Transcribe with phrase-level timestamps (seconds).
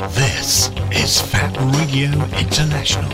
[0.00, 3.12] This is Fab Radio International.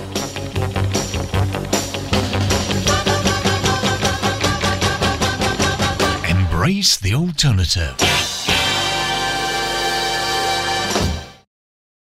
[6.31, 7.97] Embrace the alternative.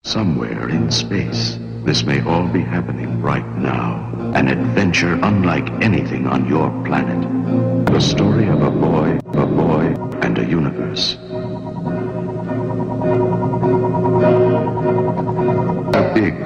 [0.03, 4.11] Somewhere in space, this may all be happening right now.
[4.35, 7.87] An adventure unlike anything on your planet.
[7.87, 11.17] The story of a boy, a boy, and a universe.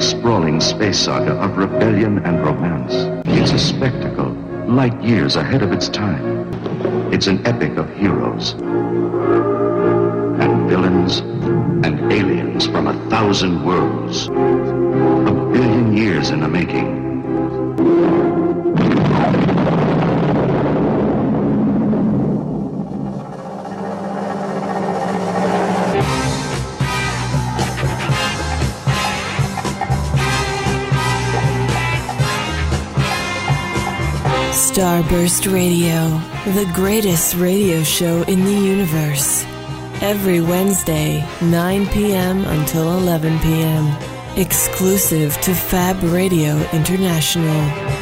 [0.02, 2.94] Sprawling space saga of rebellion and romance.
[3.28, 4.32] It's a spectacle,
[4.68, 6.52] light years ahead of its time.
[7.14, 8.54] It's an epic of heroes
[10.42, 11.20] and villains
[11.86, 14.28] and aliens from a thousand worlds.
[14.28, 14.32] A
[15.54, 17.02] billion years in the making.
[34.72, 36.08] Starburst Radio,
[36.53, 39.44] the greatest radio show in the universe.
[40.02, 42.45] Every Wednesday, 9 p.m.
[42.45, 43.94] until 11 p.m.
[44.38, 48.00] Exclusive to Fab Radio International.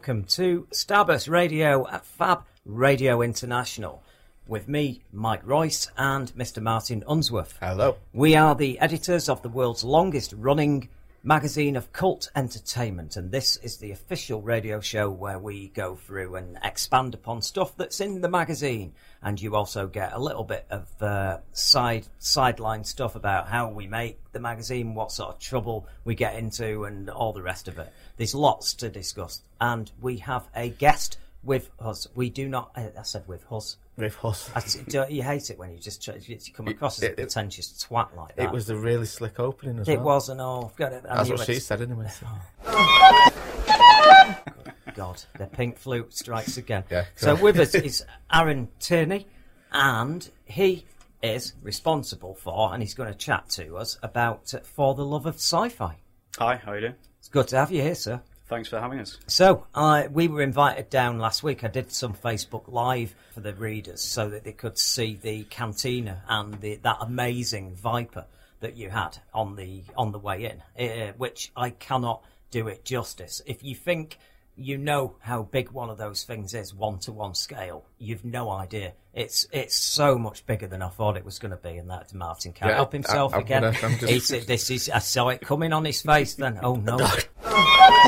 [0.00, 4.02] Welcome to Starburst Radio at Fab Radio International
[4.46, 6.62] with me, Mike Royce, and Mr.
[6.62, 7.58] Martin Unsworth.
[7.60, 7.98] Hello.
[8.14, 10.88] We are the editors of the world's longest running
[11.22, 16.36] magazine of cult entertainment, and this is the official radio show where we go through
[16.36, 18.94] and expand upon stuff that's in the magazine.
[19.22, 23.86] And you also get a little bit of uh, side sideline stuff about how we
[23.86, 27.78] make the magazine, what sort of trouble we get into, and all the rest of
[27.78, 27.92] it.
[28.16, 32.06] There's lots to discuss, and we have a guest with us.
[32.14, 32.70] We do not.
[32.74, 33.76] uh, I said with us.
[33.98, 34.50] With us.
[34.54, 37.16] I, don't you hate it when you just you come across as a It- it-
[37.16, 38.44] pretentious twat like that?
[38.46, 40.04] It was a really slick opening as It well.
[40.16, 40.70] was and all.
[40.72, 41.04] I've got it.
[41.06, 42.08] I That's knew what she said anyway.
[42.08, 42.26] so.
[44.94, 46.84] God, the pink flute strikes again.
[46.90, 47.44] Yeah, so cool.
[47.44, 49.26] with us is Aaron Tierney,
[49.72, 50.86] and he
[51.22, 55.26] is responsible for, and he's going to chat to us about uh, For the Love
[55.26, 55.96] of Sci-Fi.
[56.38, 56.94] Hi, how are you doing?
[57.18, 58.22] It's good to have you here, sir.
[58.46, 59.16] Thanks for having us.
[59.28, 61.62] So, uh, we were invited down last week.
[61.62, 66.22] I did some Facebook Live for the readers so that they could see the cantina
[66.28, 68.24] and the, that amazing Viper
[68.58, 70.44] that you had on the on the way
[70.76, 73.40] in, uh, which I cannot do it justice.
[73.46, 74.18] If you think
[74.60, 78.50] you know how big one of those things is, one to one scale, you've no
[78.50, 78.92] idea.
[79.14, 82.12] It's it's so much bigger than I thought it was going to be, and that
[82.14, 83.64] Martin can't Yeah, help himself I- I'm again.
[83.64, 86.34] I'm just- "This is." I saw it coming on his face.
[86.34, 86.96] Then, oh no.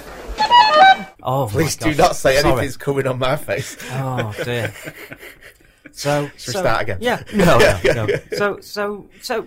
[1.24, 2.52] Oh, Please do not say Sorry.
[2.52, 3.76] anything's coming on my face.
[3.92, 4.72] Oh dear.
[5.94, 6.98] So, Should so- start again?
[7.02, 7.22] Yeah.
[7.34, 8.14] No, no, no.
[8.34, 9.46] So, so, so,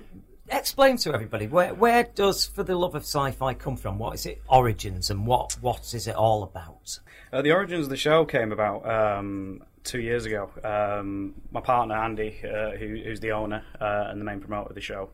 [0.50, 3.98] explain to everybody where where does For the Love of Sci-Fi come from?
[3.98, 7.00] What is it origins and what what is it all about?
[7.34, 10.50] Uh, the origins of the show came about um, two years ago.
[10.64, 14.76] Um, my partner Andy, uh, who, who's the owner uh, and the main promoter of
[14.76, 15.10] the show,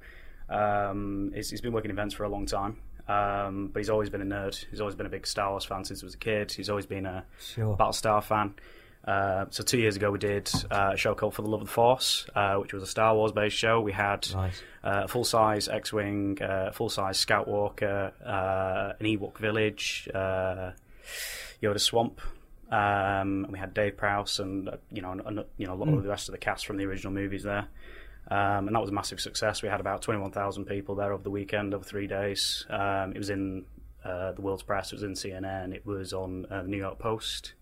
[0.50, 2.78] um, he's, he's been working events for a long time.
[3.08, 4.64] Um, but he's always been a nerd.
[4.70, 6.52] He's always been a big Star Wars fan since he was a kid.
[6.52, 7.76] He's always been a Sure.
[7.76, 8.54] Battlestar fan.
[9.06, 11.68] Uh, so two years ago, we did uh, a show called For the Love of
[11.68, 13.82] the Force, uh, which was a Star Wars based show.
[13.82, 14.64] We had Right.
[14.84, 20.08] uh, a full size X Wing, uh, full size Scout Walker, uh, an Ewok village,
[20.14, 20.72] uh,
[21.64, 22.22] Yoda Swamp.
[22.70, 26.04] Um, and we had Dave Prowse and you know, and, you know a lot of
[26.04, 27.68] the rest of the cast from the original movies there.
[28.30, 29.62] Um, and that was a massive success.
[29.62, 32.66] We had about 21,000 people there over the weekend, over three days.
[32.70, 33.66] Um, it was in
[34.06, 36.98] uh, the World's Press, it was in CNN, it was on uh, the New York
[36.98, 37.54] Post.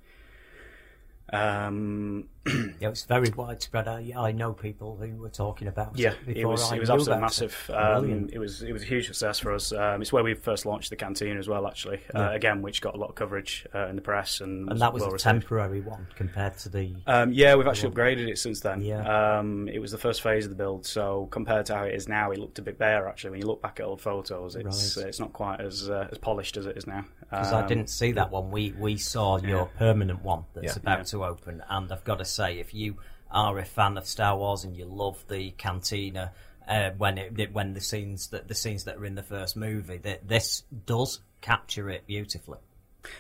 [1.32, 2.28] Um,
[2.80, 3.88] Yeah, it's very widespread.
[3.90, 6.90] I, I know people who were talking about yeah, it it was I it was
[6.90, 7.66] absolutely massive.
[7.68, 7.74] It.
[7.74, 9.74] Um, it was it was a huge success for us.
[9.74, 12.00] Um, it's where we first launched the canteen as well, actually.
[12.14, 12.30] Yeah.
[12.30, 14.94] Uh, again, which got a lot of coverage uh, in the press and and that
[14.94, 15.24] was well a received.
[15.42, 16.96] temporary one compared to the.
[17.06, 18.82] Um, yeah, we've actually upgraded it since then.
[18.82, 19.38] Yeah.
[19.40, 22.08] Um, it was the first phase of the build, so compared to how it is
[22.08, 23.08] now, it looked a bit bare.
[23.10, 25.04] Actually, when you look back at old photos, it's Right.
[25.04, 27.04] uh, it's not quite as uh, as polished as it is now.
[27.30, 28.50] Because Um, I didn't see that one.
[28.50, 29.78] We we saw your Yeah.
[29.78, 30.82] permanent one that's Yeah.
[30.82, 31.04] about Yeah.
[31.04, 32.98] to open, and I've got to say, if you
[33.32, 36.32] are a fan of Star Wars and you love the cantina,
[36.68, 39.98] uh, when it when the scenes that the scenes that are in the first movie,
[39.98, 42.60] that this does capture it beautifully.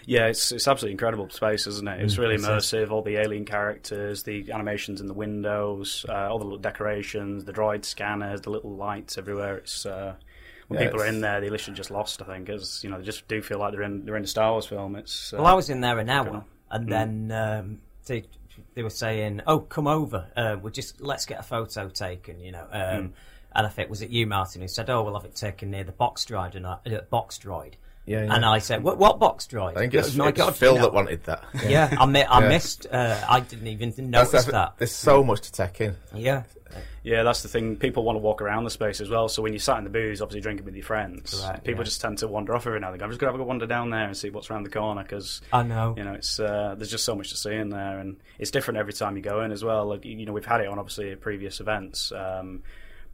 [0.05, 2.01] Yeah, it's it's absolutely incredible space, isn't it?
[2.01, 2.91] It's really immersive.
[2.91, 7.53] All the alien characters, the animations in the windows, uh, all the little decorations, the
[7.53, 9.57] droid scanners, the little lights everywhere.
[9.57, 10.15] It's uh,
[10.67, 12.21] when Yeah, people are in there, they literally just lost.
[12.21, 14.27] I think, as you know, they just do feel like they're in they're in a
[14.27, 14.95] Star Wars film.
[14.95, 16.89] It's uh, Well, I was in there an hour, and Mm.
[16.89, 17.81] then um,
[18.75, 20.27] they were saying, "Oh, come over.
[20.35, 22.79] Uh, we just let's get a photo taken." You know, um,
[23.09, 23.11] Mm.
[23.55, 25.83] and I think was it you, Martin, who said, "Oh, we'll have it taken near
[25.83, 26.77] the box droid." And uh,
[27.09, 27.73] box droid.
[28.05, 28.33] Yeah, yeah.
[28.35, 29.77] And I said, "What, what box drive?
[29.77, 30.85] I think it's, my it's God, Phil you know.
[30.85, 31.43] that wanted that.
[31.67, 32.47] Yeah, I, mi- I Yeah.
[32.49, 32.87] missed.
[32.91, 34.73] Uh, I didn't even That's- notice that's- that.
[34.79, 35.95] There's so much to take in.
[36.15, 36.43] Yeah,
[37.03, 37.75] Yeah, that's the thing.
[37.77, 39.29] People want to walk around the space as well.
[39.29, 41.85] So when you sat in the booze, obviously drinking with your friends, Correct, people yeah.
[41.85, 43.03] just tend to wander off every now and then.
[43.05, 45.03] I'm just going to have a wander down there and see what's around the corner
[45.03, 45.93] because I know.
[45.97, 48.77] you know it's uh, there's just so much to see in there, and it's different
[48.79, 49.85] every time you go in as well.
[49.85, 52.11] Like you know, we've had it on obviously at previous events.
[52.11, 52.63] Um,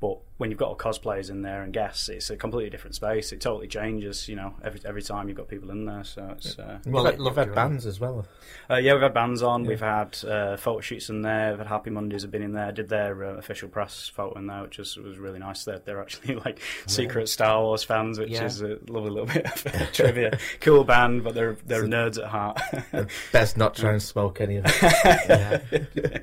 [0.01, 3.31] but when you've got all cosplayers in there and guests, it's a completely different space.
[3.31, 6.03] It totally changes, you know, every every time you've got people in there.
[6.03, 8.25] So it's uh, Well, you've had, looked you've had bands as well.
[8.69, 9.63] uh, yeah, we've had bands on.
[9.63, 11.51] We've had uh, photo shoots in there.
[11.51, 12.71] We've had Happy Mondays have been in there.
[12.73, 15.63] Did their uh, official press photo in there, which was, was really nice.
[15.63, 18.43] They're, they're actually like secret Star Wars fans, which Yeah.
[18.45, 20.37] is a lovely little bit of trivia.
[20.59, 22.59] Cool band, but they're they're nerds at heart.
[23.31, 24.73] Best not try and smoke any of it.
[25.29, 25.61] yeah.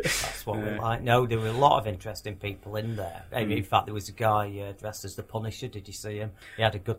[0.03, 1.03] That's what we like.
[1.03, 3.23] No, there were a lot of interesting people in there.
[3.33, 5.69] I mean, In fact, there was a guy uh, dressed as the Punisher.
[5.69, 6.33] Did you see him?
[6.57, 6.99] He had a good,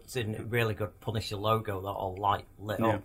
[0.50, 2.88] really good Punisher logo that all light lit Yeah.
[2.96, 3.04] up,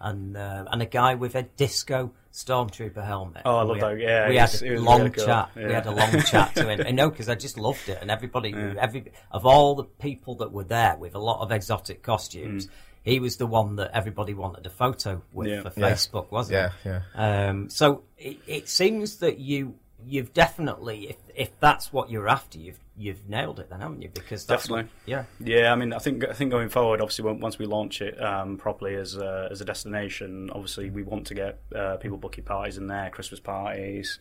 [0.00, 3.42] and uh, and a guy with a disco stormtrooper helmet.
[3.44, 3.98] Oh, I love that.
[3.98, 5.24] Yeah, we it had a long really cool.
[5.26, 5.50] chat.
[5.54, 6.82] We had a long chat to him.
[6.86, 10.50] I know because I just loved it, and everybody, every of all the people that
[10.52, 12.68] were there with a lot of exotic costumes.
[13.04, 15.64] He was the one that everybody wanted a photo with Mm.
[15.64, 15.70] Yeah.
[15.70, 15.90] for Yeah.
[15.90, 16.88] Facebook, wasn't Yeah, he?
[17.18, 17.48] yeah.
[17.48, 19.74] Um, so it, it seems that you
[20.06, 24.10] you've definitely, if if that's what you're after, you've you've nailed it, then haven't you?
[24.12, 24.90] Because that's Definitely.
[25.06, 25.24] what- yeah,
[25.62, 28.58] Yeah, I mean, I think I think going forward, obviously, once we launch it um,
[28.58, 32.76] properly as a, as a destination, obviously, we want to get uh, people booking parties
[32.76, 34.18] in there, Christmas parties,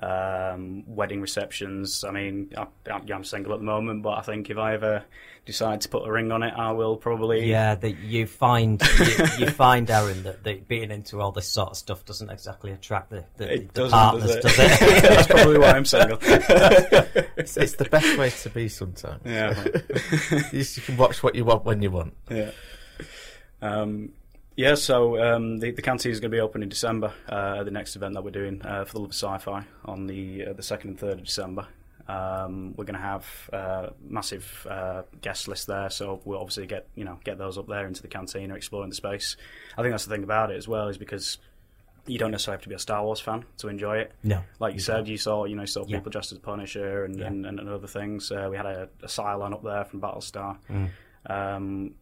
[0.00, 2.04] um, wedding receptions.
[2.04, 5.04] I mean, I, I, I'm single at the moment, but I think if I ever
[5.44, 7.48] decide to put a ring on it, I will probably.
[7.48, 7.74] yeah.
[7.74, 11.76] That you find you, you find Aaron that, that being into all this sort of
[11.76, 14.82] stuff doesn't exactly attract the, the, It the partners, does does it?
[14.82, 15.02] it?
[15.02, 16.18] That's probably why I'm single.
[17.36, 19.22] It's, it's the best way to be sometimes.
[19.24, 19.64] yeah.
[20.52, 22.12] you, you can watch what you want when you want.
[22.30, 22.50] Yeah.
[23.62, 24.12] Um,
[24.60, 27.70] yeah, so um, the, the canteen is going to be open in December, uh, the
[27.70, 30.62] next event that we're doing uh, for the Love of Sci-Fi on the uh, the
[30.62, 31.66] second and third of December.
[32.08, 36.88] Um, we're going to have uh, massive uh, guest list there, so we'll obviously get
[36.94, 39.36] you know get those up there into the canteen or exploring the space.
[39.78, 41.38] I think that's the thing about it as well is because
[42.06, 44.12] you don't necessarily have to be a Star Wars fan to enjoy it.
[44.24, 45.98] No, Like you said, you saw you know saw Yeah.
[45.98, 47.26] people dressed as Punisher and, Yeah.
[47.26, 48.32] and, and, other things.
[48.32, 50.56] Uh, we had a, a Cylon up there from Battlestar.
[51.26, 51.94] Um,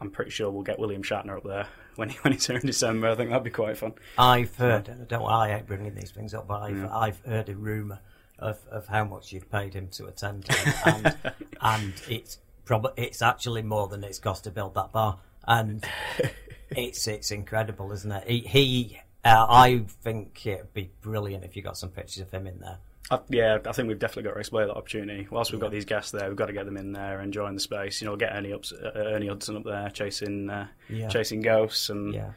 [0.00, 2.66] I'm pretty sure we'll get William Shatner up there when he, when he's here in
[2.66, 3.08] December.
[3.08, 3.94] I think that'd be quite fun.
[4.18, 4.88] I've heard.
[4.88, 5.24] and I don't.
[5.24, 8.00] I hate bringing these things up, but I've I've heard a rumor
[8.38, 10.48] of, of how much you've paid him to attend,
[10.84, 11.16] and
[11.60, 15.84] and it's probably it's actually more than it's cost to build that bar, and
[16.70, 18.28] it's it's incredible, isn't it?
[18.28, 22.46] He, he uh, I think it'd be brilliant if you got some pictures of him
[22.46, 22.78] in there.
[23.10, 25.26] I, yeah, I think we've definitely got to explore that opportunity.
[25.30, 27.60] Whilst we've got these guests there, we've got to get them in there, enjoying the
[27.60, 28.00] space.
[28.00, 31.08] You know, get Ernie, ups, uh, Ernie Hudson up there chasing uh, Yeah.
[31.08, 32.30] chasing ghosts, and Yeah.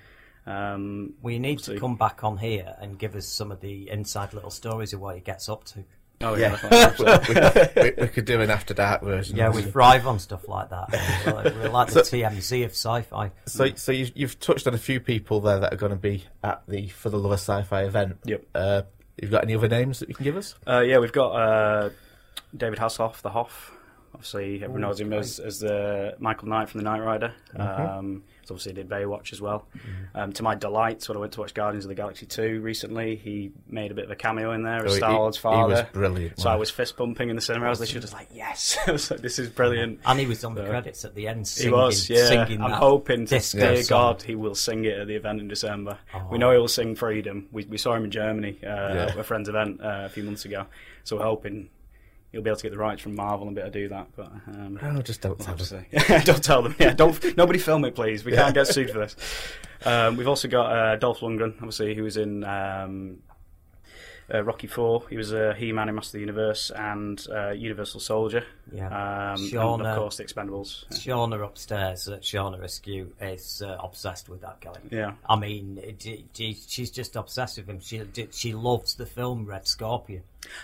[0.46, 4.34] um, We need to come back on here and give us some of the inside
[4.34, 5.84] little stories of what he gets up to.
[6.22, 7.22] oh yeah, Yeah,
[7.76, 9.38] we, we, we could do an after dark version.
[9.38, 10.90] Yeah, we thrive on stuff like that.
[11.26, 13.32] We're, we're like the TMZ of sci-fi.
[13.46, 16.24] So, so you, you've touched on a few people there that are going to be
[16.44, 18.18] at the for the Love of Sci-Fi event.
[18.26, 18.46] Yep.
[18.56, 18.82] Uh,
[19.18, 20.56] you've got any other names that you can give us?
[20.66, 21.90] Uh, yeah, we've got uh,
[22.56, 23.72] David Hasselhoff, the Hoff.
[24.18, 27.34] Obviously, everyone knows him as, as the Michael Knight from the Knight Rider.
[27.56, 27.98] Mm-hmm.
[28.00, 29.68] Um, he's obviously did Baywatch as well.
[30.16, 33.16] Um, to my delight, when I went to watch Guardians of the Galaxy 2 recently,
[33.16, 35.42] he made a bit of a cameo in there as So he- Star Wars he
[35.44, 35.68] father.
[35.70, 37.68] was brilliant, So I wasn't fist pumping in the cinema.
[37.68, 38.76] I was literally just like, yes!
[38.88, 40.00] I was like, this is brilliant.
[40.04, 41.48] And he was on the So- credits at the end.
[41.48, 42.26] He was, yeah.
[42.26, 43.84] Singing I'm hoping, to dear.
[43.88, 46.00] God, he will sing it at the event in December.
[46.16, 46.28] Oh.
[46.32, 47.48] We know he will sing Freedom.
[47.52, 49.06] We, we saw him in Germany uh, Yeah.
[49.12, 50.66] at a friend's event uh, a few months ago.
[51.04, 51.70] So we're hoping
[52.32, 54.08] he'll be able to get the rights from Marvel and be able to do that.
[54.16, 55.74] But um, Oh, just don't we'll tell us.
[56.26, 56.76] don't tell them.
[56.80, 57.38] Yeah, don't.
[57.38, 58.24] Nobody film it, please.
[58.26, 59.16] We can't get sued for this.
[59.86, 63.20] Um, we've also got uh, Dolph Lundgren, obviously, who was in um,
[64.34, 65.04] uh, Rocky Four.
[65.10, 68.44] He was a He-Man in Master of the Universe and uh, Universal Soldier.
[68.74, 68.88] Yeah.
[69.34, 70.86] Um, and of course, the Expendables.
[70.90, 74.74] Shauna upstairs, uh, Shauna Askew, is uh, obsessed with that guy.
[74.92, 75.14] Yeah.
[75.30, 76.26] I mean, it, it-
[76.68, 77.80] she's just obsessed with him.
[77.80, 80.24] She she loves the film Red Scorpion.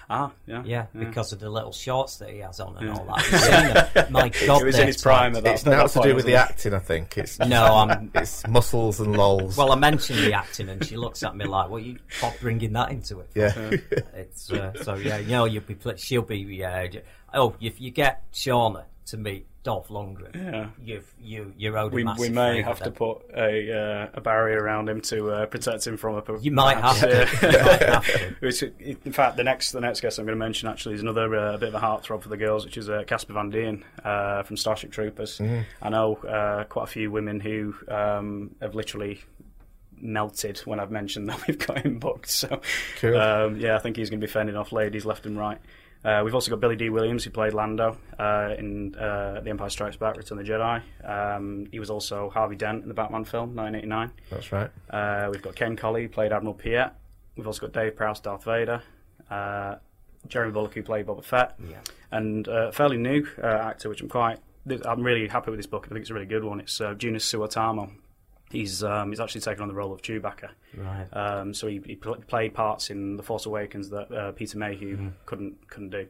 [0.09, 2.93] Ah, yeah, Yeah, because of the little shorts that he has on and Yeah.
[2.93, 3.21] all that.
[3.25, 4.07] Have you seen them?
[4.13, 6.33] My God, It was in his prime at that- It's not to do with the
[6.33, 6.37] it?
[6.37, 7.17] acting, I think.
[7.17, 8.11] It's No, I'm.
[8.15, 9.57] it's muscles and lols.
[9.57, 12.73] Well, I mentioned the acting, and she looks at me like, "Well, you stop bringing
[12.73, 13.51] that into it." yeah.
[14.13, 16.87] It's uh, so yeah, you know, you'll be pl- she'll be yeah.
[16.87, 17.01] j-
[17.33, 20.67] Oh, if you get Shauna to meet Dolph Lundgren, Yeah.
[20.83, 24.61] you've you you're owed We, massive we may have to put a uh, a barrier
[24.61, 26.39] around him to uh, protect him from a.
[26.41, 27.07] You might have to.
[27.41, 27.63] Yeah.
[27.63, 28.35] Might have to.
[28.41, 31.33] Which, in fact, the next the next guest I'm going to mention actually is another
[31.33, 34.43] uh, bit of a heartthrob for the girls, which is uh, Casper Van Dien uh,
[34.43, 35.39] from Starship Troopers.
[35.81, 39.21] I know uh, quite a few women who um, have literally
[39.97, 42.29] melted when I've mentioned that we've got him booked.
[42.29, 42.59] So,
[42.99, 43.17] Cool.
[43.17, 45.59] um, yeah, I think he's going to be fending off ladies left and right.
[46.03, 49.69] Uh, we've also got Billy Dee Williams, who played Lando uh, in uh, The Empire
[49.69, 50.81] Strikes Back: Return of the Jedi.
[51.03, 54.11] Um, he was also Harvey Dent in the Batman film, 1989.
[54.29, 54.69] That's right.
[54.89, 56.91] Uh, we've got Ken Colley, who played Admiral Piet.
[57.37, 58.81] We've also got Dave Prowse, Darth Vader.
[59.29, 59.75] Uh,
[60.27, 61.55] Jeremy Bulloch, who played Boba Fett.
[61.69, 61.79] Yeah.
[62.11, 64.39] And uh, a fairly new uh, actor, which I'm quite.
[64.85, 65.85] I'm really happy with this book.
[65.85, 66.61] I think it's a really good one.
[66.61, 67.91] It's uh, Joonas Suotamo.
[68.53, 70.49] He's um, he's actually taken on the role of Chewbacca.
[70.77, 71.07] Right.
[71.11, 74.95] Um, so he, he pl- played parts in The Force Awakens that uh, Peter Mayhew
[74.95, 75.07] Mm-hmm.
[75.25, 76.07] couldn't couldn't do.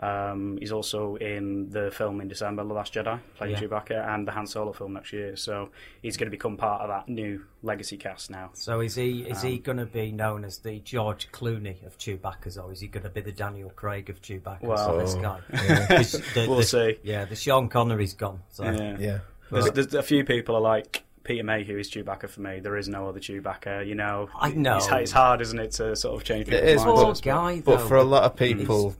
[0.00, 3.60] Um, he's also in the film in December, The Last Jedi, playing Yeah.
[3.60, 5.36] Chewbacca, and the Han Solo film next year.
[5.36, 5.70] So
[6.02, 8.50] he's going to become part of that new legacy cast now.
[8.54, 11.96] So is he is Um, he going to be known as the George Clooney of
[11.96, 14.62] Chewbacca's, or is he going to be the Daniel Craig of Chewbacca's?
[14.64, 15.38] Well- this guy.
[15.88, 16.98] 'Cause the- We'll the- see.
[17.04, 18.40] Yeah, the Sean Connery's gone.
[18.50, 18.64] So.
[18.64, 18.96] Yeah.
[18.98, 19.18] Yeah.
[19.52, 22.60] There's, there's a few people are like Peter Mayhew is Chewbacca for me.
[22.60, 23.86] There is no other Chewbacca.
[23.86, 24.76] You know, I know.
[24.76, 26.84] It's, it's hard, isn't it, to sort of change It people's is, minds.
[26.84, 27.20] Poor I suppose.
[27.20, 27.88] guy, But though.
[27.88, 28.94] for a lot of people,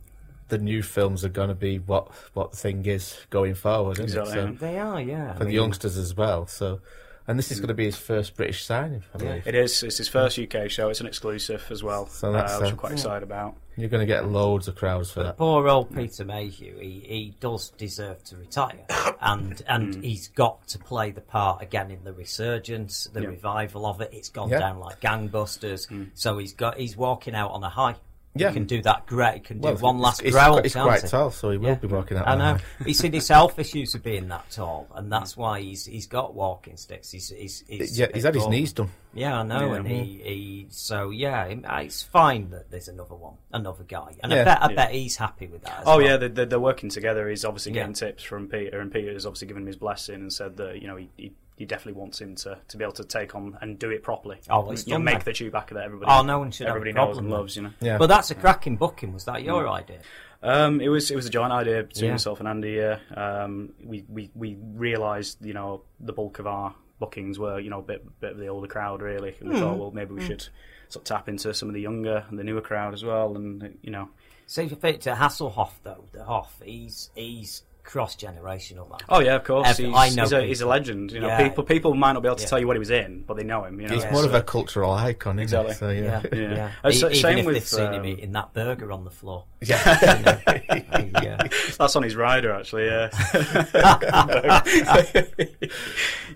[0.48, 4.18] the new films are going to be what what the thing is going forward, isn't
[4.18, 4.58] Exactly, it?
[4.58, 5.34] So, They are, yeah.
[5.34, 6.46] for the youngsters as well.
[6.46, 6.80] So,
[7.26, 9.46] and this is going to be his first British signing, I believe.
[9.46, 9.82] It is.
[9.82, 10.88] It's his first UK show.
[10.90, 13.56] It's an exclusive as well, So that's, uh, which uh, I'm quite excited about.
[13.76, 15.36] You're going to get loads of crowds for that.
[15.36, 16.78] Poor old Peter Mayhew.
[16.78, 18.84] He, he does deserve to retire,
[19.20, 23.28] and and he's got to play the part again in the resurgence, the Yeah.
[23.28, 24.10] revival of it.
[24.12, 24.60] It's gone Yeah.
[24.60, 25.88] down like gangbusters.
[26.14, 27.96] So he's got he's walking out on a high.
[28.36, 28.48] Yeah.
[28.48, 29.34] he can do that great.
[29.34, 30.60] He can do Well, one last it's, growl.
[30.62, 31.08] He's can't quite he?
[31.08, 31.74] tall, so he will Yeah.
[31.76, 32.26] be walking out.
[32.26, 32.58] I on know.
[32.84, 35.38] he's seen his health issues of being that tall, and that's mm.
[35.38, 37.10] why he's he's got walking sticks.
[37.12, 38.50] He's he's, he's Yeah, he's had his tall.
[38.50, 38.90] knees done.
[39.12, 39.78] Yeah, I know, Yeah.
[39.78, 44.32] and he, he so yeah, uh, it's fine that there's another one, another guy, and
[44.32, 44.40] Yeah.
[44.40, 44.74] I bet I Yeah.
[44.74, 45.80] bet he's happy with that.
[45.80, 46.06] As Oh well.
[46.06, 47.28] yeah, they're, they're working together.
[47.28, 47.82] He's obviously Yeah.
[47.82, 50.88] getting tips from Peter, and Peter's obviously given him his blessing and said that you
[50.88, 53.78] know he, he, he definitely want him to, to be able to take on and
[53.78, 54.40] do it properly.
[54.50, 55.32] Oh, well, it's you know, done make then.
[55.34, 56.11] the Chewbacca that everybody.
[56.11, 57.32] Oh, no one should have a everybody knows and then.
[57.32, 57.56] loves.
[57.56, 57.70] You know.
[57.80, 57.99] Yeah.
[57.99, 59.12] But that's a cracking booking.
[59.12, 60.00] Was that your idea?
[60.42, 62.11] Um, it was it was a joint idea between Yeah.
[62.12, 62.73] myself and Andy.
[62.73, 62.99] Yeah.
[63.16, 67.78] Um, we we we realised you know the bulk of our bookings were you know
[67.78, 69.61] a bit bit of the older crowd really, and we Hmm.
[69.62, 70.42] thought well maybe we should
[70.88, 73.78] sort of tap into some of the younger and the newer crowd as well, and
[73.82, 74.08] you know.
[74.46, 78.88] See, if it to Hasselhoff though, the Hoff, he's he's cross generational.
[78.90, 78.98] Man.
[79.08, 79.68] Oh yeah, of course.
[79.68, 81.12] Ev- He's, I know he's, a, he's a legend.
[81.12, 81.48] You know, Yeah.
[81.48, 82.48] people people might not be able to Yeah.
[82.48, 83.80] tell you what he was in, but they know him.
[83.80, 84.12] You know, He's Yeah.
[84.12, 85.96] more of a cultural icon, isn't Exactly.
[85.96, 86.02] he?
[86.02, 86.40] So, yeah, yeah.
[86.40, 86.54] yeah.
[86.56, 86.68] Yeah.
[86.68, 89.10] E- Uh, even same if with, they've seen him um, eating that burger on the
[89.10, 89.44] floor.
[89.60, 89.78] Yeah.
[91.22, 91.36] yeah.
[91.78, 92.86] That's on his rider, actually.
[92.86, 93.10] Yeah,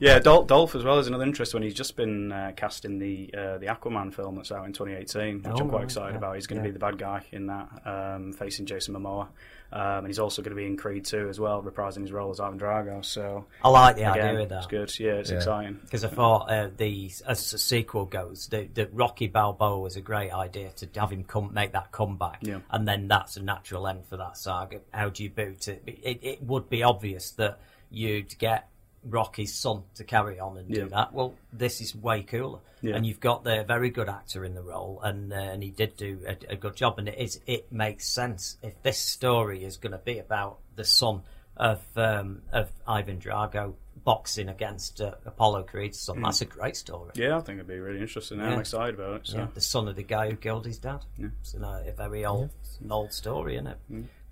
[0.01, 0.19] yeah.
[0.19, 3.31] Dol- Dolph as well is another interest when He's just been uh, cast in the
[3.37, 6.19] uh, the Aquaman film that's out in 2018, which Oh, I'm quite right, excited yeah,
[6.19, 6.35] about.
[6.37, 6.71] He's going to yeah.
[6.71, 9.29] be the bad guy in that, um, facing Jason Momoa,
[9.73, 12.31] um, and he's also going to be in Creed 2 as well, reprising his role
[12.31, 13.05] as Ivan Drago.
[13.05, 14.69] So I like the again, idea of it's that.
[14.69, 14.99] good.
[15.01, 15.37] Yeah, it's Yeah.
[15.37, 15.79] exciting.
[15.83, 20.01] Because I thought uh, the as the sequel goes, the, the Rocky Balboa was a
[20.01, 22.61] great idea to have him come make that comeback, Yeah.
[22.71, 24.81] and then that's a natural end for that saga.
[24.93, 25.83] How do you boot it?
[25.87, 27.61] It, it would be obvious that
[27.91, 28.69] you'd get
[29.05, 30.85] Rocky's son to carry on and Yeah.
[30.85, 31.13] do that.
[31.13, 32.97] Well, this is way cooler, Yeah.
[32.97, 35.97] and you've got the very good actor in the role, and uh, and he did
[35.97, 36.99] do a, a good job.
[36.99, 40.85] And it is it makes sense if this story is going to be about the
[40.85, 41.23] son
[41.57, 43.75] of um, of Ivan Drago
[44.05, 46.23] boxing against uh, Apollo Creed's son.
[46.23, 47.11] That's a great story.
[47.15, 48.41] Yeah, I think it'd be really interesting.
[48.41, 49.27] I'm excited about it.
[49.27, 49.39] So.
[49.39, 51.05] Yeah, the son of the guy who killed his dad.
[51.19, 51.29] Yeah.
[51.41, 52.51] It's an, a very old,
[52.81, 53.79] an old story, isn't it?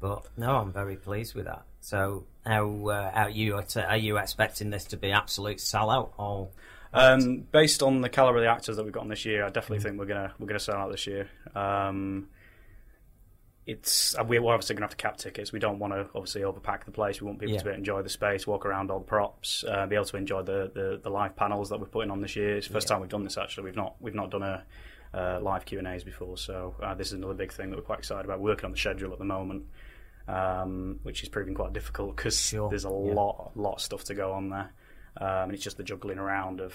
[0.00, 1.64] But no, I'm very pleased with that.
[1.80, 3.60] So, how uh, are you?
[3.76, 6.10] Are you expecting this to be absolute sellout?
[6.18, 6.48] Or
[6.92, 9.52] Um, based on the caliber of the actors that we've gotten this year, I Mm.
[9.52, 11.28] definitely think we're gonna we're gonna sell out this year.
[11.54, 12.28] Um,
[13.66, 15.50] it's uh, we're obviously gonna have to cap tickets.
[15.52, 17.20] We don't want to obviously overpack the place.
[17.20, 17.62] We want people Yeah.
[17.62, 20.42] to to enjoy the space, walk around all the props, uh, be able to enjoy
[20.42, 22.56] the, the, the live panels that we're putting on this year.
[22.56, 22.94] It's the first Yeah.
[22.94, 23.64] time we've done this actually.
[23.64, 24.64] We've not we've not done a
[25.14, 27.82] uh, live Q and A's before, so uh, this is another big thing that we're
[27.82, 28.38] quite excited about.
[28.38, 29.64] We're working on the schedule at the moment.
[30.28, 33.14] Um, which is proving quite difficult because Sure, there's a yeah.
[33.14, 34.72] lot, lot of stuff to go on there,
[35.18, 36.74] um, and it's just the juggling around of,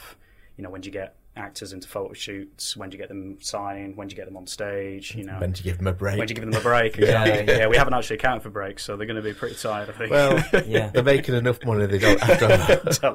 [0.56, 2.76] you know, when do you get actors into photo shoots?
[2.76, 3.96] When do you get them signing?
[3.96, 5.16] When do you get them on stage?
[5.16, 6.18] You know, When do you give them a break?
[6.18, 6.98] when do you give them a break?
[6.98, 7.24] Yeah.
[7.26, 7.54] Exactly.
[7.56, 9.90] yeah, we haven't actually accounted for breaks, so they're going to be pretty tired.
[9.90, 10.12] I think.
[10.12, 10.88] well, Yeah.
[10.90, 11.86] they're making enough money.
[11.86, 12.92] They don't have to.
[12.92, 13.14] So,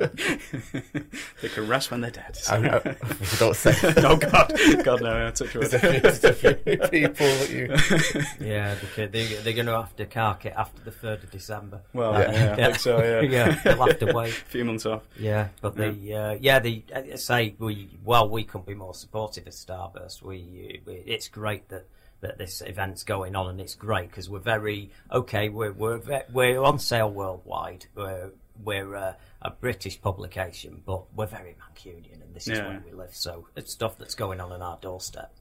[1.42, 2.38] they can rest when they're dead.
[2.49, 3.75] I, I, I don't say.
[3.99, 4.52] oh God,
[4.85, 5.30] God no!
[5.30, 5.70] Touch wood.
[5.70, 8.46] There's a few people that you.
[8.46, 11.80] Yeah, because they, they're going to have to cark it after the 3rd of December.
[11.92, 12.99] Well, Uh, yeah, I think so.
[12.99, 14.30] Yeah, yeah, they'll have to wait.
[14.30, 15.02] a few months off.
[15.18, 19.47] Yeah, but the uh, yeah the I say we well we couldn't be more supportive
[19.47, 20.23] of Starburst.
[20.23, 21.87] We, we it's great that
[22.23, 25.51] that this event's going on and it's great because we're very okay.
[25.51, 26.01] We're we're
[26.33, 27.87] we're on sale worldwide.
[27.95, 28.31] We're
[28.65, 32.69] we're uh, a British publication, but we're very Mancunian and this is Yeah.
[32.69, 33.15] where we live.
[33.15, 35.33] So it's stuff that's going on in our doorstep.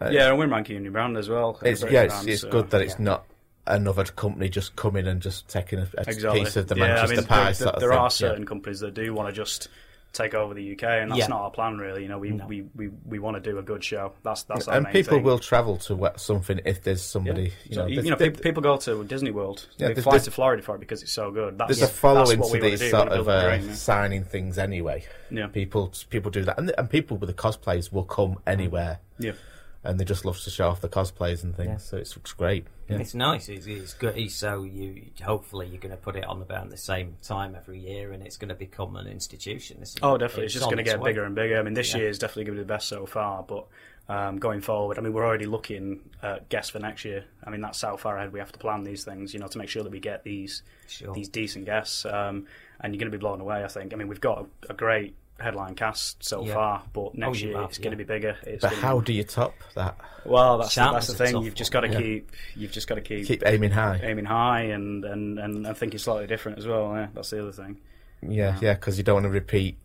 [0.00, 1.58] Yeah, and we're Mancunian brand as well.
[1.62, 3.04] It's, yeah, it's, brand, it's so- good that it's yeah.
[3.04, 3.24] not
[3.66, 6.40] another company just coming and just taking a, a exactly.
[6.40, 7.98] piece of the yeah, Manchester I mean, pie there, sort of there thing.
[7.98, 8.08] are Yeah.
[8.08, 9.68] certain companies that do want to just
[10.12, 11.26] take over the UK, and that's Yeah.
[11.28, 12.02] not our plan, really.
[12.02, 12.46] You know, we No.
[12.46, 14.12] we, we, we want to do a good show.
[14.22, 15.22] That's that's our and people thing.
[15.24, 17.12] will travel to something if there's Yeah.
[17.12, 17.52] somebody.
[17.66, 19.66] You So, know, you know, people, go to Disney World.
[19.78, 21.58] Yeah, they fly to Florida for it because it's so good.
[21.58, 23.74] That's, there's a following to these sort of uh, dream, yeah.
[23.74, 25.04] signing things anyway.
[25.30, 25.46] Yeah.
[25.46, 29.32] People people do that, and, and people with the cosplays will come anywhere, Yeah.
[29.82, 31.68] And they just love to show off the cosplays and things.
[31.68, 31.76] Yeah.
[31.78, 32.66] So it's, it's great.
[32.88, 32.98] Yeah.
[32.98, 33.48] It's nice.
[33.48, 34.30] It's, it's good.
[34.30, 38.12] So you hopefully you're going to put it on about the same time every year,
[38.12, 39.78] and it's going to become an institution.
[39.82, 40.04] Isn't it?
[40.06, 40.44] Oh, definitely.
[40.46, 41.10] It's, just going to get way.
[41.10, 41.58] bigger and bigger.
[41.58, 42.00] I mean, this Yeah.
[42.00, 43.66] year is definitely going to be the best so far, but
[44.08, 47.24] um, going forward, I mean, we're already looking at guests for next year.
[47.44, 49.56] I mean, that's how far ahead we have to plan these things, you know, to
[49.56, 51.14] make sure that we get these Sure.
[51.14, 52.04] these decent guests.
[52.04, 52.46] Um,
[52.80, 53.92] and you're going to be blown away, I think.
[53.92, 56.54] I mean, we've got a, a great headline cast so Yeah.
[56.54, 58.36] far, but oh, next you year have, it's going to be bigger.
[58.44, 59.96] It's But how be- do you top that?
[60.24, 61.42] well, that's the, that's the thing.
[61.42, 61.98] You've just got to Yeah.
[62.00, 62.30] keep.
[62.54, 64.00] You've just got to keep, Keep aiming high.
[64.02, 66.92] aiming high and, and, and, and thinking slightly different as well.
[66.94, 67.80] Yeah, that's the other thing.
[68.22, 69.78] Yeah, yeah, because you don't want to repeat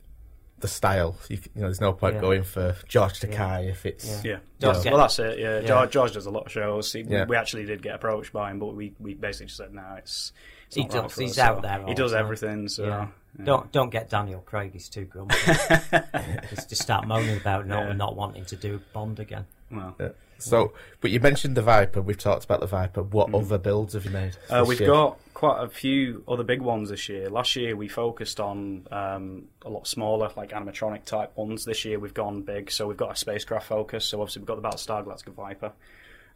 [0.60, 1.18] the style.
[1.30, 2.22] You, you know, there's no point Yeah.
[2.22, 4.32] going for George Takei if it's Yeah.
[4.32, 5.38] Yeah, Don't well, that's it.
[5.40, 5.68] Yeah, Yeah.
[5.68, 6.92] George, George does a lot of shows.
[6.94, 7.26] He, Yeah.
[7.26, 9.84] We actually did get approached by him, but we, we basically just said no.
[9.98, 10.32] It's,
[10.68, 12.68] it's He not right does- for he's us, out so there He does everything.
[12.70, 13.08] So
[13.38, 13.42] Yeah.
[13.42, 13.46] yeah.
[13.46, 14.72] Don't don't get Daniel Craig.
[14.74, 15.36] He's too grumpy.
[16.50, 17.94] just to start moaning about not Yeah.
[17.94, 19.46] not wanting to do Bond again.
[19.72, 20.10] Well, Yeah.
[20.38, 22.02] So, but you mentioned the Viper.
[22.02, 23.02] We've talked about the Viper.
[23.02, 24.36] What other builds have you made?
[24.50, 24.62] Mm.
[24.62, 24.90] uh, we've year?
[24.90, 27.30] got quite a few other big ones this year.
[27.30, 31.64] Last year we focused on um, a lot smaller, like animatronic type ones.
[31.64, 34.04] This year we've gone big, so we've got a spacecraft focus.
[34.06, 35.72] So obviously we've got the Battlestar Galactica Viper.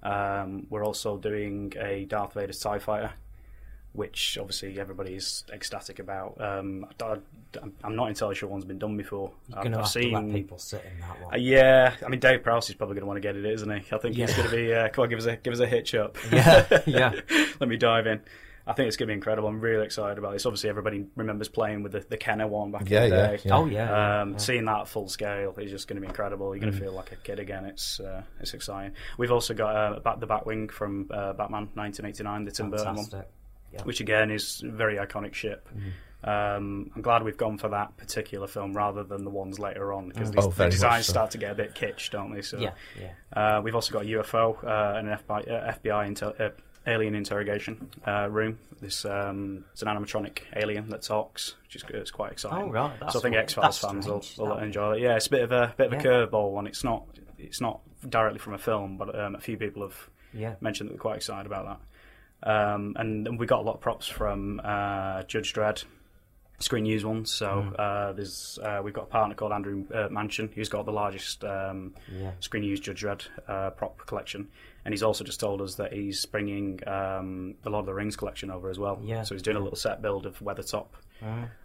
[0.02, 3.12] Um, we're also doing a Darth Vader Tie Fighter,
[4.00, 6.40] which obviously everybody's ecstatic about.
[6.42, 7.18] Um, I,
[7.84, 9.32] am not entirely sure one's been done before.
[9.50, 11.34] You're I've, going to I've have seen to let people sit in that one.
[11.34, 13.70] Uh, yeah, I mean Dave Prowse is probably going to want to get it, isn't
[13.70, 13.96] he?
[13.96, 14.74] I think he's going to be.
[14.74, 16.18] Uh, come on, give us a give us a hitch up.
[16.32, 17.12] Yeah, yeah.
[17.60, 18.22] Let me dive in.
[18.68, 19.50] I think it's going to be incredible.
[19.50, 20.46] I'm really excited about this.
[20.46, 23.40] Obviously, everybody remembers playing with the, the Kenner one back Yeah, in the yeah, day.
[23.46, 23.56] yeah.
[23.56, 23.90] Oh yeah.
[23.90, 24.38] yeah, Um, yeah.
[24.38, 26.54] Seeing that full scale is just going to be incredible.
[26.56, 26.78] You're going Mm.
[26.78, 27.66] to feel like a kid again.
[27.66, 28.94] It's uh, it's exciting.
[29.18, 32.96] We've also got uh, back the Batwing from uh, Batman 1989, the Tim Burton one
[33.06, 33.28] Fantastic.
[33.72, 33.84] Yeah.
[33.84, 35.68] which again is a very iconic ship.
[36.22, 40.10] Um, I'm glad we've gone for that particular film rather than the ones later on
[40.10, 41.12] because Oh, the designs so.
[41.14, 42.42] start to get a bit kitsch, don't they?
[42.42, 43.58] So Yeah, yeah.
[43.58, 46.50] uh, we've also got a UFO uh, and an FBI, uh, FBI inter- uh,
[46.88, 48.60] alien interrogation uh, room.
[48.82, 52.68] This um, it's an animatronic alien that talks, which is it's quite exciting.
[52.70, 53.36] Oh, right, that's so I think.
[53.36, 55.02] X Files fans will, will enjoy it.
[55.02, 56.00] Yeah, it's a bit of a bit of Yeah.
[56.00, 56.68] a curveball one.
[56.68, 57.06] It's not
[57.38, 57.80] it's not
[58.10, 60.56] directly from a film, but um, a few people have Yeah.
[60.60, 61.80] mentioned that they're quite excited about that.
[62.44, 65.84] Um, and, we got a lot of props from uh, Judge Dredd,
[66.60, 67.32] Screen News ones.
[67.32, 67.48] So
[67.78, 71.44] uh, there's uh, we've got a partner called Andrew uh, Mansion, who's got the largest
[71.44, 72.32] um, Yeah.
[72.40, 74.48] Screen News Judge Dredd uh, prop collection,
[74.86, 78.16] and he's also just told us that he's bringing um, the Lord of the Rings
[78.16, 79.00] collection over as well.
[79.04, 79.24] Yeah.
[79.24, 80.88] So he's doing a little set build of Weathertop,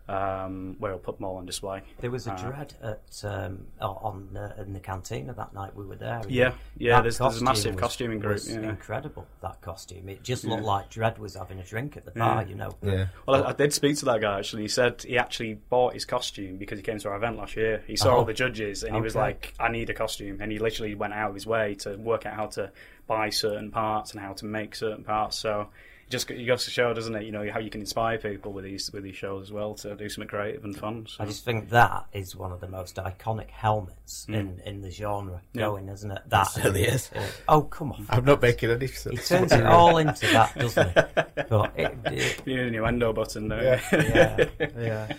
[0.08, 1.82] um, where he'll put them all on display.
[2.00, 5.84] There was a Uh, Dredd at um, on uh, in the cantina that night we
[5.86, 6.20] were there.
[6.28, 8.68] Yeah, yeah, That there's- there's a massive was- costuming group, was yeah.
[8.68, 9.26] incredible.
[9.40, 10.08] That costume.
[10.08, 12.44] It just looked like Dredd was having a drink at the bar.
[12.44, 12.74] You know.
[12.82, 13.06] Yeah.
[13.26, 14.62] Well, I, I did speak to that guy actually.
[14.62, 17.82] He said he actually bought his costume because he came to our event last year.
[17.86, 18.16] He saw Oh.
[18.18, 19.22] all the judges and he was Okay.
[19.24, 22.26] like, "I need a costume," and he literally went out of his way to work
[22.26, 22.70] out how to
[23.06, 25.38] buy certain parts and how to make certain parts.
[25.38, 25.68] So.
[26.14, 27.24] It just it goes to show, doesn't it?
[27.24, 29.96] You know how you can inspire people with these with these shows as well to
[29.96, 31.06] do something creative and fun.
[31.08, 31.24] So.
[31.24, 35.34] I just think that is one of the most iconic helmets in, in the genre
[35.34, 35.40] Mm.
[35.54, 35.62] Yeah.
[35.62, 36.22] going, isn't it?
[36.28, 37.10] That certainly is.
[37.16, 38.06] uh, oh come on!
[38.10, 39.28] I'm not making any He sense.
[39.28, 40.94] turns it all into that, doesn't he?
[41.48, 43.80] But it, it, you need an innuendo button, don't Yeah.
[43.92, 44.46] yeah,
[44.78, 45.12] yeah.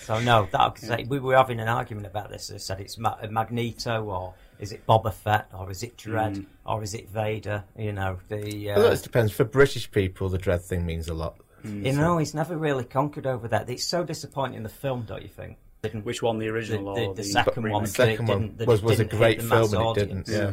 [0.00, 2.48] So no, that cause we were having an argument about this.
[2.48, 6.46] They said it's Ma- Magneto, or is it Boba Fett, or is it Dredd, Mm.
[6.64, 7.64] or is it Vader?
[7.76, 9.32] You know, the Well, uh, it depends.
[9.32, 11.36] For British people, the Dredd thing means a lot.
[11.64, 11.84] Mm.
[11.86, 13.68] you know he's never really conquered over that.
[13.70, 15.58] It's so disappointing in the film, don't you think?
[15.82, 16.04] didn't.
[16.04, 18.58] Which one, the the, original the, or the the second one, The second one didn't-
[18.58, 20.28] that was, was a didn't hit great film and it didn't.
[20.28, 20.52] Yeah.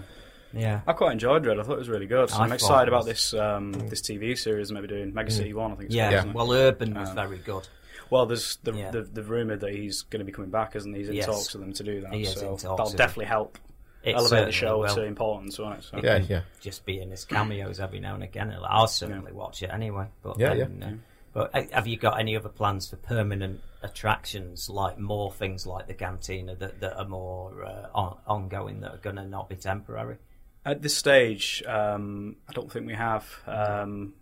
[0.54, 0.82] Yeah.
[0.88, 1.60] I quite enjoyed Red.
[1.60, 2.32] I thought it was really good.
[2.32, 3.32] So I I'm excited it about was.
[3.32, 5.72] this um, this TV series maybe doing Mega City One.
[5.72, 5.86] I think.
[5.88, 7.67] It's Yeah, called, isn't well, Urban was Um, very good.
[8.10, 8.89] Well, there's the, Yeah.
[8.89, 11.00] the the rumor that he's going to be coming back, isn't he?
[11.02, 11.28] He's in Yes.
[11.28, 12.13] talks with them to do that.
[12.13, 13.60] He is so in talks that'll with definitely help
[14.04, 14.96] It elevate the show will.
[14.96, 15.84] to importance, won't it?
[15.84, 15.98] So.
[15.98, 16.42] It Yeah, can yeah.
[16.62, 18.56] Just be in his cameos every now and again.
[18.68, 20.08] I'll certainly watch it anyway.
[20.24, 20.96] But Yeah, then, uh,
[21.34, 25.88] but uh, have you got any other plans for permanent attractions, like more things like
[25.88, 29.56] the cantina that, that are more uh, on, ongoing, that are going to not be
[29.56, 30.18] temporary?
[30.66, 33.26] At this stage, um, I don't think we have.
[33.48, 34.14] Um,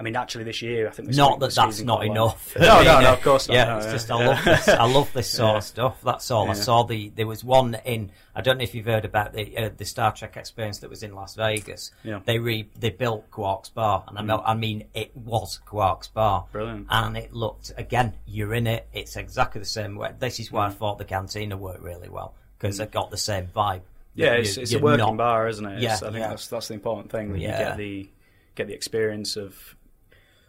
[0.00, 2.56] I mean, actually, this year I think Not that that's not enough.
[2.58, 3.54] No, no, no, of course not.
[3.54, 4.68] Yeah, no, it's yeah, just I love this.
[4.68, 5.56] I love this sort Yeah.
[5.58, 6.00] of stuff.
[6.02, 6.50] That's all.
[6.50, 8.10] I saw the there was one in.
[8.34, 11.02] I don't know if you've heard about the uh, the Star Trek experience that was
[11.02, 11.90] in Las Vegas.
[12.02, 12.20] Yeah.
[12.24, 16.46] They re they built Quark's Bar, and I know I mean it was Quark's Bar.
[16.50, 16.86] Brilliant.
[16.88, 18.14] And it looked again.
[18.26, 18.88] You're in it.
[18.94, 20.12] It's exactly the same way.
[20.18, 20.52] This is Mm.
[20.52, 23.82] why I thought the cantina worked really well because it got the same vibe.
[24.14, 25.76] Yeah, You- it's, it's a working not- bar, isn't it?
[25.78, 26.28] It's- Yeah, I think yeah.
[26.30, 28.08] that's that's the important thing that you get the
[28.54, 29.76] get the experience of.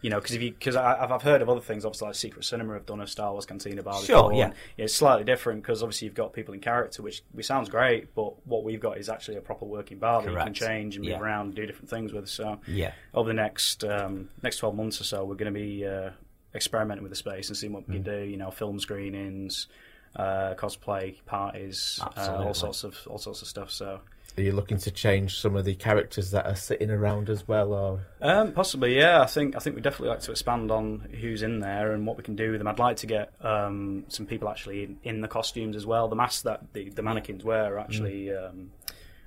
[0.02, 2.44] You know, because if you because I've I've heard of other things, obviously like Secret
[2.44, 4.02] Cinema have done a Star Wars Cantina bar.
[4.02, 4.46] Sure, before, yeah.
[4.46, 8.16] and it's slightly different because obviously you've got people in character, which which sounds great,
[8.16, 11.06] but what we've got is actually a proper working bar that you can change and
[11.06, 11.20] move Yeah.
[11.20, 12.28] around and do different things with.
[12.30, 12.94] So Yeah.
[13.14, 16.10] over the next um, next twelve months or so, we're going to be uh,
[16.56, 18.04] experimenting with the space and seeing what we Mm.
[18.04, 18.24] can do.
[18.28, 19.68] You know, film screenings,
[20.16, 23.70] uh, cosplay parties, uh, all sorts of all sorts of stuff.
[23.72, 24.02] So.
[24.38, 27.74] Are you looking to change some of the characters that are sitting around as well,
[27.74, 29.22] or Um, possibly, yeah.
[29.22, 32.18] I think I think we definitely like to expand on who's in there and what
[32.18, 32.68] we can do with them.
[32.68, 36.08] I'd like to get um, some people actually in, in the costumes as well.
[36.08, 38.72] The masks that the, the mannequins wear are actually um,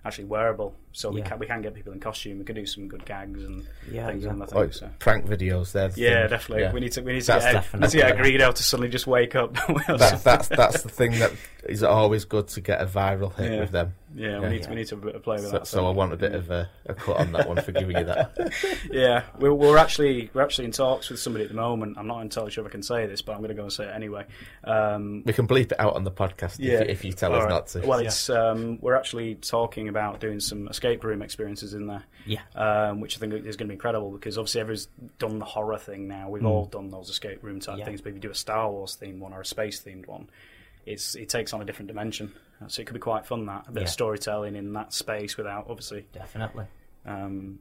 [0.05, 1.29] actually wearable, so we Yeah.
[1.29, 2.39] can we can get people in costume.
[2.39, 4.31] We can do some good gags and Yeah, things yeah.
[4.31, 4.41] on.
[4.41, 4.89] I think like so.
[5.01, 5.73] prank videos?
[5.73, 6.73] There, Yeah, definitely.
[6.73, 8.39] We need to we need to That's get definitely- need to get definitely.
[8.39, 9.55] Greedo to suddenly just wake up.
[9.89, 11.33] That's that's that's the thing that
[11.69, 13.61] is always good to get a viral hit Yeah.
[13.61, 13.95] with them.
[14.15, 14.51] yeah, we Yeah.
[14.51, 15.67] need to we need to play with So, that.
[15.67, 18.05] so I want a bit of a, a cut on that one for giving you
[18.05, 18.33] that.
[18.93, 21.97] yeah, we're, we're actually we're actually in talks with somebody at the moment.
[21.99, 23.73] I'm not entirely sure if I can say this, but I'm going to go and
[23.73, 24.27] say it anyway.
[24.63, 27.43] Um, We can bleep it out on the podcast if, if you tell All us
[27.45, 27.51] right.
[27.51, 27.81] not to.
[27.81, 32.05] Well, it's um, we're actually talking about doing some escape room experiences in there.
[32.27, 32.41] Yeah.
[32.55, 35.79] Um, which I think is going to be incredible because obviously everyone's done the horror
[35.79, 36.29] thing now.
[36.29, 37.79] We've all done those escape room type.
[37.79, 37.85] Yeah.
[37.87, 40.29] things, but if you do a Star Wars themed one or a space themed one,
[40.87, 42.33] it's it takes on a different dimension.
[42.69, 43.85] So it could be quite fun that a bit Yeah.
[43.85, 46.07] of storytelling in that space without obviously.
[46.13, 46.67] Definitely.
[47.07, 47.59] Um,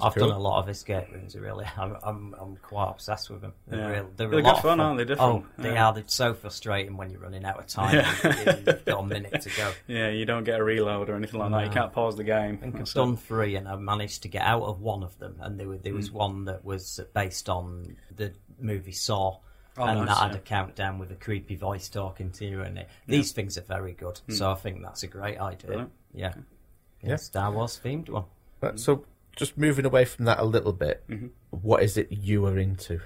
[0.00, 0.28] I've cool.
[0.28, 1.36] done a lot of escape rooms.
[1.36, 3.52] Really, I'm I'm, I'm quite obsessed with them.
[3.66, 3.86] They're, Yeah.
[3.88, 5.04] real, they're, They're a good lot of fun, fun, aren't they?
[5.04, 5.44] Different.
[5.44, 5.86] Oh, they Yeah.
[5.88, 5.92] are.
[5.94, 7.94] They're so frustrating when you're running out of time.
[7.96, 8.14] Yeah.
[8.22, 9.72] You- You've got a minute to go.
[9.86, 11.64] yeah, you don't get a reload or anything like that.
[11.64, 12.58] You can't pause the game.
[12.60, 15.36] I think I've done three, and I managed to get out of one of them.
[15.40, 16.14] And there, were, there was Mm.
[16.14, 19.38] one that was based on the movie Saw,
[19.78, 20.36] Oh, and nice, that had yeah.
[20.36, 22.60] a countdown with a creepy voice talking to you.
[22.60, 22.88] And it.
[23.06, 25.62] These things are very good, so I think that's a great idea.
[25.62, 25.66] Mm.
[25.66, 25.92] Brilliant.
[26.14, 26.32] Yeah.
[27.02, 27.08] Yeah.
[27.10, 28.24] yeah, Star Wars themed one.
[28.60, 29.04] Right, so
[29.36, 31.26] just moving away from that a little bit, Mm-hmm.
[31.50, 33.00] what is it you are into?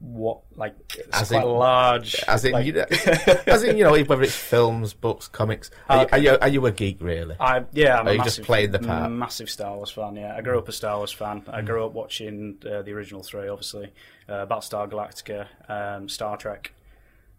[0.00, 0.76] What like
[1.12, 2.14] As quite in- large.
[2.28, 2.84] As in, like- you know,
[3.48, 5.72] as in, you know, whether it's films, books, comics.
[5.90, 6.20] Are, Okay.
[6.20, 7.34] you, are you are you a geek really?
[7.40, 9.10] I yeah, I'm Are a you just massive, playing the part?
[9.10, 10.14] Massive Star Wars fan.
[10.14, 11.40] Yeah, I grew up a Star Wars fan.
[11.42, 11.52] Mm.
[11.54, 13.92] I grew up watching uh, the original three, obviously,
[14.28, 16.72] uh, Battlestar Galactica, um, Star Trek,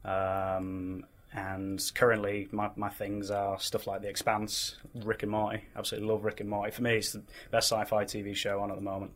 [0.04, 1.06] um,
[1.40, 5.64] and currently my my things are stuff like The Expanse, Rick and Morty.
[5.76, 6.72] Absolutely love Rick and Morty.
[6.72, 9.12] For me, it's the best sci-fi TV show on at the moment.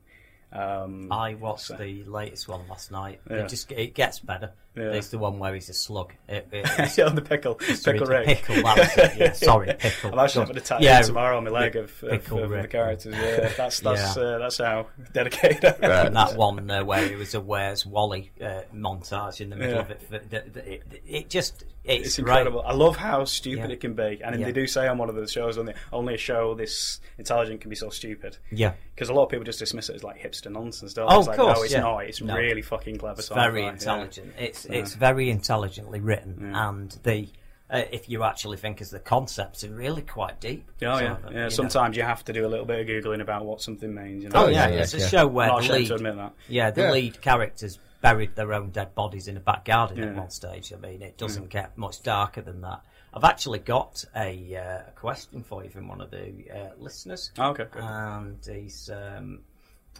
[0.52, 3.22] Um, I watched so- the latest one last night.
[3.30, 3.38] Yeah.
[3.38, 4.52] It just it gets better.
[4.76, 4.92] Yeah.
[4.94, 6.14] It's the one where he's a slug.
[6.28, 6.66] It, it,
[6.98, 8.26] yeah, the pickle, pickle Rick.
[8.26, 9.18] Pickle, that was it.
[9.18, 10.12] Yeah, sorry, pickle.
[10.14, 13.14] I'm actually having a tattoo Yeah, tomorrow on my leg of, of, of the characters.
[13.16, 14.24] Yeah, that's that's Yeah.
[14.24, 15.64] uh, that's how dedicated.
[15.84, 15.88] I.
[15.88, 16.06] Right.
[16.08, 19.76] And that one uh, where it was a Where's Wally uh, montage in the middle
[19.76, 19.82] Yeah.
[19.82, 20.02] of it.
[20.02, 22.62] for- the- the- It, it just it's, It's incredible.
[22.66, 23.74] I love how stupid Yeah.
[23.74, 26.14] it can be, and they do say on one of the shows on the only
[26.14, 28.38] a show this intelligent can be so stupid.
[28.52, 30.94] Yeah, Because a lot of people just dismiss it as like hipster nonsense.
[30.94, 31.98] Don't Oh, of like, course, no, it's not.
[32.06, 32.38] It's No.
[32.38, 33.20] really fucking clever.
[33.20, 34.34] it's very intelligent.
[34.40, 34.78] It's Yeah.
[34.80, 36.70] it's very intelligently written, Yeah.
[36.70, 37.28] and the
[37.70, 40.70] uh, if you actually think as the concepts are really quite deep.
[40.84, 41.44] Oh yeah, of them, you yeah.
[41.46, 41.50] know.
[41.50, 44.24] Sometimes you have to do a little bit of googling about what something means.
[44.24, 44.46] You know?
[44.46, 46.34] Oh, yeah, yeah, it's yeah, a show where I'm not the lead, to admit that.
[46.48, 46.92] yeah, the Yeah.
[46.92, 50.20] lead characters buried their own dead bodies in a back garden at Yeah.
[50.20, 50.72] one stage.
[50.74, 52.82] I mean, it doesn't get much darker than that.
[53.14, 57.32] I've actually got a, uh, a question for you from one of the uh, listeners,
[57.40, 57.82] Oh, okay, good.
[57.84, 59.40] and he's um,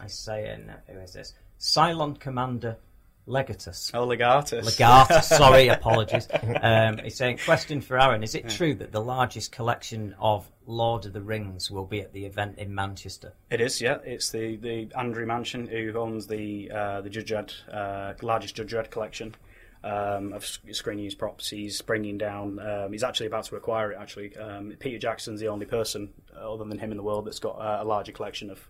[0.02, 1.32] he's saying, who is this?
[1.58, 2.76] Cylon Commander
[3.26, 3.90] Legatus.
[3.94, 4.64] Oh, Legatus.
[4.64, 6.28] Legatus, sorry, apologies.
[6.60, 11.06] Um, he's saying, question for Aaron: Is it true that the largest collection of Lord
[11.06, 13.32] of the Rings will be at the event in Manchester?
[13.50, 13.98] It is, yeah.
[14.04, 18.72] It's the, the Andrew Mansion who owns the uh, the Judge Dredd, uh, largest Judge
[18.72, 19.34] Dredd collection.
[19.82, 21.48] um, of sc- screen use props.
[21.50, 22.58] He's bringing down.
[22.58, 23.98] Um, he's actually about to acquire it.
[24.00, 27.38] Actually, um, Peter Jackson's the only person uh, other than him in the world that's
[27.38, 28.68] got uh, a larger collection of.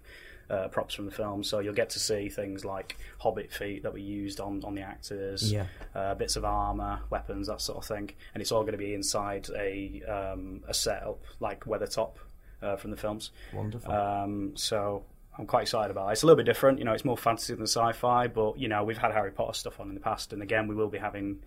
[0.50, 3.90] Uh, props from the film, so you'll get to see things like hobbit feet that
[3.92, 5.66] were used on, on the actors, Yeah.
[5.94, 8.92] uh, bits of armor, weapons, that sort of thing, and it's all going to be
[8.92, 12.16] inside a um, a setup like Weathertop
[12.60, 13.30] uh, from the films.
[13.54, 13.90] Wonderful.
[13.90, 15.04] Um, so
[15.38, 16.12] I'm quite excited about it.
[16.12, 16.92] It's a little bit different, you know.
[16.92, 19.94] It's more fantasy than sci-fi, but you know we've had Harry Potter stuff on in
[19.94, 21.38] the past, and again we will be having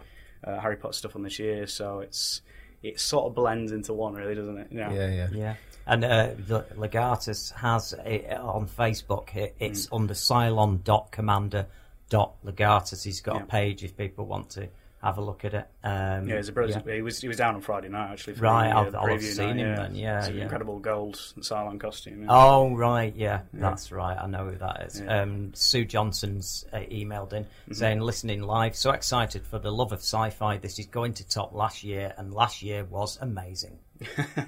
[0.44, 1.68] uh, Harry Potter stuff on this year.
[1.68, 2.42] So it's
[2.84, 4.68] it sort of blends into one, really, doesn't it?
[4.72, 4.92] You know?
[4.92, 5.28] Yeah, yeah.
[5.32, 5.56] Yeah.
[5.88, 6.30] And uh,
[6.76, 9.34] Legatus has it on Facebook.
[9.36, 13.04] It, it's under cylon.commander.legatus.
[13.04, 13.43] He's got Yeah.
[13.43, 14.67] a page if people want to
[15.02, 15.67] have a look at it.
[15.84, 16.89] Um, Yeah, he's a brilliant.
[16.89, 18.34] He was he was down on Friday night actually.
[18.34, 19.76] For Right, the, uh, the I'll have seen night, him yeah.
[19.76, 20.41] then, yeah, it's yeah.
[20.43, 22.23] incredible gold Cylon costume.
[22.23, 22.28] Yeah.
[22.32, 24.17] Oh right, yeah, that's right.
[24.17, 25.00] I know who that is.
[25.00, 25.06] Yeah.
[25.23, 25.32] Mm-hmm.
[25.32, 30.00] Um, Sue Johnson's uh, emailed in saying, "Listening live, so excited for the love of
[30.00, 30.58] sci-fi.
[30.58, 33.78] This is going to top last year, and last year was amazing."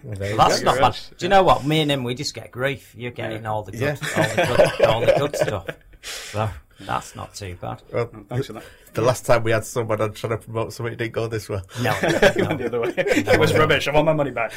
[0.04, 0.82] Well, That's not good.
[0.82, 0.98] bad.
[1.18, 1.66] Do you know what?
[1.66, 2.94] Me and him, we just get grief.
[2.98, 3.96] You're getting all the good, Yeah.
[4.18, 5.66] all, the good all the good stuff.
[6.02, 6.50] So
[6.82, 7.82] that's not too bad.
[7.92, 8.64] Well, Thanks for that.
[8.94, 11.50] the last time we had someone on trying to promote something, it didn't go this
[11.50, 11.62] well.
[11.82, 12.66] No, the no.
[12.66, 12.94] other way.
[12.98, 13.88] it was rubbish.
[13.88, 14.54] I want my money back.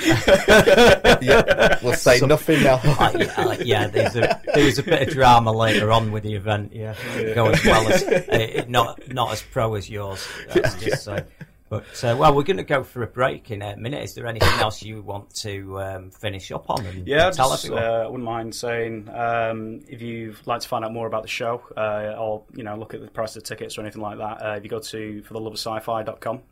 [1.20, 2.80] yeah, we'll say nothing now.
[2.84, 6.34] Yeah, uh, yeah, there's a there was a bit of drama later on with the
[6.34, 6.72] event.
[6.74, 6.94] Yeah,
[7.34, 10.26] go as well as uh, not not as pro as yours.
[10.54, 11.24] That's just so.
[11.72, 14.04] But uh, well, we're going to go for a break in a minute.
[14.04, 17.70] Is there anything else you want to um, finish up on and Yeah, tell just,
[17.70, 17.76] uh.
[17.76, 21.62] I wouldn't mind saying um, if you'd like to find out more about the show
[21.74, 24.54] uh, or you know look at the price of tickets or anything like that, uh,
[24.56, 26.42] if you go to for the love of sci-fi.com,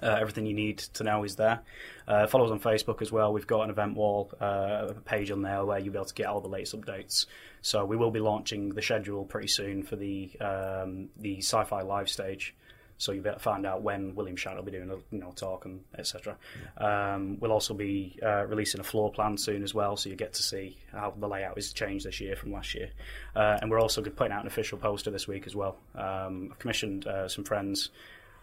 [0.00, 1.58] uh, everything you need to know is there.
[2.06, 3.32] Uh, follow us on Facebook as well.
[3.32, 6.26] We've got an event wall uh, page on there where you'll be able to get
[6.26, 7.26] all the latest updates.
[7.62, 12.08] So we will be launching the schedule pretty soon for the um, the sci-fi live
[12.08, 12.54] stage.
[13.02, 15.82] So you'll find out when William Shatner will be doing a you know talk and
[15.98, 16.36] etc.
[16.78, 20.34] Um, we'll also be uh, releasing a floor plan soon as well, so you get
[20.34, 22.90] to see how the layout has changed this year from last year.
[23.34, 25.76] Uh, and we're also putting out an official poster this week as well.
[25.96, 27.90] Um, I've commissioned uh, some friends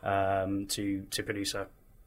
[0.03, 1.65] um, to to produce a,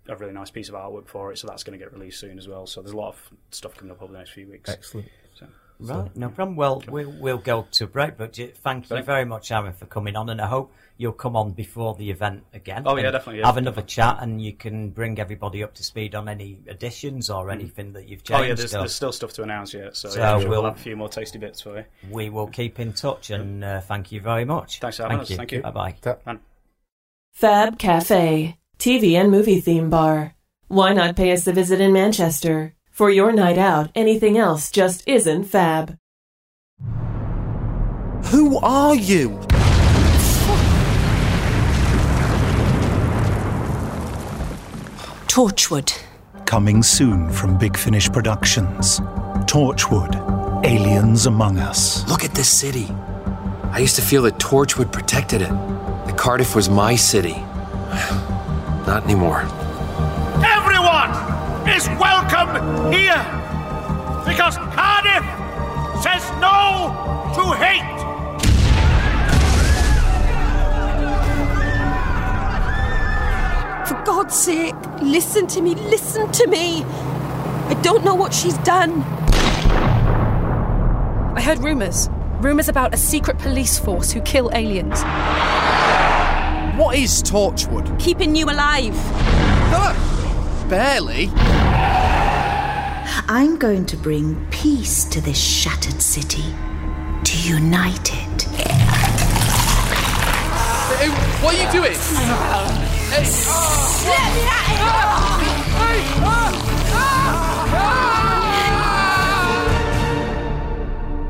[0.08, 2.36] a really nice piece of artwork for it, so that's going to get released soon
[2.36, 2.66] as well.
[2.66, 4.68] So there's a lot of stuff coming up over the next few weeks.
[4.68, 5.08] Excellent.
[5.84, 6.56] So, Right, no problem.
[6.56, 9.86] Well, we'll, we'll go to a break, but j- thank you very much, Aaron, for
[9.86, 12.84] coming on, and I hope you'll come on before the event again.
[12.86, 13.46] Oh, yeah, definitely, yeah.
[13.46, 17.50] Have another chat, and you can bring everybody up to speed on any additions or
[17.50, 18.40] anything that you've changed.
[18.42, 20.62] oh yeah, there's, there's still stuff to announce yet, so, So yeah, I'm sure we'll-
[20.62, 21.84] we'll have a few more tasty bits for you.
[22.10, 24.78] we will keep in touch, and uh, thank you very much.
[24.80, 25.30] Thanks for having us.
[25.30, 25.62] Thank you.
[25.62, 25.94] Bye bye.
[26.26, 26.40] Man.
[27.34, 30.34] Fab Cafe, TV and movie theme bar.
[30.68, 32.74] Why not pay us a visit in Manchester?
[33.02, 35.98] For your night out, anything else just isn't fab.
[38.26, 39.30] Who are you?
[45.26, 45.98] Torchwood.
[46.46, 49.00] Coming soon from Big Finish Productions.
[49.50, 50.14] Torchwood
[50.64, 52.08] Aliens Among Us.
[52.08, 52.86] Look at this city.
[53.72, 55.50] I used to feel that Torchwood protected it.
[55.50, 57.34] That Cardiff was my city.
[58.86, 59.48] Not anymore.
[62.92, 63.24] Here
[64.26, 65.24] because Cardiff
[66.02, 66.92] says no
[67.34, 67.98] to hate.
[73.88, 76.82] For God's sake, listen to me, listen to me.
[76.84, 79.00] I don't know what she's done.
[81.34, 82.10] I heard rumours.
[82.42, 85.02] Rumours about a secret police force who kill aliens.
[86.78, 87.98] What is Torchwood?
[87.98, 88.94] Keeping you alive.
[90.68, 91.30] Barely.
[93.28, 96.42] I'm going to bring peace to this shattered city.
[97.24, 98.42] To unite it.
[101.40, 101.92] What are you doing?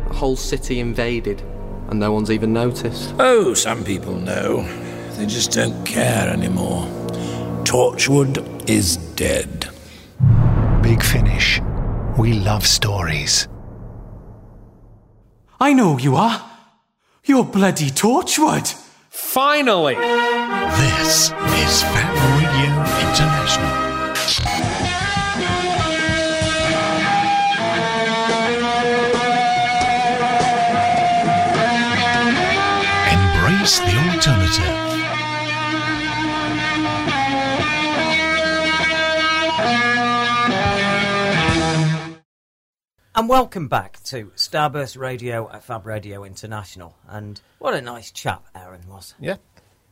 [0.09, 1.43] The whole city invaded,
[1.91, 3.15] and no one's even noticed.
[3.19, 4.63] Oh, some people know.
[5.17, 6.87] They just don't care anymore.
[7.65, 9.69] Torchwood is dead.
[10.83, 11.61] Big Finish.
[12.19, 13.49] We love stories.
[15.59, 16.45] I know who you are.
[17.25, 18.75] You're bloody Torchwood.
[19.09, 19.95] Finally!
[19.95, 22.73] This is Fab Radio
[23.09, 24.72] International.
[43.15, 46.97] And welcome back to Starburst Radio at Fab Radio International.
[47.07, 49.15] And what a nice chap Aaron was.
[49.21, 49.37] Yeah.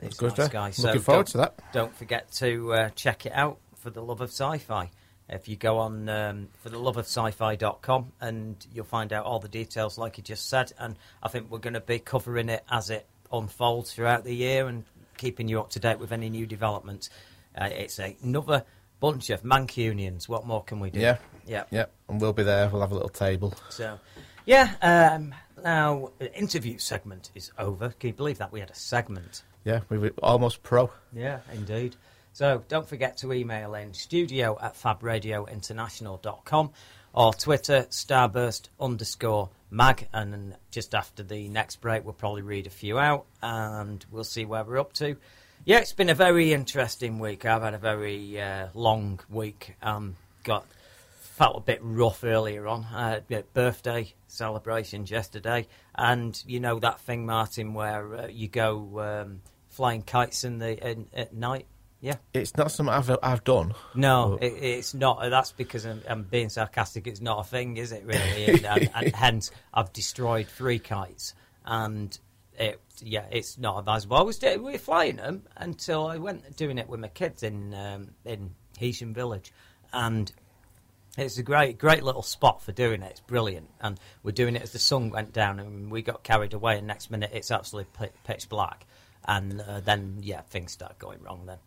[0.00, 0.64] He's Good, a nice uh, guy.
[0.68, 1.60] looking So forward to that.
[1.72, 4.90] Don't forget to uh, check it out for the love of sci-fi.
[5.28, 9.38] If you go on um, for the love of sci-fi.com and you'll find out all
[9.38, 10.72] the details, like you just said.
[10.78, 14.66] And I think we're going to be covering it as it unfolds throughout the year
[14.66, 14.84] and
[15.18, 17.10] keeping you up to date with any new developments.
[17.54, 18.64] Uh, it's another
[18.98, 20.26] bunch of Mancunians.
[20.26, 21.00] What more can we do?
[21.00, 21.18] Yeah.
[21.46, 21.86] Yeah, Yeah.
[22.08, 22.68] And we'll be there.
[22.68, 23.54] We'll have a little table.
[23.68, 23.98] So,
[24.46, 24.74] yeah.
[24.82, 27.90] Um, now, the interview segment is over.
[27.90, 29.42] Can you believe that we had a segment?
[29.64, 30.90] Yeah, we were almost pro.
[31.12, 31.96] Yeah, indeed.
[32.32, 36.70] So don't forget to email in studio at fabradiointernational.com
[37.12, 40.08] or Twitter starburst underscore mag.
[40.12, 44.44] And just after the next break, we'll probably read a few out and we'll see
[44.44, 45.16] where we're up to.
[45.64, 47.44] Yeah, it's been a very interesting week.
[47.44, 49.76] I've had a very uh, long week.
[49.82, 50.64] Um, got
[51.40, 52.84] felt a bit rough earlier on.
[52.84, 53.20] Uh,
[53.54, 60.02] birthday celebrations yesterday, and you know that thing, Martin, where uh, you go um, flying
[60.02, 61.64] kites in the in, at night.
[62.02, 62.16] Yeah.
[62.34, 63.72] It's not something I've I've done.
[63.94, 65.30] No, it, it's not.
[65.30, 67.06] That's because I'm, I'm being sarcastic.
[67.06, 68.04] It's not a thing, is it?
[68.04, 71.32] Really, and, and, and hence I've destroyed three kites,
[71.64, 72.18] and
[72.58, 74.18] it yeah, it's not advisable.
[74.18, 77.72] I was we were flying them until I went doing it with my kids in
[77.72, 79.54] um, in Hesian Village,
[79.94, 80.30] and
[81.18, 83.10] it's a great, great little spot for doing it.
[83.10, 86.54] It's brilliant, and we're doing it as the sun went down, and we got carried
[86.54, 86.78] away.
[86.78, 88.86] And next minute, it's absolutely pitch black,
[89.24, 91.46] and uh, then yeah, things start going wrong.
[91.46, 91.58] Then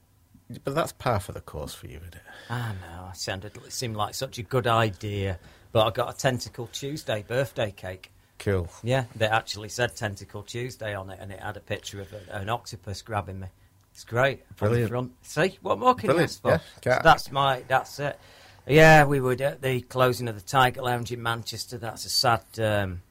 [0.63, 2.21] But that's par for the course for you, isn't it?
[2.49, 5.39] I know it sounded, it seemed like such a good idea,
[5.71, 8.11] but I got a Tentacle Tuesday birthday cake.
[8.39, 8.69] Cool.
[8.83, 12.35] Yeah, they actually said Tentacle Tuesday on it, and it had a picture of a,
[12.35, 13.47] an octopus grabbing me.
[13.93, 14.43] It's great.
[14.57, 15.11] Brilliant.
[15.21, 16.89] See, what more can Brilliant, you ask for?
[16.89, 17.63] yeah, So that's my.
[17.67, 18.19] That's it.
[18.67, 21.77] Yeah, we were at the closing of the Tiger Lounge in Manchester.
[21.77, 23.01] That's a sad, um,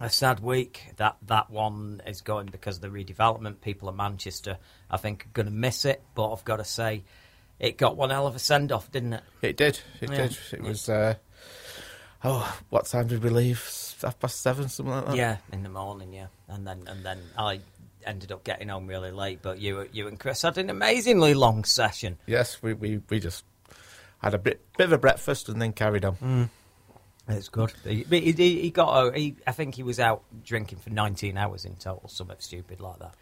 [0.00, 0.92] a sad week.
[0.96, 3.60] That that one is going because of the redevelopment.
[3.60, 4.58] People in Manchester,
[4.90, 6.02] I think, are going to miss it.
[6.14, 7.04] But I've got to say,
[7.60, 9.22] it got one hell of a send off, didn't it?
[9.40, 9.78] It did.
[10.00, 10.16] It Yeah.
[10.16, 10.38] did.
[10.52, 10.88] It was.
[10.88, 11.14] Uh,
[12.24, 13.62] oh, what time did we leave?
[14.02, 15.16] Half past seven, something like that.
[15.16, 17.60] Yeah, in the morning, yeah, and then and then I
[18.04, 19.38] ended up getting home really late.
[19.42, 22.18] But you you and Chris had an amazingly long session.
[22.26, 23.44] Yes, we, we, we just
[24.22, 26.16] had a bit bit of a breakfast and then carried on.
[26.16, 26.48] Mm.
[27.28, 27.72] It's good.
[27.84, 29.06] He, he, he got.
[29.06, 32.80] A, he, I think he was out drinking for 19 hours in total, something stupid
[32.80, 33.14] like that.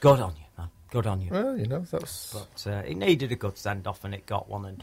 [0.00, 0.68] Good on you, man.
[0.90, 1.28] Good on you.
[1.30, 2.32] Well, you know that's.
[2.32, 4.64] But uh, it needed a good send off, and it got one.
[4.64, 4.82] And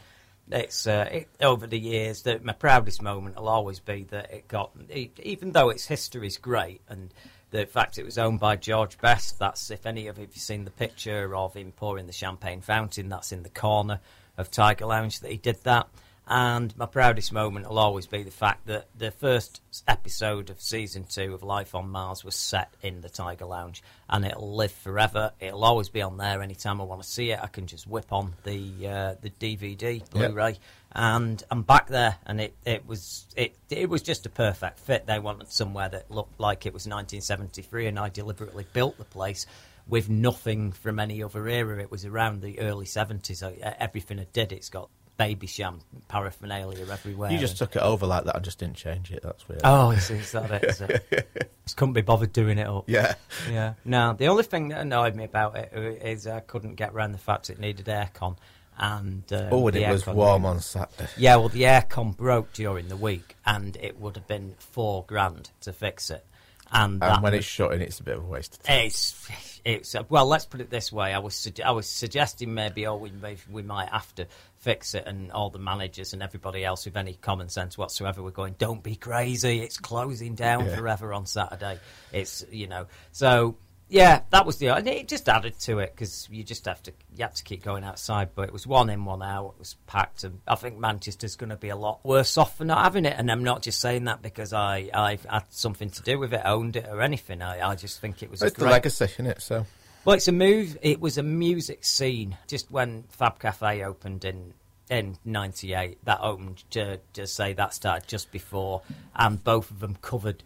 [0.50, 4.46] it's uh, it, over the years that my proudest moment will always be that it
[4.46, 4.70] got.
[4.94, 7.12] e even though its history's great, and
[7.50, 9.38] the fact it was owned by George Best.
[9.38, 13.08] That's if any of you have seen the picture of him pouring the champagne fountain.
[13.08, 14.00] That's in the corner
[14.36, 15.88] of Tiger Lounge that he did that.
[16.30, 21.06] And my proudest moment will always be the fact that the first episode of season
[21.08, 25.32] two of Life on Mars was set in the Tiger Lounge, and it'll live forever.
[25.40, 26.42] It'll always be on there.
[26.42, 30.08] Anytime I want to see it, I can just whip on the uh, the DVD
[30.10, 30.58] Blu-ray,
[30.92, 32.16] and I'm back there.
[32.26, 35.06] And it, it was it it was just a perfect fit.
[35.06, 39.46] They wanted somewhere that looked like it was 1973, and I deliberately built the place
[39.86, 41.80] with nothing from any other era.
[41.80, 43.42] It was around the early 70s.
[43.42, 47.32] I, everything I did, it's got Babycham paraphernalia everywhere.
[47.32, 49.22] You just took it over like that and just didn't change it.
[49.22, 49.62] That's weird.
[49.64, 50.64] Oh, is, is that it?
[50.64, 51.50] Is it?
[51.64, 52.84] just couldn't be bothered doing it up.
[52.88, 53.14] Yeah.
[53.50, 53.74] Yeah.
[53.84, 57.18] No, the only thing that annoyed me about it is I couldn't get around the
[57.18, 58.36] fact it needed aircon.
[58.80, 61.08] And um, Oh, and it was warm on Saturday.
[61.16, 65.50] Yeah, well, the aircon broke during the week, and it would have been four grand
[65.62, 66.24] to fix it.
[66.70, 68.78] And, that And when was- it's shutting, it's a bit of a waste of time.
[68.86, 69.28] it's
[69.64, 70.26] it's uh, well.
[70.26, 71.12] Let's put it this way.
[71.12, 74.26] I was I was suggesting maybe oh we may, we might have to
[74.58, 78.30] fix it, and all the managers and everybody else with any common sense whatsoever were
[78.30, 78.54] going.
[78.58, 79.60] Don't be crazy.
[79.60, 80.76] It's closing down Yeah.
[80.76, 81.78] forever on Saturday.
[82.12, 83.56] It's you know so.
[83.90, 84.68] Yeah, that was the.
[84.68, 87.62] And it just added to it because you just have to you have to keep
[87.62, 88.30] going outside.
[88.34, 89.54] But it was one in, one out.
[89.56, 92.66] It was packed, and I think Manchester's going to be a lot worse off for
[92.66, 93.14] not having it.
[93.16, 96.42] And I'm not just saying that because I I've had something to do with it,
[96.44, 97.40] owned it, or anything.
[97.40, 98.42] I, I just think it was.
[98.42, 99.40] a It's the great- legacy, isn't it?
[99.40, 99.64] So
[100.04, 100.76] well, it's a move.
[100.82, 102.36] It was a music scene.
[102.46, 104.52] Just when Fab Cafe opened in
[104.90, 108.82] in '98, that opened to, to say that started just before,
[109.16, 110.42] and both of them covered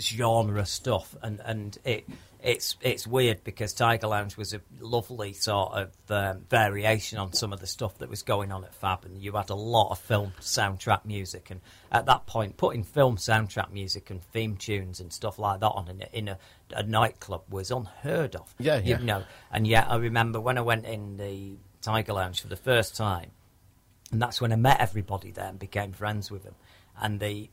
[0.00, 2.08] genre stuff, and and it.
[2.42, 7.52] It's it's weird because Tiger Lounge was a lovely sort of um, variation on some
[7.52, 9.98] of the stuff that was going on at Fab, and you had a lot of
[9.98, 11.50] film soundtrack music.
[11.50, 11.60] And
[11.92, 15.88] at that point, putting film soundtrack music and theme tunes and stuff like that on
[15.88, 16.38] in a, in a,
[16.72, 18.54] a nightclub was unheard of.
[18.58, 18.98] Yeah, yeah.
[18.98, 22.56] You know, and yet I remember when I went in the Tiger Lounge for the
[22.56, 23.30] first time,
[24.12, 26.54] and that's when I met everybody there and became friends with them.
[27.00, 27.50] And the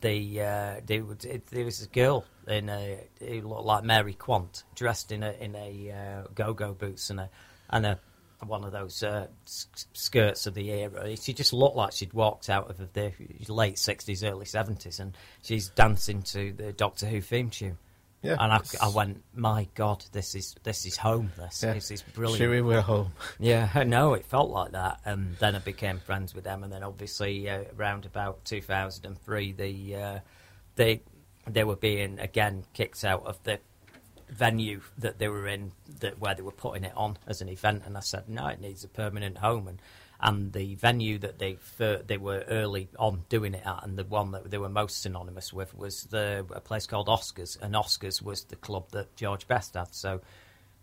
[0.00, 4.14] the uh, there, was, it, there was a girl in a who looked like Mary
[4.14, 7.30] Quant, dressed in a in a uh, go-go boots and a
[7.70, 7.98] and a
[8.46, 11.14] one of those uh, s- skirts of the era.
[11.16, 13.12] She just looked like she'd walked out of the
[13.48, 17.78] late sixties, early seventies, and she's dancing to the Doctor Who theme tune.
[18.22, 18.36] Yeah.
[18.38, 21.32] and I, I went, my God, this is this is home.
[21.38, 21.72] This Yeah.
[21.72, 22.42] this is brilliant.
[22.42, 23.12] Chewie, we're home.
[23.38, 26.82] Yeah, no, it felt like that, and then I became friends with them, and then
[26.82, 30.18] obviously uh, around about 2003, the uh,
[30.76, 31.02] they
[31.52, 33.58] they were being again kicked out of the
[34.28, 37.82] venue that they were in, that where they were putting it on as an event,
[37.84, 39.80] and I said no, it needs a permanent home, and
[40.22, 41.56] and the venue that they
[42.06, 45.52] they were early on doing it at, and the one that they were most synonymous
[45.52, 49.74] with was the a place called Oscars, and Oscars was the club that George Best
[49.74, 50.20] had, so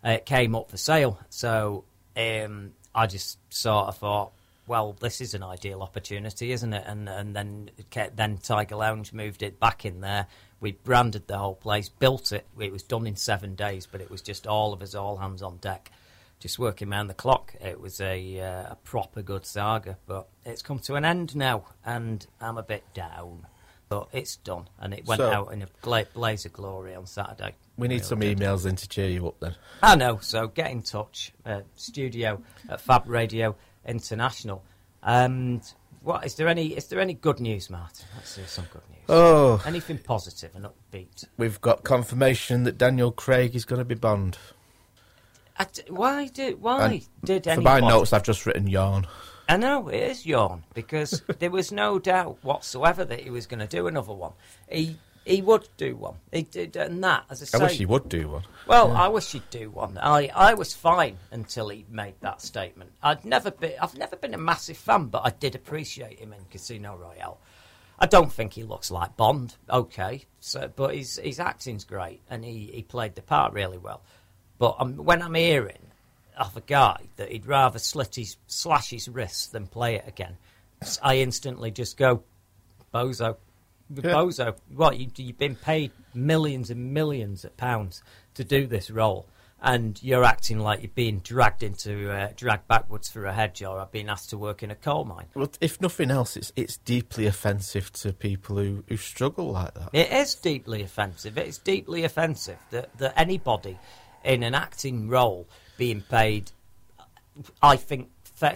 [0.05, 1.19] uh, it came up for sale.
[1.29, 1.83] So
[2.15, 4.31] um, I just sort of thought,
[4.65, 6.83] well, this is an ideal opportunity, isn't it?
[6.87, 7.69] And and then
[8.15, 10.27] then Tiger Lounge moved it back in there.
[10.59, 12.45] We branded the whole place, built it.
[12.59, 15.41] It was done in seven days, but it was just all of us, all hands
[15.43, 15.91] on deck,
[16.39, 17.53] just working round the clock.
[17.61, 21.65] It was a uh, a proper good saga, but it's come to an end now,
[21.85, 23.45] and I'm a bit down.
[23.89, 27.05] But it's done, and it went So- out in a gla- blaze of glory on
[27.05, 27.55] Saturday.
[27.77, 28.37] We need some good.
[28.37, 29.55] emails in to cheer you up then.
[29.81, 30.17] I know.
[30.21, 31.31] So get in touch.
[31.45, 33.55] Uh, studio at Fab Radio
[33.85, 34.63] International.
[35.03, 35.61] And
[36.01, 36.67] what is there any?
[36.67, 38.05] Is there any good news, Martin?
[38.15, 39.03] Let's see some good news.
[39.09, 39.61] Oh.
[39.65, 41.25] anything positive and upbeat.
[41.37, 44.37] We've got confirmation that Daniel Craig is going to be Bond.
[45.73, 47.81] D- why did why And did For anyone?
[47.81, 49.07] my notes, I've just written yarn.
[49.49, 53.61] I know it is yawn because there was no doubt whatsoever that he was going
[53.61, 54.33] to do another one.
[54.69, 56.15] He he would do one.
[56.31, 57.57] He did, and that as I say.
[57.59, 58.43] I wish he would do one.
[58.65, 59.01] Well, Yeah.
[59.03, 59.97] I wish he'd do one.
[59.97, 62.91] I, I was fine until he made that statement.
[63.03, 66.43] I'd never been I've never been a massive fan, but I did appreciate him in
[66.49, 67.39] Casino Royale.
[67.99, 69.55] I don't think he looks like Bond.
[69.69, 74.01] Okay, so but his his acting's great, and he, he played the part really well.
[74.59, 75.91] But um, when I'm hearing
[76.37, 80.37] of a guy that he'd rather slit his slash his wrists than play it again,
[81.01, 82.23] I instantly just go,
[82.93, 83.37] bozo,
[83.91, 84.55] bozo.
[84.73, 89.27] What you, you've been paid millions and millions of pounds to do this role,
[89.61, 93.87] and you're acting like you're being dragged into uh, dragged backwards through a hedge, or
[93.91, 95.25] being asked to work in a coal mine.
[95.33, 99.89] Well, if nothing else, it's it's deeply offensive to people who, who struggle like that.
[99.93, 101.37] It is deeply offensive.
[101.37, 103.77] It's deeply offensive that, that anybody
[104.23, 106.51] in an acting role being paid,
[107.61, 108.09] I think,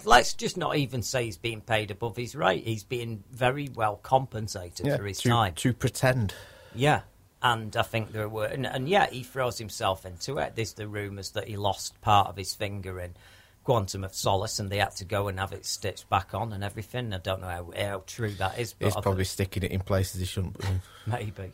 [0.06, 2.66] let's just not even say he's being paid above his rate.
[2.66, 5.54] He's being very well compensated Yeah, for his to, time.
[5.56, 6.34] to pretend.
[6.76, 7.02] Yeah.
[7.44, 10.56] And I think there were, and, and yeah, he throws himself into it.
[10.56, 13.16] There's the rumours that he lost part of his finger in
[13.64, 16.64] Quantum of Solace, and they had to go and have it stitched back on and
[16.64, 17.14] everything.
[17.14, 19.80] I don't know how, how true that is, but He's I probably sticking it in
[19.82, 20.60] places he shouldn't.
[20.60, 20.66] be.
[21.08, 21.52] Maybe.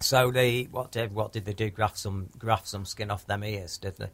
[0.00, 1.70] So they what did what did they do?
[1.70, 4.10] Graft some graft some skin off them ears, did they?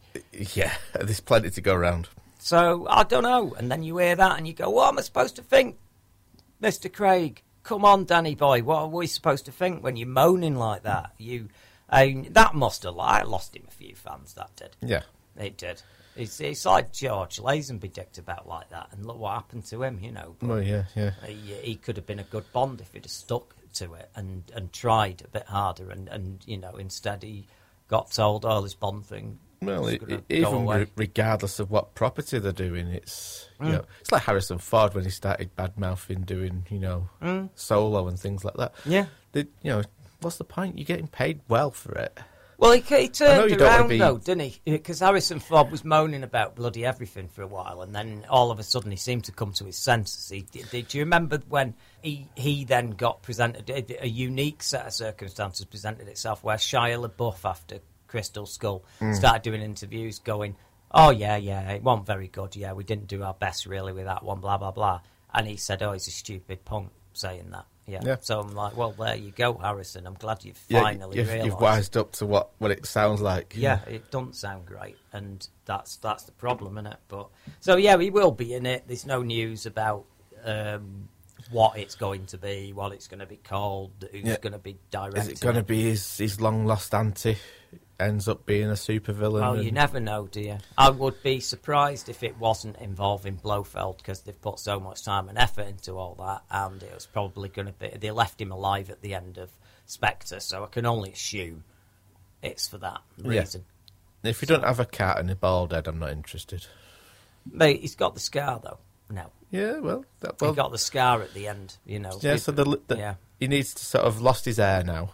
[0.54, 2.08] Yeah, there's plenty to go around.
[2.42, 3.54] So I don't know.
[3.56, 5.78] And then you hear that and you go, "What am I supposed to think,
[6.58, 7.40] Mister Craig?
[7.62, 8.64] Come on, Danny boy.
[8.64, 11.12] What are we supposed to think when you're moaning like that?
[11.18, 11.50] You,
[11.88, 12.98] I mean, that must have.
[12.98, 14.34] I lost him a few fans.
[14.34, 14.76] That did.
[14.80, 15.02] Yeah.
[15.36, 15.82] It did.
[16.16, 20.00] It's, it's like George Lazenby dicked about like that, and look what happened to him.
[20.02, 20.34] You know.
[20.42, 21.12] Well, yeah, yeah.
[21.24, 24.42] He, he could have been a good Bond if he'd have stuck to it and,
[24.52, 27.46] and tried a bit harder, and, and you know instead he
[27.86, 31.70] got told, "Oh, this Bond thing." Well, it, gonna it- go even re- regardless of
[31.70, 33.72] what property they're doing, it's you Mm.
[33.72, 37.50] know, it's like Harrison Ford when he started bad mouthing doing you know Mm.
[37.54, 38.74] solo and things like that.
[38.84, 39.06] Yeah.
[39.32, 39.82] They, you know,
[40.20, 40.78] what's the point?
[40.78, 42.18] You're getting paid well for it.
[42.58, 44.60] Well, he, he turned you don't wanna around be- though, didn't he?
[44.70, 48.60] Because Harrison Ford was moaning about bloody everything for a while, and then all of
[48.60, 50.28] a sudden he seemed to come to his senses.
[50.28, 54.86] He, did, did you remember when he he then got presented a, a unique set
[54.86, 57.80] of circumstances presented itself where Shia LaBeouf after
[58.12, 59.16] Crystal Skull Mm.
[59.16, 60.54] started doing interviews, going,
[60.90, 62.54] "Oh yeah, yeah, it wasn't very good.
[62.54, 64.40] Yeah, we didn't do our best really with that one.
[64.40, 65.00] Blah blah blah."
[65.34, 68.00] And he said, "Oh, he's a stupid punk saying that." Yeah.
[68.04, 68.16] Yeah.
[68.20, 70.06] So I'm like, "Well, there you go, Harrison.
[70.06, 73.20] I'm glad you've Yeah, finally you've, realised." you've wised up to what, what it sounds
[73.22, 73.54] like.
[73.56, 76.98] Yeah, it doesn't sound great, and that's that's the problem, isn't it?
[77.08, 77.28] But
[77.60, 78.84] so yeah, he will be in it.
[78.86, 80.04] There's no news about
[80.44, 81.08] um,
[81.50, 84.36] what it's going to be, what it's going to be called, who's Yeah.
[84.38, 85.30] going to be Is directing.
[85.32, 87.36] it going to be his, his long lost auntie
[88.00, 89.40] ends up being a supervillain?
[89.40, 90.58] Well, you never know, do you?
[90.76, 95.28] I would be surprised if it wasn't involving Blofeld because they've put so much time
[95.28, 97.88] and effort into all that, and it was probably going to be.
[97.96, 99.50] They left him alive at the end of
[99.86, 101.64] Spectre, so I can only assume
[102.42, 103.40] it's for that Yeah.
[103.40, 103.64] reason.
[104.22, 106.66] If you don't have a cat and a bald head, I'm not interested.
[107.50, 108.78] Mate, he's got the scar though.
[109.10, 109.30] No.
[109.50, 111.76] Yeah, well, that, he got the scar at the end.
[111.84, 112.18] You know.
[112.22, 112.36] yeah.
[112.36, 113.14] So the, the yeah.
[113.38, 115.10] he needs to sort of lost his hair now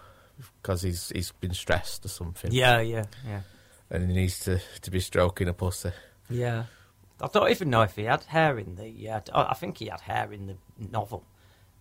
[0.69, 2.53] because he's he's been stressed or something.
[2.53, 3.41] Yeah, yeah, yeah.
[3.91, 5.93] and he needs to to be stroking a pussy.
[6.29, 6.64] Yeah.
[7.21, 9.09] I don't even know if he had hair in the.
[9.09, 10.57] Uh, I think he had hair in the
[10.93, 11.25] novel.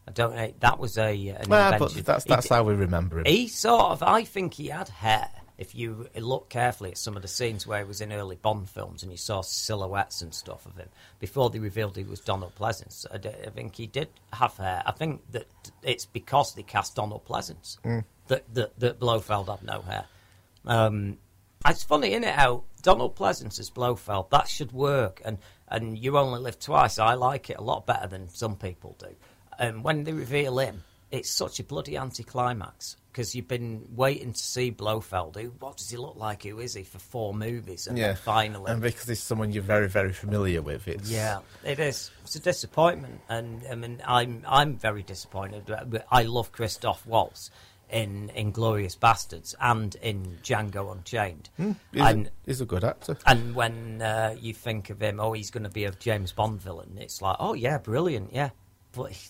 [0.08, 0.52] I don't know.
[0.62, 1.12] That was a.
[1.28, 2.04] An Well, but invention.
[2.06, 3.26] that's He that's how we remember him.
[3.26, 4.02] He sort of.
[4.02, 5.30] I think he had hair.
[5.60, 8.70] If you look carefully at some of the scenes where he was in early Bond
[8.70, 10.88] films and you saw silhouettes and stuff of him
[11.20, 14.84] before they revealed he was Donald Pleasence, I, d- I think he did have hair.
[14.86, 15.48] I think that
[15.82, 18.04] it's because they cast Donald Pleasence Mm.
[18.28, 20.06] That, that that Blofeld had no hair.
[20.66, 21.18] Um,
[21.66, 22.36] it's funny, isn't it?
[22.36, 27.00] How Donald Pleasence as Blofeld that should work, and and you only live twice.
[27.00, 29.16] I like it a lot better than some people do.
[29.60, 34.40] And when they reveal him, it's such a bloody anticlimax because you've been waiting to
[34.40, 35.36] see Blofeld.
[35.36, 36.44] Who, what does he look like?
[36.44, 37.88] Who is he for four movies?
[37.88, 41.80] And yeah, finally, and because he's someone you're very very familiar with, it's yeah, it
[41.80, 42.12] is.
[42.24, 45.74] It's a disappointment, and I mean, I'm I'm very disappointed.
[46.12, 47.50] I love Christoph Waltz
[47.90, 51.50] in Inglourious Basterds and in Django Unchained.
[51.58, 53.18] Hmm, he's, and a, he's a good actor.
[53.26, 56.62] and when uh, you think of him, oh, he's going to be a James Bond
[56.62, 56.98] villain.
[57.00, 58.50] It's like, oh yeah, brilliant, yeah,
[58.92, 59.30] but he,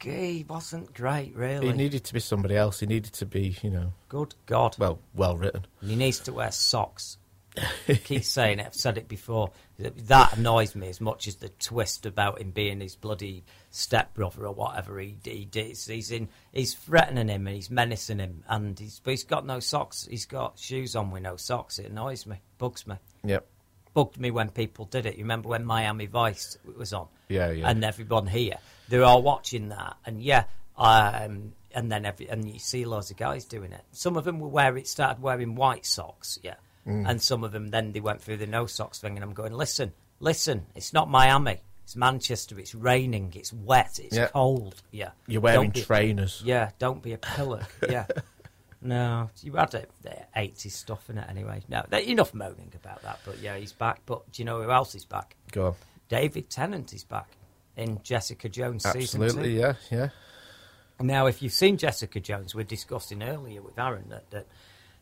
[0.00, 1.68] he wasn't great, really.
[1.68, 2.80] He needed to be somebody else.
[2.80, 4.76] He needed to be, you know, Good God.
[4.78, 5.66] well, well written.
[5.80, 7.18] He needs to wear socks.
[8.04, 8.66] Keep saying it.
[8.66, 9.50] I've said it before.
[9.78, 14.54] That annoys me as much as the twist about him being his bloody stepbrother or
[14.54, 15.86] whatever he, he does.
[15.86, 16.28] He's in.
[16.52, 20.06] He's threatening him and he's menacing him, and he's but he's got no socks.
[20.10, 21.78] He's got shoes on with no socks.
[21.78, 22.40] It annoys me.
[22.58, 22.96] Bugs me.
[23.24, 23.46] Yep.
[23.92, 25.16] Bugged me when people did it.
[25.16, 27.08] You remember when Miami Vice was on?
[27.28, 27.68] Yeah, yeah.
[27.68, 28.56] And everyone here,
[28.88, 30.44] they're all watching that, and yeah,
[30.78, 33.82] um, and then every and you see loads of guys doing it.
[33.92, 36.54] Some of them were where it started wearing white socks, yeah,
[36.86, 37.08] Mm.
[37.08, 39.52] and some of them then they went through the no socks thing, and I'm going,
[39.52, 44.26] listen, listen, it's not Miami, it's Manchester, it's raining, it's wet, it's Yeah.
[44.28, 45.10] cold, yeah.
[45.28, 46.42] You're wearing be- trainers.
[46.44, 48.06] Yeah, don't be a pillock, yeah.
[48.84, 51.62] No, you had it, the 80s stuff in it anyway.
[51.68, 54.00] No, enough moaning about that, but yeah, he's back.
[54.06, 55.36] But do you know who else is back?
[55.52, 55.74] Go on.
[56.08, 57.28] David Tennant is back
[57.76, 59.60] in Jessica Jones season Absolutely, two.
[59.60, 60.08] yeah, yeah.
[60.98, 64.46] Now, if you've seen Jessica Jones, we're discussing earlier with Aaron that, that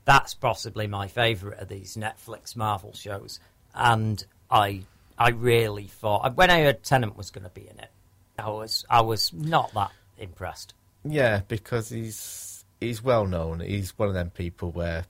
[0.04, 3.40] that's possibly my favourite of these Netflix Marvel shows,
[3.74, 4.82] and I
[5.18, 7.90] I really thought when I heard Tennant was going to be in it,
[8.38, 10.74] I was I was not that impressed.
[11.04, 13.60] Yeah, because he's he's well known.
[13.60, 15.04] He's one of them people where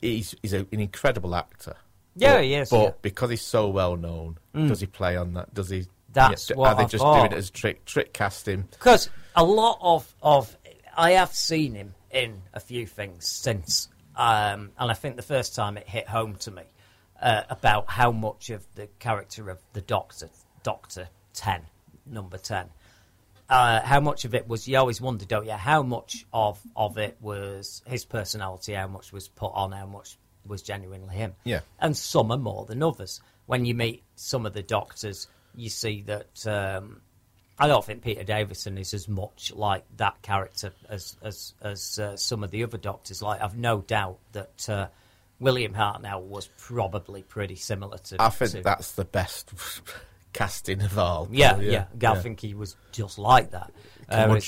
[0.00, 1.76] he's he's a, an incredible actor.
[2.16, 2.90] Yeah, but, he is, But yeah.
[3.02, 4.66] because he's so well known, Mm.
[4.68, 5.54] does he play on that?
[5.54, 5.86] Does he?
[6.12, 7.20] That's yeah, what Are they I just thought.
[7.20, 8.62] doing it as trick trick casting?
[8.72, 10.56] Because a lot of, of
[10.96, 15.54] I have seen him in a few things since, um, and I think the first
[15.54, 16.62] time it hit home to me
[17.20, 20.28] uh, about how much of the character of the Doctor,
[20.62, 21.62] Doctor Ten,
[22.06, 22.70] Number Ten,
[23.48, 25.52] uh, how much of it was you always wondered, don't you?
[25.52, 28.74] How much of of it was his personality?
[28.74, 29.72] How much was put on?
[29.72, 31.34] How much was genuinely him?
[31.44, 31.60] Yeah.
[31.80, 33.20] and some are more than others.
[33.46, 37.00] When you meet some of the doctors, you see that um,
[37.60, 42.16] I don't think Peter Davison is as much like that character as as as uh,
[42.16, 43.20] some of the other doctors.
[43.22, 44.86] Like I've no doubt that uh,
[45.38, 48.16] William Hartnell was probably pretty similar to.
[48.20, 49.52] I think to- that's the best
[50.32, 51.28] casting of all.
[51.30, 53.72] yeah, probably, yeah, I think he was just like that.
[54.08, 54.38] Uh,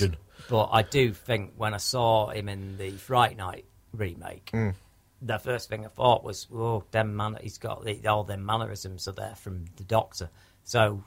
[0.49, 4.75] but I do think when I saw him in the Fright Night remake, Mm.
[5.21, 9.07] the first thing I thought was, "Oh, them man, he's got the, all them mannerisms
[9.07, 10.31] are there from the Doctor."
[10.65, 11.05] So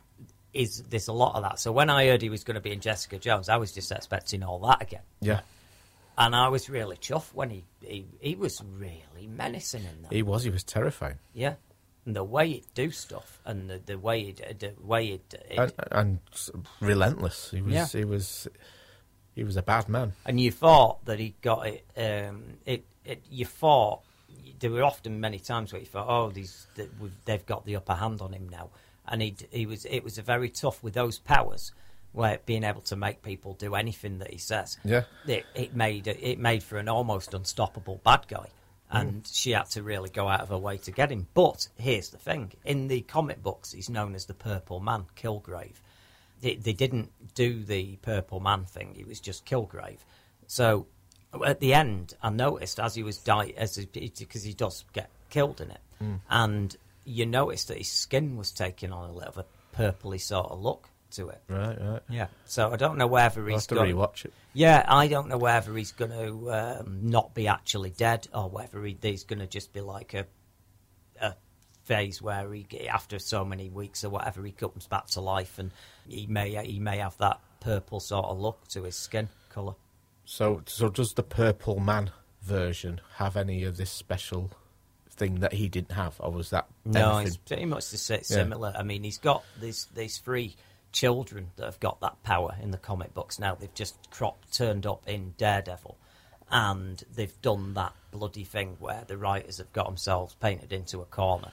[0.56, 1.60] is there's a lot of that.
[1.60, 3.91] So when I heard he was going to be in Jessica Jones, I was just
[3.91, 5.01] expecting all that again.
[5.22, 5.41] Yeah,
[6.18, 10.12] And I was really chuffed when he he, he was really menacing in that.
[10.14, 10.43] he was.
[10.43, 11.56] He was terrifying, Yeah.
[12.06, 15.58] And the way he'd do stuff and the, the way he'd, the way he'd, he'd
[15.60, 16.20] and, and
[16.80, 17.49] relentless.
[17.51, 17.74] He was.
[17.74, 17.88] Yeah.
[17.88, 18.47] He was.
[19.34, 20.14] He was a bad man.
[20.26, 21.84] and you thought that he got it.
[21.97, 24.01] Um, it, it you thought
[24.60, 26.68] there were often many times where you thought, oh, these
[27.26, 28.70] they've got the upper hand on him now,
[29.08, 31.72] and he he was it was a very tough with those powers,
[32.12, 34.78] where being able to make people do anything that he says.
[34.84, 35.03] Yeah.
[35.28, 38.47] it, it made it made for an almost unstoppable bad guy.
[38.91, 41.28] And she had to really go out of her way to get him.
[41.34, 45.82] But here's the thing: in the comic books, he's known as the Purple Man, Kilgrave
[46.41, 48.95] they, they didn't do the purple man thing.
[48.99, 49.99] It was just Kilgrave.
[50.47, 50.86] So
[51.45, 55.62] at the end, I noticed as he was dying, as because he does get killed
[55.62, 56.20] in it, Mm.
[56.30, 56.76] and
[57.06, 59.45] you noticed that his skin was taking on a little of a
[59.76, 61.41] purpley sort of look to it.
[61.47, 62.01] Right, right.
[62.10, 62.28] Yeah.
[62.45, 64.34] So I don't know whether I'll he's have to gonna- rewatch it.
[64.53, 68.84] Yeah, I don't know whether he's going to um, not be actually dead or whether
[68.84, 70.26] he, he's going to just be like a
[71.22, 71.36] a
[71.84, 75.72] phase where he, after so many weeks or whatever, he comes back to life, and
[76.08, 79.76] he may he may have that purple sort of look to his skin colour.
[80.26, 84.51] So, so does the Purple Man version have any of this special
[85.18, 88.24] thing that he didn't have, or was that No, anything- it's pretty much the si-
[88.24, 88.74] similar.
[88.78, 90.55] I mean, he's got these these three
[90.91, 93.55] children that have got that power in the comic books now.
[93.55, 95.97] They've just crop turned up in Daredevil,
[96.49, 101.05] and they've done that bloody thing where the writers have got themselves painted into a
[101.05, 101.51] corner,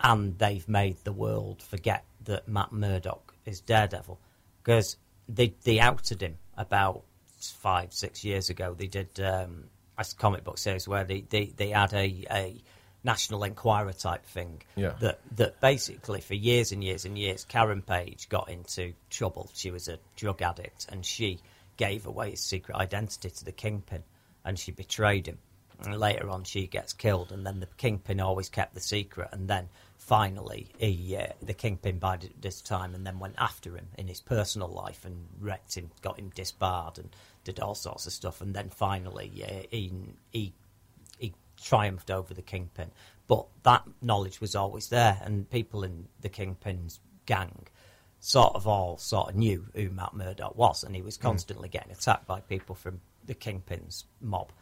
[0.00, 4.18] and they've made the world forget that Matt Murdock is Daredevil
[4.62, 4.96] because
[5.28, 7.02] they they outed him about
[7.40, 8.74] five six years ago.
[8.74, 9.64] They did um,
[9.98, 12.62] a comic book series where they they, they had a, a
[13.04, 14.90] National Enquirer type thing Yeah.
[15.00, 19.50] that that basically for years and years and years, Karen Page got into trouble.
[19.54, 21.40] She was a drug addict, and she
[21.76, 24.04] gave away his secret identity to the kingpin,
[24.44, 25.38] and she betrayed him.
[25.84, 29.48] And later on, she gets killed, and then the kingpin always kept the secret, and
[29.48, 34.06] then finally, he, uh, the kingpin by this time, and then went after him in
[34.06, 38.40] his personal life and wrecked him, got him disbarred, and did all sorts of stuff,
[38.40, 39.92] and then finally, uh, he
[40.30, 40.52] he he
[41.62, 42.90] triumphed over the kingpin.
[43.28, 47.68] But that knowledge was always there, and people in the kingpin's gang
[48.24, 51.90] sort of all sort of knew who Matt Murdock was, and he was constantly getting
[51.90, 54.52] attacked by people from the kingpin's mob.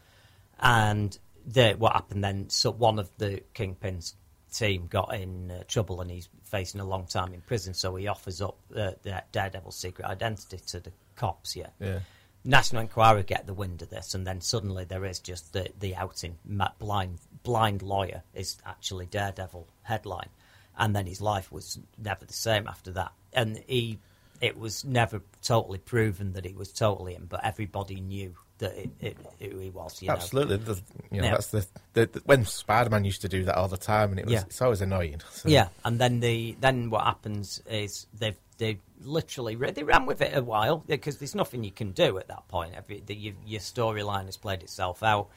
[0.58, 2.48] And the, what happened then?
[2.48, 4.14] So one of the kingpin's
[4.50, 7.74] team got in uh, trouble, and he's facing a long time in prison.
[7.74, 11.54] So he offers up uh, the Daredevil's secret identity to the cops.
[11.54, 11.68] Yeah.
[11.78, 12.00] Yeah.
[12.44, 15.94] National Enquirer get the wind of this, and then suddenly there is just the the
[15.94, 16.38] outing.
[16.44, 20.30] Matt Blind blind lawyer is actually Daredevil headline,
[20.76, 23.12] and then his life was never the same after that.
[23.32, 23.98] And he,
[24.40, 28.90] it was never totally proven that he was totally him, but everybody knew that it,
[29.00, 29.16] it,
[29.60, 30.02] he was.
[30.08, 30.80] Absolutely, the,
[31.10, 31.30] you know Yeah.
[31.32, 34.24] that's the, the, the when Spider-Man used to do that all the time, and it
[34.26, 34.42] was Yeah.
[34.46, 35.20] it's always annoying.
[35.32, 40.04] So- Yeah, and then the then what happens is they've they literally ra- they ran
[40.06, 42.74] with it a while because there's nothing you can do at that point.
[43.08, 45.28] Your, your storyline has played itself out,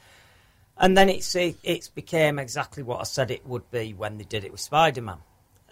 [0.76, 4.24] and then it's it, it's became exactly what I said it would be when they
[4.24, 5.18] did it with Spider Man.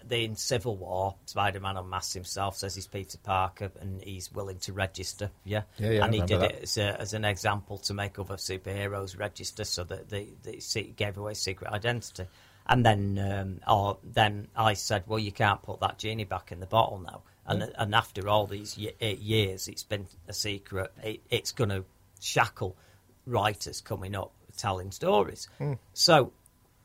[0.09, 4.73] In Civil War, Spider Man unmasks himself, says he's Peter Parker, and he's willing to
[4.73, 5.31] register.
[5.43, 8.19] Yeah, Yeah, yeah, and he did remember it as, a, as an example to make
[8.19, 10.59] other superheroes register, so that they, they
[10.95, 12.25] gave away secret identity.
[12.65, 16.59] And then, um, or then I said, well, you can't put that genie back in
[16.59, 17.23] the bottle now.
[17.45, 20.93] And and after all these eight years, it's been a secret.
[21.03, 21.83] It, it's going to
[22.21, 22.77] shackle
[23.25, 25.49] writers coming up telling stories.
[25.57, 25.73] Hmm.
[25.93, 26.31] So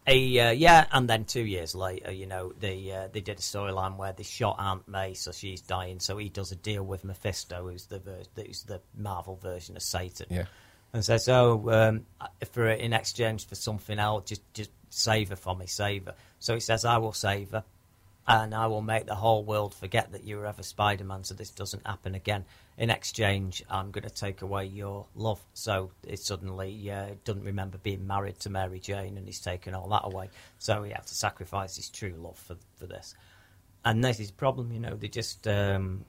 [0.09, 3.43] a, uh, yeah, and then two years later, you know, they uh, they did a
[3.43, 6.01] storyline where they shot Aunt May, so she's dying.
[6.01, 9.83] So he does a deal with Mephisto, who's the ver- who's the Marvel version of
[9.83, 10.27] Satan.
[10.31, 10.45] Yeah.
[10.93, 12.07] And says, "Oh, um,
[12.53, 16.55] for in exchange for something else, just just save her for me, save her." So
[16.55, 17.65] he says, "I will save her,
[18.29, 21.51] and I will make the whole world forget that you were ever Spider-Man, so this
[21.51, 22.45] doesn't happen again.
[22.77, 27.79] In exchange, I'm going to take away your love." So it suddenly uh, doesn't remember
[27.79, 30.29] being married to Mary Jane, and he's taken all that away.
[30.59, 33.15] So he had to sacrifice his true love for for this.
[33.85, 34.95] And this is the problem, you know.
[34.95, 36.05] They just um,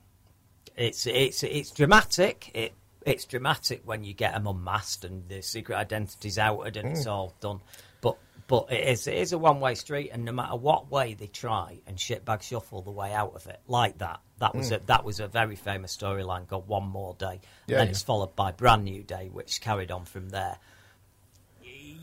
[0.75, 2.51] it's it's it's dramatic.
[2.53, 2.73] It
[3.05, 7.11] it's dramatic when you get them unmasked and the secret identity's outed and it's Mm.
[7.11, 7.61] all done.
[8.01, 11.13] But but it is it is a one way street, and no matter what way
[11.13, 14.21] they try and shitbag shuffle the way out of it, like that.
[14.39, 14.75] That was Mm.
[14.77, 17.91] a that was a very famous storyline called One More Day, and Yeah, then yeah.
[17.91, 20.57] it's followed by Brand New Day, which carried on from there.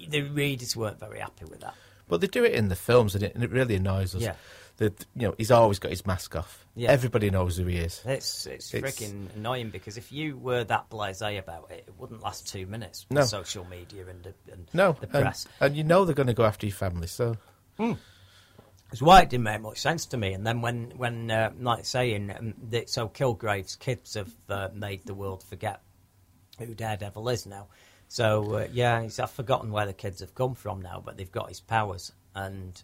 [0.09, 1.75] The readers weren't very happy with that.
[2.09, 4.23] But they do it in the films, and it, and it really annoys us.
[4.23, 4.37] Yeah.
[4.79, 6.67] That you know he's always got his mask off.
[6.75, 6.91] Yeah.
[6.91, 8.03] Everybody knows who he is.
[8.05, 12.21] It's it's, It's- freaking annoying because if you were that blasé about it, it wouldn't
[12.23, 13.07] last two minutes.
[13.11, 13.23] No.
[13.23, 15.47] social media and the, and No, the press.
[15.61, 17.07] and you know they're going to go after your family.
[17.07, 17.37] So
[18.93, 20.33] It's why it didn't make much sense to me.
[20.35, 25.07] And then when when uh, like saying um, that, so Kilgrave's kids have uh, made
[25.07, 25.81] the world forget
[26.59, 27.69] who Daredevil is now.
[28.09, 31.33] So uh, yeah, he's, I've forgotten where the kids have come from now, but they've
[31.33, 32.13] got his powers.
[32.35, 32.81] And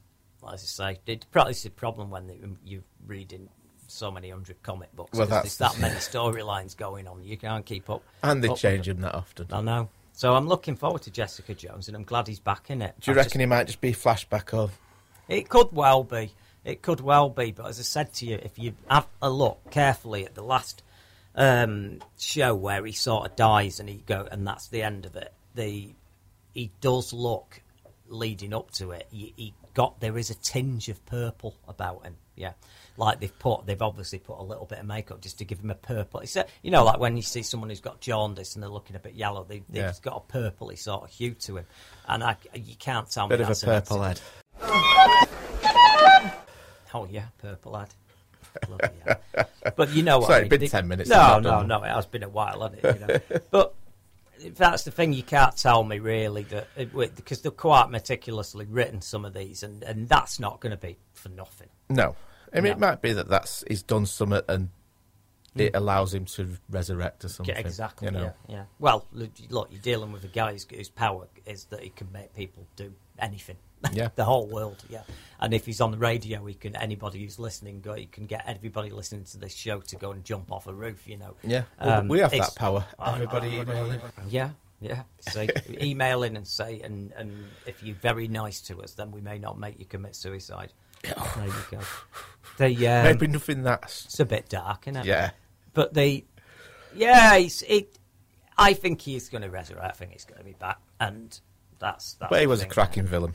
[0.52, 3.48] as I say, it probably is the problem when you're reading
[3.86, 5.18] so many hundred comic books.
[5.18, 7.22] Well, that's there's that many storylines going on.
[7.22, 8.02] You can't keep up.
[8.22, 8.92] and they up change it.
[8.92, 9.46] him that often.
[9.52, 9.88] I know.
[10.14, 12.94] So I'm looking forward to Jessica Jones, and I'm glad he's back in it.
[13.00, 14.78] Do you I've reckon he might just be flashback of?
[15.28, 16.32] it could well be.
[16.64, 17.52] It could well be.
[17.52, 20.82] But as I said to you, if you have a look carefully at the last
[21.34, 25.16] um, show where he sort of dies and he go, and that's the end of
[25.16, 25.32] it.
[25.54, 25.94] The
[26.54, 27.61] he does look
[28.12, 29.06] leading up to it.
[29.10, 32.16] He, he got there is a tinge of purple about him.
[32.36, 32.52] Yeah,
[32.96, 35.70] like they've put they've obviously put a little bit of makeup just to give him
[35.70, 36.20] a purple.
[36.20, 38.96] It's a, you know like when you see someone who's got jaundice and they're looking
[38.96, 39.92] a bit yellow, they, they've Yeah.
[40.02, 41.66] got a purpley sort of hue to him,
[42.08, 44.20] and I, you can't tell Bit me of a purple head.
[46.94, 47.88] Oh yeah, purple head.
[48.66, 49.46] Bloody hell.
[49.76, 50.26] But you know what?
[50.26, 50.60] Sorry, I it's mean.
[50.60, 51.82] been 10 minutes, No, no, no.
[51.82, 53.00] It has been a while, hasn't it?
[53.00, 53.40] You know?
[53.50, 53.74] but
[54.50, 55.12] that's the thing.
[55.12, 59.62] You can't tell me really that it, because they're quite meticulously written some of these,
[59.62, 61.68] and, and that's not going to be for nothing.
[61.88, 62.16] No,
[62.52, 62.70] I mean No.
[62.72, 64.70] it might be that that's he's done something and
[65.54, 65.76] it Mm.
[65.78, 67.54] allows him to resurrect or something.
[67.54, 68.06] Yeah, exactly.
[68.06, 68.20] You know.
[68.48, 68.64] Yeah, yeah.
[68.78, 69.30] Well, look,
[69.70, 73.56] you're dealing with a guy whose power is that he can make people do anything.
[73.92, 74.08] Yeah.
[74.14, 74.82] the whole world.
[74.88, 75.02] Yeah,
[75.40, 76.76] and if he's on the radio, he can.
[76.76, 77.94] Anybody who's listening, go.
[77.94, 81.06] He can get everybody listening to this show to go and jump off a roof.
[81.06, 81.34] You know.
[81.42, 82.84] Yeah, well, we have that power.
[82.98, 84.00] I- Everybody I- emailing.
[84.28, 85.02] Yeah, yeah.
[85.20, 85.48] Say,
[85.82, 89.38] email in and say, and and if you're very nice to us, then we may
[89.38, 90.72] not make you commit suicide.
[91.36, 91.80] There you go.
[92.58, 94.04] The, um, Maybe nothing that's.
[94.04, 95.06] It's a bit dark, isn't it?
[95.06, 95.30] Yeah.
[95.74, 96.24] But the
[96.94, 97.98] yeah, he's, it.
[98.56, 99.84] I think he's going to resurrect.
[99.84, 101.38] I think he's going to be back, and
[101.82, 102.14] that's.
[102.14, 103.34] that's But he was a cracking villain.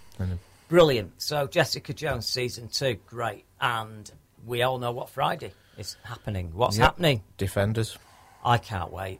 [0.69, 1.21] Brilliant.
[1.21, 4.09] So Jessica Jones season two, great, and
[4.45, 6.51] we all know what Friday is happening.
[6.53, 6.85] What's Yep.
[6.85, 7.23] happening?
[7.37, 7.97] Defenders.
[8.43, 9.19] I can't wait.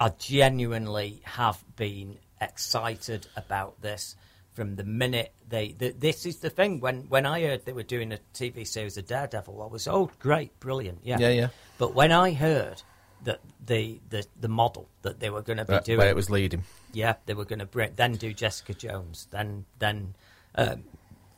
[0.00, 4.16] I genuinely have been excited about this
[4.54, 5.72] from the minute they.
[5.72, 6.80] The, this is the thing.
[6.80, 10.10] When when I heard they were doing a TV series of Daredevil, I was oh
[10.18, 11.48] great, brilliant, yeah, Yeah, yeah.
[11.78, 12.82] But when I heard
[13.24, 16.16] that the the, the model that they were going to be That- doing, where it
[16.16, 16.64] was leading.
[16.92, 20.14] yeah, they were going to bring then do Jessica Jones, then then
[20.54, 20.84] um,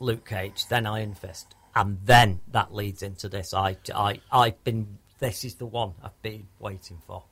[0.01, 3.53] Luke Cage, then Iron Fist, and then that leads into this.
[3.55, 4.99] I I I've been.
[5.21, 7.25] This is the one I've been waiting for.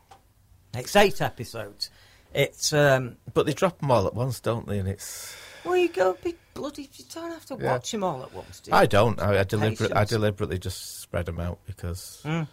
[0.74, 1.90] It's eight episodes.
[2.34, 3.16] It's um.
[3.32, 4.78] But they drop them all at once, don't they?
[4.78, 5.36] And it's.
[5.64, 6.82] Well, you go be bloody.
[6.92, 7.72] You don't have to Yeah.
[7.72, 8.60] watch them all at once.
[8.60, 8.76] Do you?
[8.76, 9.20] I don't.
[9.20, 12.20] I, I deliberately, I deliberately just spread them out because.
[12.24, 12.48] Mm.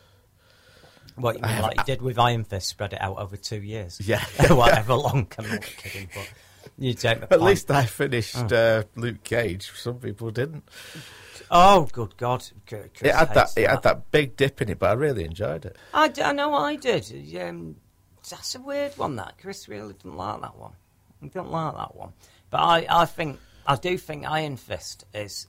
[1.16, 4.00] What you mean, like you did with Iron Fist, spread it out over two years?
[4.04, 4.24] Yeah.
[4.54, 5.28] whatever long.
[5.38, 6.30] I'm not kidding, but
[6.78, 7.42] you take the At point.
[7.44, 8.56] least I finished Oh.
[8.80, 9.72] uh, Luke Cage.
[9.76, 10.64] Some people didn't.
[11.52, 12.44] Oh, good God!
[12.68, 13.50] Chris It had that.
[13.56, 15.78] It had that big dip in it, but I really enjoyed it.
[15.94, 17.06] I, d- I know I did.
[17.40, 17.76] Um,
[18.28, 19.18] that's a weird one.
[19.18, 20.72] That Chris really didn't like that one.
[21.22, 22.14] He didn't like that one.
[22.50, 25.48] But I, I think I do think Iron Fist is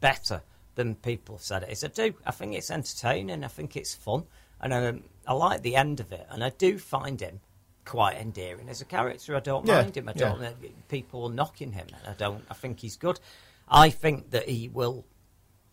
[0.00, 0.42] better
[0.74, 1.84] than people said it is.
[1.84, 2.12] I do.
[2.26, 3.42] I think it's entertaining.
[3.44, 4.24] I think it's fun,
[4.60, 6.26] and um, I like the end of it.
[6.30, 7.40] And I do find him
[7.84, 9.36] quite endearing as a character.
[9.36, 10.08] I don't Yeah, mind him.
[10.08, 10.42] I don't.
[10.42, 10.52] uh,
[10.88, 11.86] People knocking him.
[12.06, 12.44] I don't.
[12.50, 13.20] I think he's good.
[13.68, 15.04] I think that he will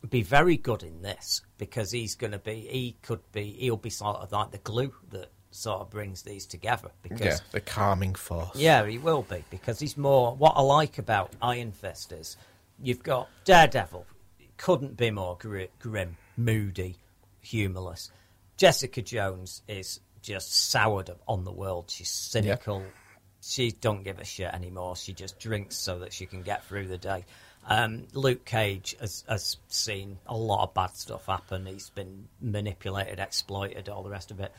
[0.10, 2.68] be very good in this because he's going to be.
[2.70, 3.52] He could be.
[3.60, 6.90] He'll be sort of like the glue that sort of brings these together.
[7.04, 8.56] Because yeah, the calming force.
[8.56, 10.36] yeah, he will be because he's more.
[10.36, 12.36] What I like about Iron Fist is
[12.82, 14.06] you've got Daredevil,
[14.58, 16.98] couldn't be more gri- grim, moody,
[17.42, 18.12] humorless.
[18.64, 21.90] Jessica Jones is just soured on the world.
[21.90, 22.82] She's cynical.
[23.42, 24.96] She don't give a shit anymore.
[24.96, 27.26] She just drinks so that she can get through the day.
[27.68, 31.66] Um, Luke Cage has, has seen a lot of bad stuff happen.
[31.66, 34.54] He's been manipulated, exploited, all the rest of it.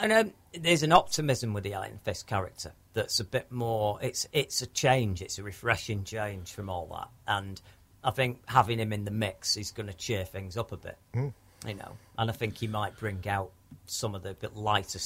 [0.00, 4.00] And um, there's an optimism with the Iron Fist character that's a bit more.
[4.02, 5.22] It's it's a change.
[5.22, 7.08] It's a refreshing change from all that.
[7.32, 7.60] And
[8.02, 10.98] I think having him in the mix is going to cheer things up a bit.
[11.14, 11.32] Mm.
[11.66, 13.50] You know, and I think he might bring out
[13.86, 15.00] some of the bit lighter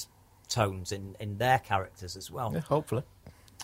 [0.49, 2.53] tones in in their characters as well.
[2.53, 3.03] Yeah, hopefully.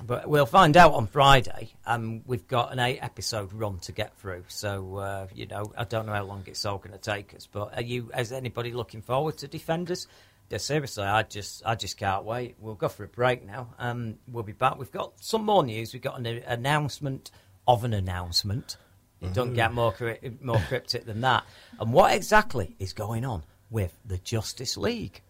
[0.05, 1.71] But we'll find out on Friday.
[1.85, 5.85] Um, we've got an eight episode run to get through, so uh, you know I
[5.85, 7.49] don't know how long it's all going to take us.
[7.51, 8.11] But are you?
[8.17, 10.07] Is anybody looking forward to Defenders?
[10.51, 12.57] Yeah, seriously, I just I just can't wait.
[12.61, 13.75] We'll go for a break now.
[13.79, 14.79] Um, we'll be back.
[14.79, 15.93] We've got some more news.
[15.93, 17.31] We've got an announcement
[17.67, 18.77] of an announcement.
[19.21, 19.95] You don't get more
[20.41, 21.45] more cryptic than that.
[21.81, 25.23] And what exactly is going on with the Justice League?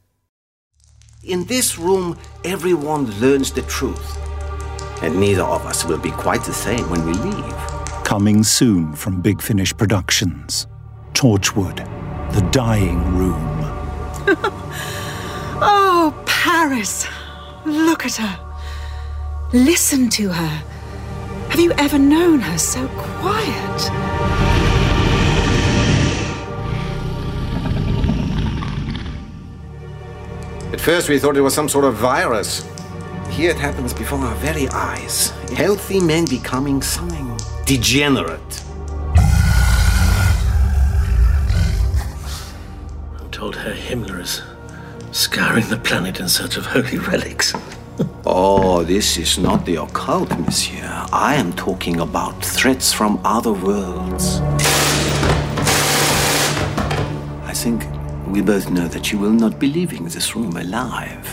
[1.25, 4.19] In this room, everyone learns the truth.
[5.03, 7.57] And neither of us will be quite the same when we leave.
[8.05, 10.67] Coming soon from Big Finish Productions
[11.15, 11.77] Torchwood,
[12.35, 13.45] The Dying Room.
[15.61, 17.05] Oh, Paris.
[17.65, 18.39] Look at her.
[19.53, 20.63] Listen to her.
[21.59, 23.91] Have you ever known her so quiet?
[30.73, 32.65] At first, we thought it was some sort of virus.
[33.31, 35.31] Here it happens before our very eyes.
[35.57, 37.37] Healthy men becoming something
[37.67, 38.63] degenerate.
[43.19, 44.43] I'm told Herr Himmler is
[45.11, 47.53] scouring the planet in search of holy relics.
[48.25, 51.07] Oh, this is not the occult, monsieur.
[51.13, 54.41] I am talking about threats from other worlds.
[57.45, 57.85] I think
[58.29, 61.27] we both know that you will not be leaving this room alive.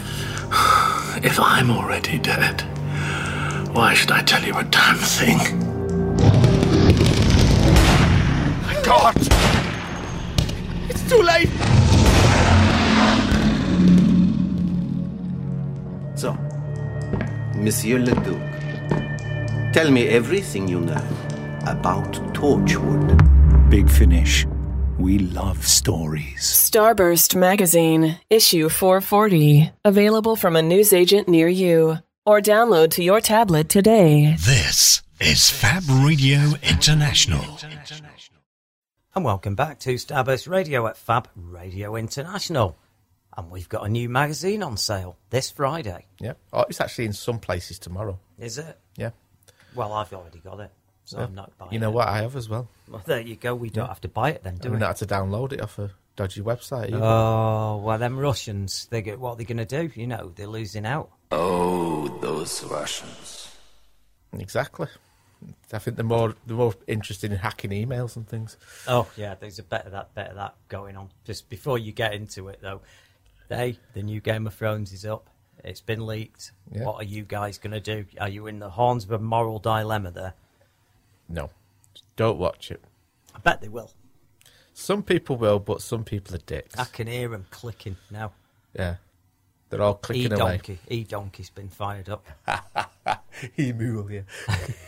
[1.24, 2.62] If I'm already dead,
[3.74, 5.38] why should I tell you a damn thing?
[8.64, 9.16] My God!
[10.90, 11.50] It's too late!
[16.16, 16.38] So,
[17.56, 21.02] Monsieur le Duc, tell me everything you know
[21.66, 23.70] about Torchwood.
[23.70, 24.46] Big Finish.
[25.00, 26.42] We love stories.
[26.42, 33.70] Starburst Magazine, issue 440, available from a newsagent near you, or download to your tablet
[33.70, 34.36] today.
[34.46, 37.58] This is Fab Radio International.
[39.16, 42.78] And welcome back to Starburst Radio at Fab Radio International.
[43.38, 46.06] And we've got a new magazine on sale this Friday.
[46.20, 46.34] Yeah.
[46.54, 48.18] Oh, it's actually in some places tomorrow.
[48.40, 48.80] Is it?
[48.96, 49.10] Yeah.
[49.74, 50.72] Well, I've already got it,
[51.04, 51.26] so Yeah.
[51.26, 51.96] I'm not buying You know it.
[51.96, 52.08] what?
[52.08, 52.70] I have as well.
[52.90, 53.54] Well, there you go.
[53.54, 53.90] We don't Yeah.
[53.90, 54.80] have to buy it then, do I we?
[54.80, 56.88] don't have to download it off a dodgy website.
[56.94, 57.04] either.
[57.04, 59.92] Oh, well, them Russians, they get what they're they going to do?
[60.00, 61.10] You know, they're losing out.
[61.32, 63.52] Oh, those Russians.
[64.32, 64.88] Exactly.
[65.74, 68.56] I think they're more they're more interested in hacking emails and things.
[68.88, 71.10] Oh, yeah, there's a bit of that, bit of that going on.
[71.26, 72.82] Just before you get into it, though,
[73.50, 75.30] hey, the new Game of Thrones is up.
[75.64, 76.52] It's been leaked.
[76.72, 76.84] Yeah.
[76.84, 78.06] What are you guys going to do?
[78.20, 80.34] Are you in the horns of a moral dilemma there?
[81.28, 81.50] No,
[82.16, 82.84] don't watch it.
[83.36, 83.92] I bet they will.
[84.74, 86.78] Some people will, but some people are dicks.
[86.78, 88.34] I can hear them clicking now.
[88.78, 88.96] Yeah,
[89.70, 90.40] they're all E clicking away.
[90.58, 92.26] donkey, E donkey's been fired up.
[93.58, 94.24] eMule,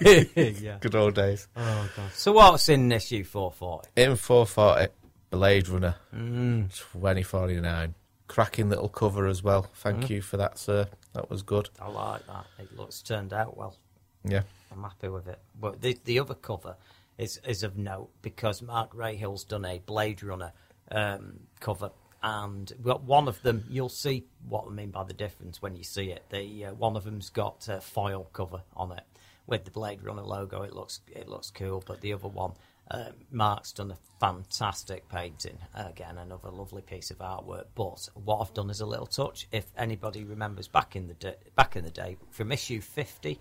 [0.01, 0.23] yeah.
[0.61, 0.77] yeah.
[0.79, 1.47] Good old days.
[1.55, 2.11] Oh god.
[2.13, 3.87] So what's in this issue four forty?
[3.95, 4.91] In 440,
[5.31, 6.71] Blade Runner Mm.
[6.93, 7.95] 2049.
[8.27, 9.63] Cracking little cover as well.
[9.73, 10.09] Thank Mm.
[10.09, 10.87] you for that, sir.
[11.13, 11.69] That was good.
[11.79, 12.45] I like that.
[12.59, 13.75] It looks turned out well.
[14.23, 14.43] Yeah.
[14.71, 15.39] I'm happy with it.
[15.59, 16.75] But the the other cover
[17.17, 20.51] is is of note because Mark Rahill's done a Blade Runner
[20.91, 25.75] um, cover, and one of them you'll see what I mean by the difference when
[25.77, 26.23] you see it.
[26.29, 29.03] The uh, one of them's got a foil cover on it
[29.47, 30.63] with the Blade Runner logo.
[30.63, 32.53] It looks it looks cool, but the other one.
[32.89, 35.57] Uh, Mark's done a fantastic painting.
[35.75, 37.65] Again, another lovely piece of artwork.
[37.75, 39.47] But what I've done is a little touch.
[39.51, 43.39] If anybody remembers back in the day, back in the day, from issue fifty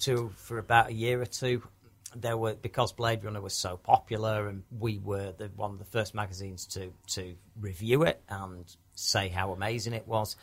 [0.00, 1.62] to for about a year or two,
[2.16, 5.84] there were because Blade Runner was so popular, and we were the one of the
[5.84, 8.64] first magazines to to review it and
[8.94, 10.36] say how amazing it was.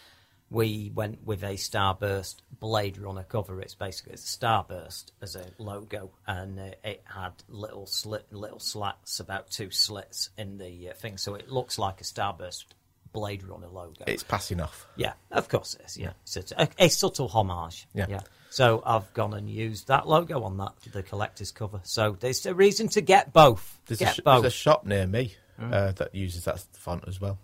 [0.55, 3.59] We went with a Starburst Blade Runner cover.
[3.59, 8.59] It's basically it's a Starburst as a logo, and uh, it had little slit, little
[8.59, 12.65] slats, about two slits in the uh, thing, so it looks like a Starburst
[13.11, 14.05] Blade Runner logo.
[14.07, 14.87] It's passing off.
[14.95, 15.97] Yeah, of course it is.
[15.97, 17.85] Yeah, it's a, a subtle homage.
[17.93, 18.05] Yeah.
[18.07, 18.21] yeah.
[18.49, 21.81] So I've gone and used that logo on that the collector's cover.
[21.83, 23.77] So there's a reason to get both.
[23.87, 24.43] There's, get a, sh- both.
[24.43, 25.73] there's a shop near me Mm.
[25.73, 27.37] uh, that uses that font as well.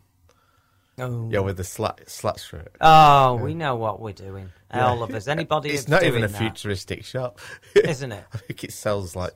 [1.01, 1.29] Oh.
[1.31, 2.75] Yeah, with the slat, slats through it.
[2.81, 3.43] Oh, Yeah.
[3.43, 4.51] we know what we're doing.
[4.73, 4.87] Yeah.
[4.87, 5.27] All of us.
[5.27, 7.39] Anybody It's not even a that- futuristic shop,
[7.75, 8.23] Isn't it?
[8.33, 9.33] I think it sells like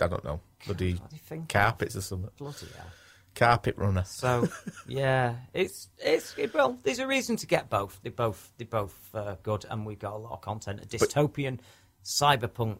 [0.00, 2.30] I don't know bloody think carpets or something.
[2.38, 2.86] Bloody hell.
[3.34, 4.04] Carpet runner.
[4.06, 4.48] So
[4.86, 6.78] yeah, it's it's it, well.
[6.84, 7.98] There's a reason to get both.
[8.02, 10.80] They both they both uh, good, and we've got a lot of content.
[10.82, 11.58] A dystopian,
[12.04, 12.78] cyberpunk,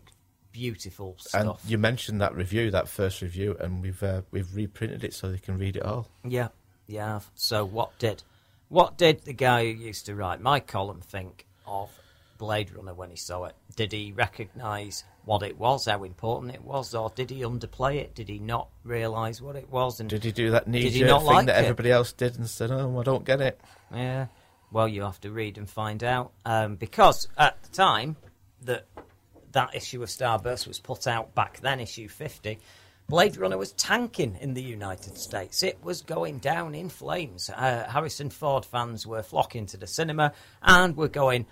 [0.53, 1.41] beautiful stuff.
[1.41, 5.31] and you mentioned that review, that first review, and we've uh, we've reprinted it so
[5.31, 6.09] they can read it all.
[6.25, 6.49] Yeah,
[6.87, 7.21] yeah.
[7.35, 8.23] So what did
[8.69, 11.91] what did the guy who used to write my column think of
[12.39, 13.55] Blade Runner when he saw it?
[13.77, 18.15] Did he recognise what it was, how important it was, or did he underplay it?
[18.15, 20.01] Did he not realise what it was?
[20.01, 21.65] And Did he do that knee jerk thing like that it?
[21.65, 23.61] everybody else did and said, "Oh, I don't get it"?
[23.93, 24.27] Yeah.
[24.71, 26.33] Well, you have to read and find out.
[26.45, 28.17] Um, because at the time
[28.63, 28.87] that
[29.53, 32.59] that issue of Starburst was put out back then, issue 50,
[33.09, 35.63] Blade Runner was tanking in the United States.
[35.63, 37.51] It was going down in flames.
[37.51, 40.33] Uh, Harrison Ford fans were flocking to the cinema
[40.63, 41.47] and were going,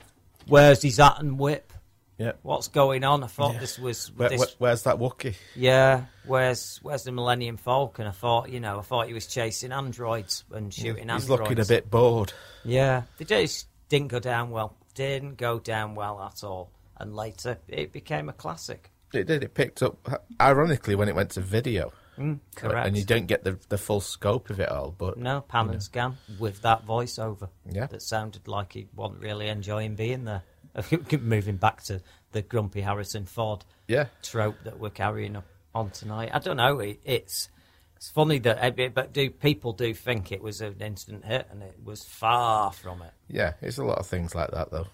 [0.47, 1.73] Where's his and Whip?
[2.19, 2.33] Yeah.
[2.43, 3.25] What's going on?
[3.25, 3.61] I thought Yeah.
[3.61, 4.13] this was.
[4.13, 5.35] Where, this, where- where's that Wookie?
[5.57, 8.07] yeah, where's where's the Millennium Falcon?
[8.07, 11.23] I thought, you know, I thought he was chasing androids and shooting He's androids.
[11.25, 12.33] He's looking a bit bored.
[12.65, 14.77] Yeah, the just didn't go down well.
[14.95, 16.71] Didn't go down well at all.
[16.99, 18.92] And later, it became a classic.
[19.15, 19.43] It did.
[19.45, 19.97] It picked up,
[20.41, 21.93] ironically, when it went to video.
[22.19, 22.87] Mm, correct.
[22.87, 25.83] And you don't get the the full scope of it all, but No, pan and
[25.83, 27.49] scan with that voiceover.
[27.71, 27.87] Yeah.
[27.87, 30.43] That sounded like he wasn't really enjoying being there.
[31.21, 32.03] Moving back to
[32.33, 34.07] the grumpy Harrison Ford Yeah.
[34.23, 35.43] trope that we're carrying
[35.75, 36.31] on tonight.
[36.35, 36.81] I don't know.
[36.81, 37.49] It, it's
[37.97, 41.63] it's funny that, eh, but do people do think it was an instant hit, and
[41.63, 43.13] it was far from it.
[43.29, 44.89] yeah, it's a lot of things like that though.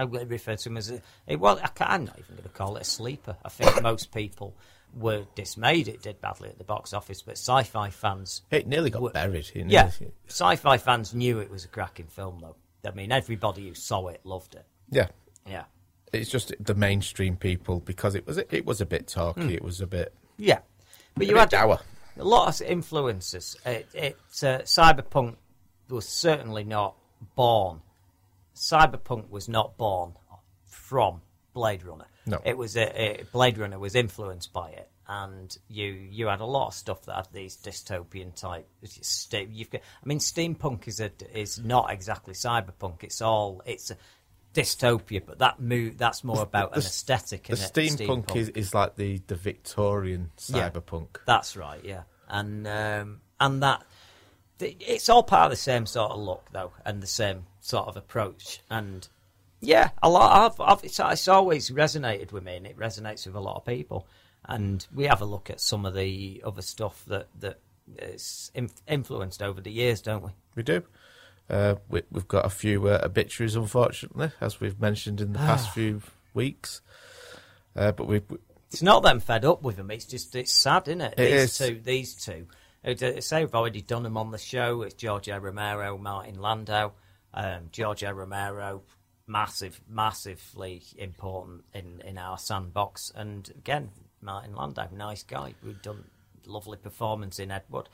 [0.00, 0.16] Hmm.
[0.16, 1.00] I would refer to him as a.
[1.26, 3.36] It, well, I I'm not even going to call it a sleeper.
[3.44, 4.54] I think most people
[4.94, 8.42] were dismayed it did badly at the box office, but sci-fi fans.
[8.50, 9.50] It nearly got were- buried.
[9.54, 12.56] It Yeah, nearly- sci-fi fans knew it was a cracking film, though.
[12.84, 14.64] I mean, everybody who saw it loved it.
[14.90, 15.08] yeah.
[15.46, 15.64] Yeah,
[16.12, 19.40] It's just the mainstream people because it was it was a bit talky.
[19.42, 19.48] Hmm.
[19.50, 20.58] It was a bit yeah.
[21.16, 21.80] But you had dour.
[22.18, 23.56] a lot of influences.
[23.64, 25.36] It, it uh, cyberpunk
[25.88, 26.94] was certainly not
[27.36, 27.80] born.
[28.54, 30.14] Cyberpunk was not born
[30.66, 31.22] from
[31.52, 32.06] Blade Runner.
[32.26, 32.40] No.
[32.44, 36.44] it was a, a Blade Runner was influenced by it, and you you had a
[36.44, 38.68] lot of stuff that had these dystopian type.
[39.32, 43.02] You've got, I mean, steampunk is a is not exactly cyberpunk.
[43.02, 43.96] It's all it's a
[44.54, 47.44] dystopia, but that move that's more about an aesthetic.
[47.46, 50.70] The isn't steampunk, Is, is like the, the Victorian Yeah.
[50.70, 51.18] cyberpunk.
[51.26, 53.82] That's right, yeah, and um, and that
[54.60, 57.96] it's all part of the same sort of look though, and the same sort of
[57.96, 59.06] approach, and
[59.60, 60.52] yeah, a lot.
[60.52, 63.64] I've, I've, it's, it's always resonated with me, and it resonates with a lot of
[63.64, 64.06] people.
[64.46, 67.60] And we have a look at some of the other stuff that that
[67.98, 70.30] is inf- influenced over the years, don't we?
[70.54, 70.82] We do.
[71.48, 75.70] Uh, we, we've got a few uh, obituaries, unfortunately, as we've mentioned in the past
[75.72, 76.00] few
[76.32, 76.80] weeks.
[77.76, 78.38] Uh, but we, we
[78.70, 79.90] It's not them fed up with them.
[79.90, 81.14] It's just it's sad, isn't it?
[81.18, 81.58] It these is.
[81.58, 82.46] two, these two.
[82.82, 84.82] It- it- Say we've already done them on the show.
[84.82, 85.38] It's George A.
[85.38, 86.92] Romero, Martin Landau.
[87.32, 87.70] Um,
[88.14, 88.82] Romero,
[89.26, 93.12] massive, massively important in in our sandbox.
[93.14, 95.54] And again, Martin Landau, nice guy.
[95.62, 96.04] We've done
[96.46, 97.88] lovely performance in Ed Wood.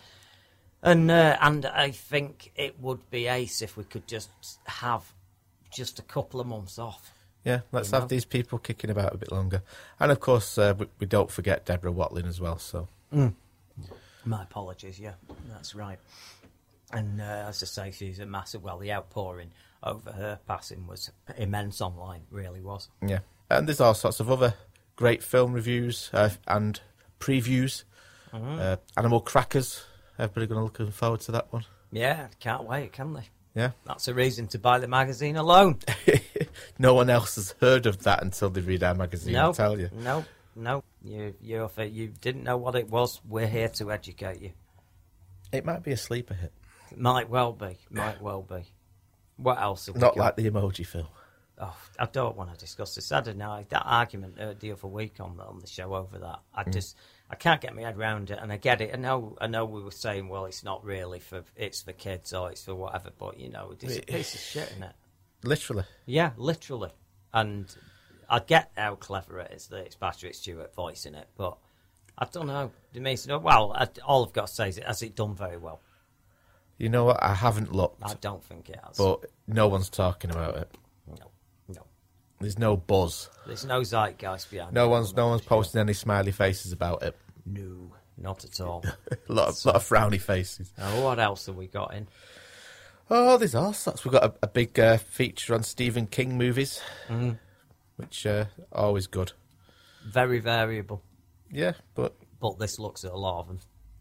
[0.82, 4.30] And uh, and I think it would be ace if we could just
[4.66, 5.12] have
[5.70, 7.12] just a couple of months off.
[7.44, 8.08] yeah, let's have know?
[8.08, 9.62] these people kicking about a bit longer.
[10.00, 12.58] And of course, uh, we, we don't forget Deborah Watling as well.
[12.58, 12.88] So
[14.24, 15.14] My apologies, yeah,
[15.48, 15.98] that's right.
[16.92, 18.62] And uh, as I say, she's a massive.
[18.62, 19.50] Well, the outpouring
[19.82, 22.88] over her passing was immense online, really was.
[23.06, 23.20] yeah,
[23.50, 24.54] and there's all sorts of other
[24.96, 26.80] great film reviews uh, and
[27.20, 27.84] previews.
[28.32, 28.58] Mhm.
[28.60, 29.84] Uh, Animal Crackers.
[30.18, 31.64] Everybody going to looking forward to that one.
[31.92, 33.28] Yeah, can't wait, can they?
[33.54, 33.70] Yeah.
[33.84, 35.78] That's a reason to buy the magazine alone.
[36.78, 39.34] No one else has heard of that until they read our magazine.
[39.34, 39.90] no, I tell you.
[39.92, 40.24] no,
[40.54, 40.82] no.
[41.02, 44.52] You, you, you didn't know what it was, we're here to educate you.
[45.52, 46.52] It might be a sleeper hit.
[46.94, 48.64] Might well be, might well be.
[49.36, 49.86] What else?
[49.86, 50.20] Have we Not got?
[50.24, 51.06] like the emoji film.
[51.58, 53.10] Oh, I don't want to discuss this.
[53.12, 56.18] I don't know that argument uh, the other week on the, on the show over
[56.18, 56.40] that.
[56.54, 56.72] I Mm.
[56.74, 56.96] just
[57.30, 58.90] I can't get my head around it, and I get it.
[58.92, 62.34] I know I know we were saying, well, it's not really for it's for kids
[62.34, 64.94] or it's for whatever, but you know, it's a piece of shit, isn't it?
[65.44, 65.84] Literally.
[66.04, 66.90] Yeah, literally.
[67.32, 67.74] And
[68.28, 71.56] I get how clever it is that it's Patrick Stewart voicing it, but
[72.18, 72.70] I don't know.
[72.94, 75.34] To me, it's well, I, all I've got to say is, it, has it done
[75.34, 75.80] very well?
[76.78, 77.22] You know what?
[77.22, 78.02] I haven't looked.
[78.04, 78.96] I don't think it has.
[78.98, 80.70] But no one's talking about it.
[81.08, 81.30] No,
[81.68, 81.82] no.
[82.40, 83.30] There's no buzz.
[83.46, 84.90] There's no zeitgeist behind No it.
[84.90, 87.16] one's no one's posting any smiley faces about it.
[87.46, 88.84] No, not at all.
[89.28, 90.72] a lot of, lot of frowny faces.
[90.78, 92.08] Oh, what else have we got in?
[93.08, 94.04] Oh, there's all sorts.
[94.04, 97.38] We've got a, a big uh, feature on Stephen King movies, Mhm.
[97.96, 99.32] which uh, always good.
[100.04, 101.02] Very variable.
[101.50, 103.60] Yeah, but But this looks at a lot of them.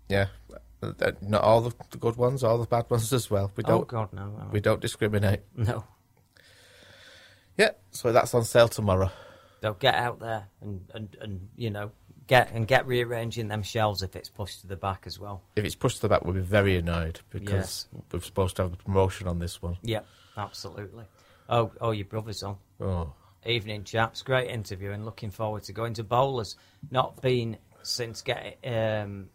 [0.10, 0.28] yeah,
[1.22, 3.52] not all the, good ones, all the bad ones as well.
[3.56, 3.88] We Oh, don't.
[3.88, 4.48] God, no, no.
[4.52, 5.42] We don't discriminate.
[5.56, 5.84] No.
[7.58, 9.10] Yeah, so that's on sale tomorrow.
[9.62, 11.92] They'll get out there and, and, and you know
[12.28, 15.42] get and get rearranging them shelves if it's pushed to the back as well.
[15.56, 18.74] If it's pushed to the back, we'll be very annoyed because we're supposed to have
[18.74, 19.78] a promotion on this one.
[19.82, 20.02] Yeah,
[20.38, 21.06] absolutely.
[21.48, 22.58] Oh, oh, your brother's on.
[22.82, 23.14] Oh.
[23.46, 24.22] Evening, chaps.
[24.24, 26.56] Great interview and looking forward to going to bowlers.
[26.92, 29.30] Not been since getting, um,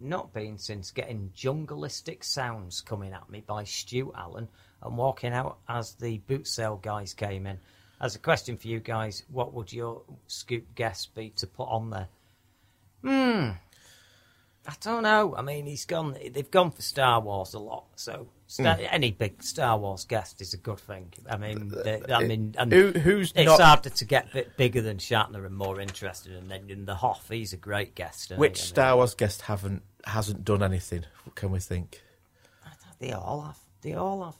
[0.00, 4.48] not been since getting jungleistic sounds coming at me by Stu Allen
[4.82, 7.58] and walking out as the boot sale guys came in.
[8.00, 11.90] As a question for you guys, what would your scoop guess be to put on
[11.90, 12.08] there?
[13.02, 13.50] Hmm.
[14.66, 15.34] I don't know.
[15.36, 16.16] I mean, he's gone.
[16.32, 18.88] They've gone for Star Wars a lot, so Star, Mm.
[18.90, 21.12] any big Star Wars guest is a good thing.
[21.28, 24.30] I mean, uh, they, uh, I mean, and Who- who's it's not- harder to get
[24.30, 26.32] a bit bigger than Shatner and more interested.
[26.32, 28.30] And then in the Hoff, he's a great guest.
[28.30, 28.36] he?
[28.36, 31.04] Which mean, Star uh, Wars guest haven't hasn't done anything?
[31.24, 32.02] What can we think?
[33.00, 33.58] They all have.
[33.82, 34.36] They all have.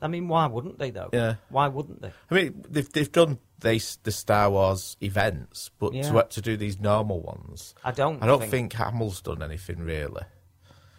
[0.00, 1.10] I mean, why wouldn't they though?
[1.12, 1.34] Yeah.
[1.48, 2.12] Why wouldn't they?
[2.30, 6.10] I mean, they've they've done these the Star Wars events, but Yeah.
[6.12, 9.78] to to do these normal ones, I don't I don't think- think, Hamill's done anything
[9.80, 10.22] really.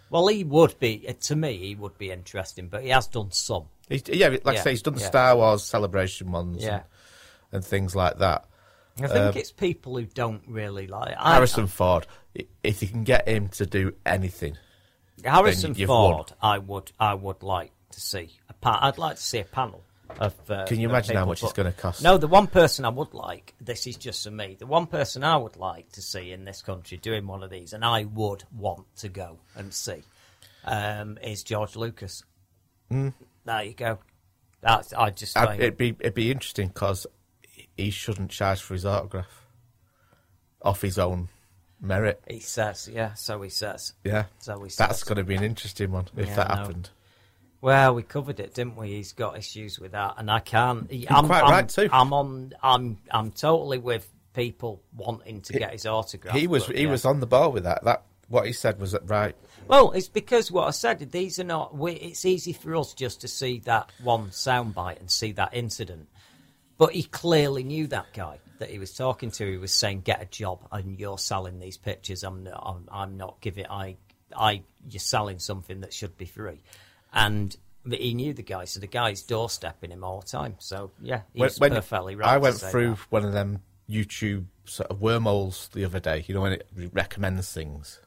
[0.10, 1.06] Well, he would be.
[1.08, 3.66] uh, To me, he would be interesting, but he has done some.
[3.88, 5.08] He's, yeah, like Yeah, I say, he's done the yeah.
[5.08, 6.74] Star Wars celebration ones, Yeah.
[6.74, 6.84] and,
[7.52, 8.46] and things like that.
[8.98, 12.06] I think Um, it's people who don't really like I- Harrison Ford.
[12.64, 14.58] If you can get him to do anything,
[15.24, 16.16] Harrison you've won.
[16.16, 18.38] Ford, I would, I would like to see.
[18.50, 19.84] A pa- I'd like to see a panel
[20.20, 20.34] of.
[20.50, 22.02] Uh, Can you imagine how much it's gonna cost?
[22.04, 23.54] No, the one person I would like.
[23.62, 24.56] This is just for me.
[24.58, 27.74] The one person I would like to see in this country doing one of these,
[27.74, 30.04] and I would want to go and see,
[30.66, 32.24] um, is George Lucas.
[32.92, 33.14] Mm.
[33.46, 34.00] There you go.
[34.62, 35.38] That's I just.
[35.38, 37.06] I'd- it'd be it'd be interesting because
[37.78, 39.46] he shouldn't charge for his autograph
[40.62, 41.30] off his own.
[41.82, 42.22] merit.
[42.28, 43.14] He says, yeah.
[43.14, 43.94] So he says.
[44.04, 44.76] Yeah, So he says.
[44.76, 46.62] that's going to be an interesting one if Yeah, that I know.
[46.64, 46.90] happened.
[47.62, 48.90] Well, we covered it, didn't we?
[48.90, 50.92] He's got issues with that, and I can't.
[50.92, 51.90] You're I'm quite I'm, right too.
[51.92, 52.54] I'm on.
[52.64, 52.98] I'm.
[53.12, 56.36] I'm totally with people wanting to get his autograph.
[56.36, 56.92] He was but, he yeah.
[56.92, 57.84] was on the ball with that.
[57.84, 59.36] That what he said was right.
[59.68, 61.12] Well, it's because what I said.
[61.12, 61.76] These are not.
[61.76, 66.08] We, it's easy for us just to see that one soundbite and see that incident,
[66.78, 69.52] but he clearly knew that guy that he was talking to.
[69.52, 72.24] He was saying, "Get a job, and you're selling these pictures.
[72.24, 72.64] I'm not.
[72.66, 73.66] I'm, I'm not giving.
[73.68, 73.98] I.
[74.34, 74.62] I.
[74.90, 76.62] You're selling something that should be free."
[77.14, 77.56] And
[77.90, 80.56] he knew the guy, so the guy's doorstepping him all the time.
[80.60, 82.30] So yeah, he's When- when perfectly right.
[82.30, 83.12] I went through that.
[83.12, 86.24] one of them YouTube sort of wormholes the other day.
[86.28, 88.00] You know when it recommends things.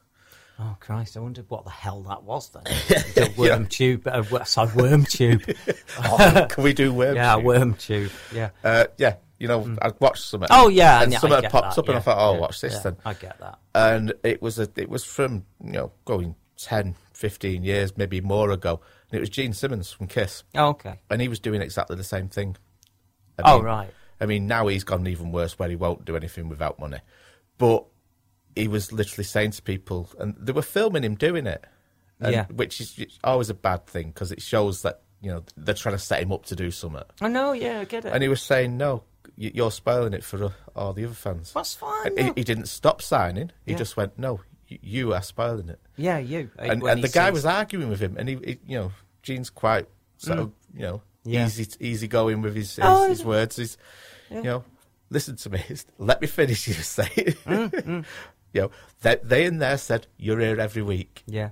[0.59, 1.17] Oh Christ!
[1.17, 2.63] I wondered what the hell that was then.
[3.15, 4.07] the worm tube.
[4.07, 5.41] Uh, sorry, worm tube.
[6.05, 7.15] Oh, can we do worm?
[7.15, 7.43] Yeah, tube?
[7.43, 8.11] worm tube.
[8.33, 8.49] Yeah.
[8.63, 10.47] Uh, yeah, you know, I watched something.
[10.51, 12.73] Oh, yeah, and yeah, get popped that, up, and I thought, "Oh, yeah, watch this
[12.73, 13.59] yeah, then." I get that.
[13.75, 18.51] And it was a, it was from you know going 10, 15 years, maybe more
[18.51, 20.43] ago, and it was Gene Simmons from Kiss.
[20.55, 20.99] Oh, okay.
[21.09, 22.55] and he was doing exactly the same thing.
[23.39, 23.91] I Oh, right.
[24.21, 26.99] I mean, now he's gone even worse, where he won't do anything without money.
[27.57, 27.85] But
[28.55, 31.63] he was literally saying to people, and they were filming him doing it,
[32.19, 32.45] and- Yeah.
[32.47, 35.99] which is always a bad thing because it shows that you know they're trying to
[35.99, 37.01] set him up to do something.
[37.21, 37.53] I know.
[37.53, 38.11] Yeah, I get it.
[38.13, 39.03] And he was saying, "No,
[39.37, 42.17] you're spoiling it for uh, all the other fans." That's fine.
[42.17, 43.51] He, he didn't stop signing.
[43.65, 43.77] He Yeah.
[43.77, 44.41] just went, "No,
[44.81, 46.49] you are spoiling it." Yeah, you.
[46.57, 49.49] And, and the guy says- was arguing with him, and he, he you know, Gene's
[49.49, 50.41] quite sort Mm.
[50.41, 51.45] of, you know, Yeah.
[51.45, 53.55] easy, easy going with his his, Oh, his words.
[53.57, 53.77] He's,
[54.29, 54.37] Yeah.
[54.37, 54.63] you know,
[55.09, 55.63] listen to me.
[55.97, 56.67] Let me finish.
[56.67, 57.05] You say,
[57.45, 58.05] Mm,
[58.53, 58.71] you know,
[59.01, 61.23] they, they in there said you're here every week.
[61.25, 61.49] Yeah.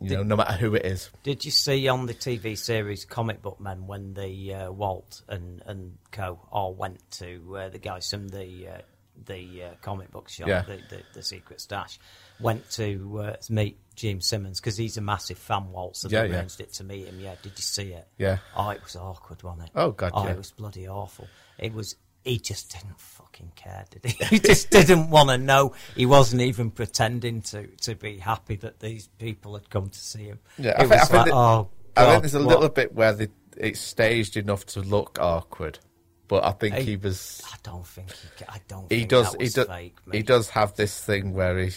[0.00, 1.10] You know, no matter who it is.
[1.22, 5.62] Did you see on the TV series Comic Book Men when the uh, Walt and
[5.64, 8.78] and Co all went to uh, the guys from the uh,
[9.26, 10.62] the uh, comic book shop, Yeah.
[10.62, 12.00] the, the the Secret Stash,
[12.40, 16.36] went to uh, meet Gene Simmons because he's a massive fan waltz so Yeah, yeah.
[16.38, 17.20] arranged it to meet him.
[17.20, 18.08] Yeah, did you see it?
[18.18, 18.38] Yeah.
[18.56, 19.70] Oh, it was awkward, wasn't it?
[19.74, 20.32] Oh, God, Oh, yeah.
[20.32, 21.28] it was bloody awful.
[21.58, 21.96] It was.
[22.24, 24.24] He just didn't fucking care, did he?
[24.36, 25.74] He just didn't want to know.
[25.96, 30.24] He wasn't even pretending to to be happy that these people had come to see
[30.26, 30.38] him.
[30.56, 32.48] Yeah, it I think, was I think like, that- oh, I think there's a what?
[32.48, 35.80] little bit where the, it's staged enough to look awkward,
[36.28, 37.42] but I think I- he was.
[37.52, 38.44] I don't think he.
[38.48, 38.90] I don't.
[38.92, 39.34] He does.
[39.40, 39.66] He does.
[39.66, 41.72] Fake, He does have this thing where he.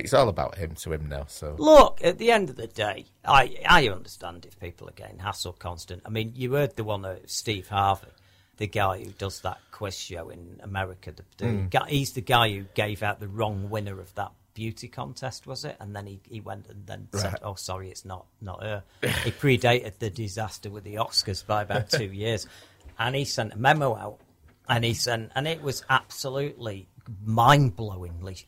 [0.00, 1.24] It's all about him to him now.
[1.28, 5.18] So Look, at the end of the day, I I understand if people are getting
[5.18, 6.02] hassle constant.
[6.04, 8.08] I mean, you heard the one of Steve Harvey,
[8.56, 11.12] the guy who does that quiz show in America.
[11.12, 11.70] The, the Mm.
[11.70, 15.64] guy, he's the guy who gave out the wrong winner of that beauty contest, was
[15.64, 15.76] it?
[15.80, 18.82] And then he, he went and then said, "Oh, sorry, it's not not her."
[19.24, 22.46] he predated the disaster with the Oscars by about two years,
[22.98, 24.18] and he sent a memo out,
[24.68, 26.88] and he sent, and it was absolutely
[27.24, 28.44] mind blowingly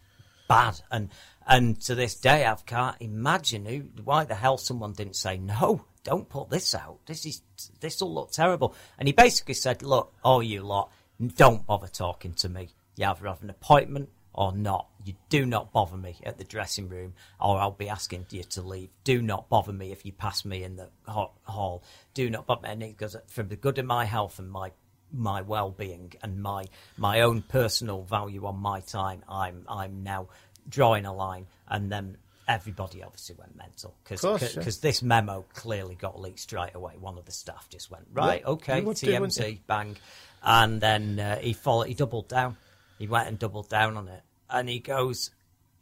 [0.48, 0.80] bad.
[0.90, 1.10] And
[1.46, 5.84] and to this day, I can't imagine who, why the hell someone didn't say no.
[6.04, 6.98] Don't put this out.
[7.06, 7.42] This is
[7.80, 8.74] this will look terrible.
[8.98, 10.90] And he basically said, "Look, all you lot,
[11.36, 12.70] don't bother talking to me.
[12.96, 14.88] You either have an appointment or not.
[15.04, 18.62] You do not bother me at the dressing room, or I'll be asking you to
[18.62, 18.90] leave.
[19.04, 21.84] Do not bother me if you pass me in the hall.
[22.14, 24.72] Do not bother me." And he goes, "For the good of my health and my
[25.12, 26.64] my well-being and my
[26.96, 30.26] my own personal value on my time i'm i'm now
[30.68, 32.16] drawing a line and then
[32.48, 33.94] everybody obviously went mental.
[34.02, 34.62] Because yeah.
[34.82, 36.94] this memo clearly got leaked straight away.
[36.98, 39.58] One of the staff just went right Yeah, okay would do, wouldn't tmz you?
[39.66, 39.96] bang.
[40.42, 42.56] And then uh, he followed he doubled down.
[42.98, 44.22] He went and doubled down on it.
[44.50, 45.30] And he goes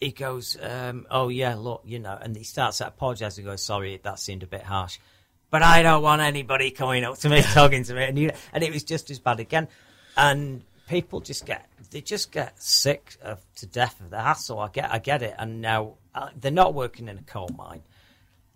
[0.00, 3.62] he goes um, oh yeah look you know and he starts to apologize and goes
[3.62, 4.98] sorry that seemed a bit harsh
[5.50, 8.62] but I don't want anybody coming up to me talking to me, and you, and
[8.64, 9.68] it was just as bad again.
[10.16, 14.58] And people just get they just get sick of to death of the hassle.
[14.58, 17.82] I get I get it, and now uh, they're not working in a coal mine.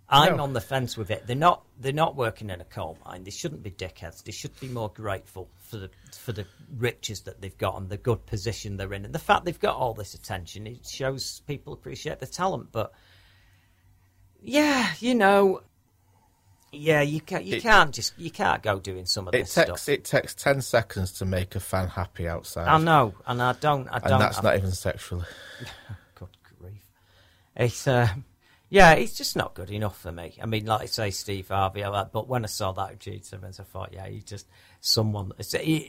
[0.06, 0.42] I'm No.
[0.44, 1.26] on the fence with it.
[1.26, 3.24] They're not they're not working in a coal mine.
[3.24, 4.22] They shouldn't be dickheads.
[4.22, 6.46] They should be more grateful for the for the
[6.76, 9.76] riches that they've got and the good position they're in, and the fact they've got
[9.76, 10.66] all this attention.
[10.66, 12.92] It shows people appreciate the talent, but.
[14.46, 15.62] Yeah, you know,
[16.76, 17.44] yeah, you can't.
[17.44, 18.18] You It- can't just.
[18.18, 19.88] You can't go doing some of it this takes stuff.
[19.88, 22.68] it takes ten seconds to make a fan happy outside.
[22.68, 23.88] I know, and I don't.
[23.88, 24.12] I don't.
[24.12, 25.24] and that's I- not even sexually.
[26.14, 26.28] Good
[26.58, 26.82] grief!
[27.56, 28.08] It's uh,
[28.70, 30.36] yeah, it's just not good enough for me.
[30.42, 31.82] I mean, like I say, Steve Harvey.
[31.82, 32.90] But when I saw that
[33.24, 34.46] Simmons, I thought, yeah, he just
[34.86, 35.32] someone.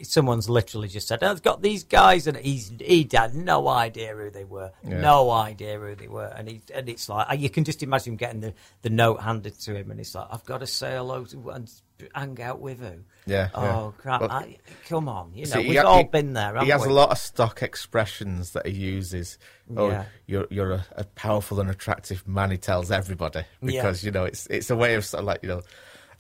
[0.04, 4.30] someone's literally just said, "I've got these guys," and he's he had no idea who
[4.30, 5.02] they were, Yeah.
[5.02, 8.18] no idea who they were, and he and it's like you can just imagine him
[8.18, 8.54] getting the,
[8.84, 11.70] the note handed to him, and it's like, "I've got to say hello to," and
[12.14, 12.92] hang out with who?
[13.26, 13.92] Yeah, Oh yeah.
[13.98, 14.22] crap!
[14.22, 14.58] Well, I,
[14.88, 16.58] come on, you know See, we've ha- all he- been there.
[16.64, 16.88] He has we?
[16.88, 19.38] a lot of stock expressions that he uses.
[19.76, 20.06] Oh, Yeah.
[20.26, 22.52] you're you're a, a powerful and attractive man.
[22.52, 25.50] He tells everybody because you know it's it's a way of sort of like you
[25.50, 25.62] know,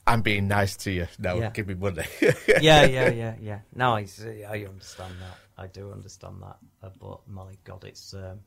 [0.07, 1.07] I'm being nice to you.
[1.17, 1.49] No, Yeah.
[1.49, 2.03] give me money.
[2.21, 3.59] yeah, yeah, yeah, yeah.
[3.73, 5.37] No, I see, I understand that.
[5.57, 6.57] I do understand that.
[6.83, 8.39] Uh, but my God, it's um,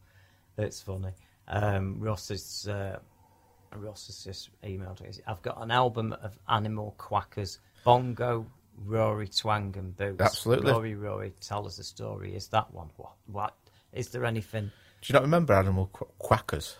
[0.56, 1.12] it's funny.
[1.48, 2.98] Um, Ross is uh,
[3.74, 5.10] Ross has just emailed me.
[5.26, 8.46] I've got an album of Animal Kwackers, bongo,
[8.84, 10.20] Rory, twang, and boots.
[10.20, 10.70] Absolutely.
[10.70, 12.36] Rory, Rory, tell us a story.
[12.36, 12.90] Is that one?
[12.96, 13.12] What?
[13.26, 13.54] What?
[13.92, 14.70] Is there anything?
[15.00, 16.74] Do you not remember Animal Qu- Kwackers?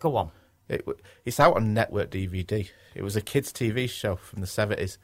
[0.00, 0.30] Go on.
[0.68, 0.86] It,
[1.24, 2.68] it's out on network DVD.
[2.94, 4.98] It was a kids' TV show from the seventies,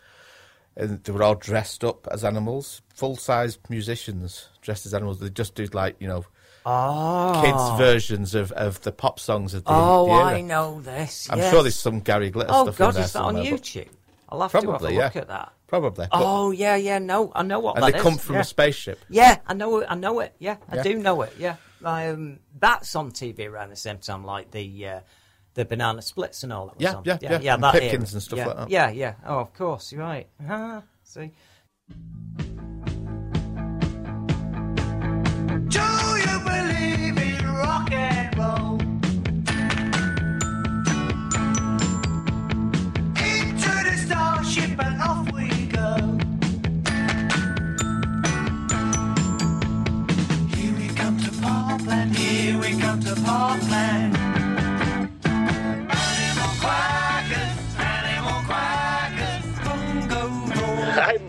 [0.76, 5.20] and they were all dressed up as animals, full-size musicians dressed as animals.
[5.20, 6.24] They just did like you know,
[6.66, 7.42] Oh.
[7.44, 9.70] kids' versions of, of the pop songs of the.
[9.70, 10.12] Oh, the.
[10.12, 11.28] I know this.
[11.30, 11.52] I'm yes.
[11.52, 13.88] sure there's some Gary Glitter Oh stuff Oh God, in there is that on YouTube?
[14.28, 15.10] I'll have to have a look yeah.
[15.14, 15.52] at that.
[15.66, 16.06] Probably.
[16.12, 16.98] Oh yeah, yeah.
[16.98, 18.40] No, I know what and they is, come from yeah.
[18.42, 19.00] a spaceship.
[19.08, 19.86] Yeah, I know it.
[19.90, 20.34] I know it.
[20.38, 20.82] Yeah, I Yeah.
[20.82, 21.34] do know it.
[21.38, 25.00] Yeah, um, that's on TV around the same time, like the uh,
[25.54, 26.76] the banana splits and all that.
[26.76, 27.02] Was Yeah, on.
[27.04, 27.54] yeah, yeah, yeah, yeah.
[27.54, 28.16] and that Pipkins era.
[28.16, 28.46] and stuff yeah.
[28.46, 28.70] like that.
[28.70, 29.14] Yeah, yeah.
[29.26, 30.26] Oh, of course, you're right.
[30.48, 31.30] Ah, see.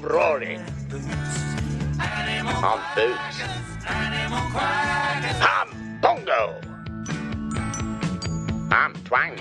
[0.05, 0.21] Roll.
[0.21, 0.59] I'm Rory.
[1.99, 3.41] Animal On boots.
[5.41, 6.61] I'm Bongo.
[8.71, 9.37] I'm Twang.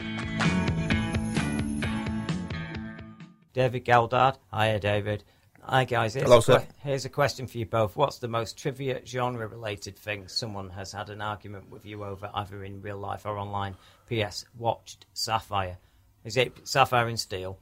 [3.52, 4.36] David Galdard.
[4.52, 5.24] Hiya, David.
[5.62, 6.14] Hi, guys.
[6.14, 6.66] Here's Hello, a sir.
[6.82, 7.96] Here's a question for you both.
[7.96, 12.30] What's the most trivia genre related thing someone has had an argument with you over,
[12.34, 13.76] either in real life or online?
[14.08, 14.44] P.S.
[14.58, 15.78] Watched Sapphire.
[16.24, 17.58] Is it Sapphire and Steel?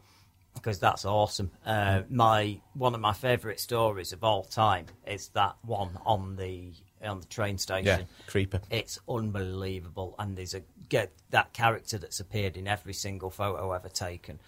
[0.55, 1.51] Because that's awesome.
[1.65, 6.73] Uh, my one of my favourite stories of all time is that one on the
[7.03, 7.85] on the train station.
[8.01, 8.61] Yeah, creeper.
[8.71, 13.89] It's unbelievable, and there's a get that character that's appeared in every single photo ever
[13.89, 14.39] taken.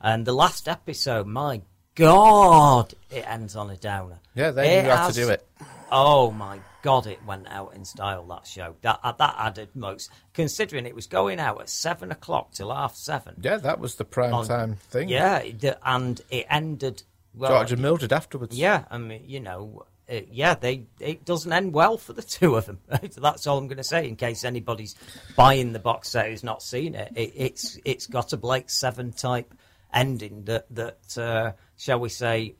[0.00, 1.60] And the last episode, my
[1.94, 4.20] God, it ends on a downer.
[4.34, 5.46] Yeah, they It knew how to do it.
[5.92, 8.74] Oh my God, it went out in style that show.
[8.82, 12.94] That uh, that added most, considering it was going out at seven o'clock till half
[12.94, 13.36] seven.
[13.42, 15.08] Yeah, that was the prime On- time thing.
[15.08, 15.42] Yeah,
[15.84, 17.02] and it ended.
[17.34, 18.56] Well, George and Mildred afterwards.
[18.56, 22.56] yeah, I mean, you know, uh, yeah, they it doesn't end well for the two
[22.56, 22.80] of them.
[22.88, 24.08] That's all I'm going to say.
[24.08, 24.96] In case anybody's
[25.36, 29.12] buying the box set who's not seen it, it it's it's got a Blake Seven
[29.12, 29.54] type
[29.92, 32.56] ending that that uh, shall we say,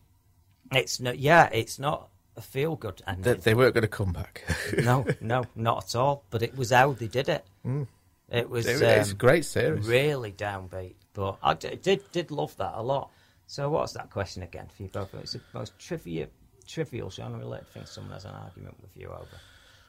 [0.73, 1.19] it's not.
[1.19, 2.10] Yeah, it's not
[2.41, 3.23] feel good ending.
[3.23, 4.45] They, they weren't going to come back.
[4.79, 6.25] no, no, not at all.
[6.31, 7.45] But it was how they did it.
[7.67, 7.87] Mm.
[8.31, 8.67] It was.
[8.67, 9.87] It- it's a um, great series.
[9.87, 13.11] Really downbeat, but I d- did did love that a lot.
[13.47, 15.13] So what's that question again for you both?
[15.15, 16.29] It's the most trivia,
[16.69, 19.27] trivial genre related thing someone has an argument with you over.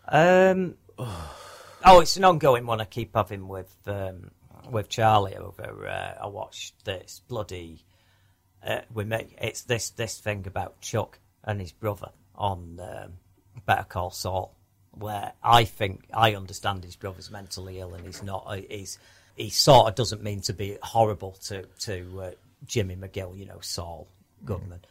[0.08, 0.76] Um,
[1.86, 4.32] oh, it's an ongoing one I keep having with um,
[4.70, 5.88] with Charlie over.
[5.88, 7.86] Uh, I watched this bloody.
[8.66, 12.10] Uh, we make it's this this thing about Chuck and his brother
[12.42, 13.14] on um,
[13.66, 14.56] Better Call Saul,
[14.92, 18.44] where I think I understand his brother's mentally ill and he's not.
[18.48, 18.98] uh, He's
[19.36, 22.32] he sort of doesn't mean to be horrible to to uh,
[22.66, 24.08] Jimmy McGill, you know, Saul
[24.44, 24.82] Goodman,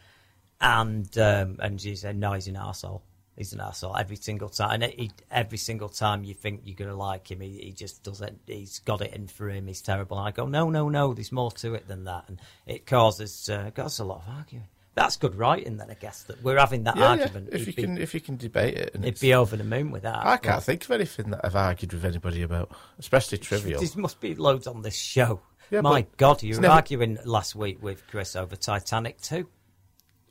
[0.60, 3.02] and um, and she said no, he's an arsehole.
[3.36, 6.90] He's an arsehole every single time, and he, every single time you think you're going
[6.90, 8.40] to like him, he, he just doesn't.
[8.46, 9.66] He's got it in for him.
[9.66, 10.18] He's terrible.
[10.18, 11.14] And I go, no, no, no.
[11.14, 14.68] There's more to it than that, and it causes uh, causes a lot of arguing.
[15.00, 17.48] That's good writing, then I guess that we're having that Yeah, yeah, argument.
[17.52, 19.64] If He'd you be- can, if you can debate it, and He'd be over the
[19.64, 20.18] moon with that.
[20.26, 23.80] I can't but- think of anything that I've argued with anybody about, especially trivial.
[23.80, 25.40] There must be loads on this show.
[25.70, 29.48] Yeah, My God, you were never- arguing last week with Chris over Titanic too.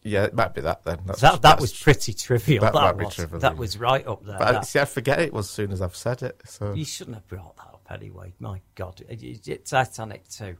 [0.03, 0.99] Yeah, it might be that then.
[1.05, 2.61] That's, that that that's- was pretty trivial.
[2.61, 3.15] That, That, might be was.
[3.15, 3.39] trivial.
[3.39, 4.37] That was right up there.
[4.37, 6.39] But I, see, I forget it as soon as I've said it.
[6.45, 8.33] So You shouldn't have brought that up anyway.
[8.39, 10.57] My God, It- it- it- Titanic two.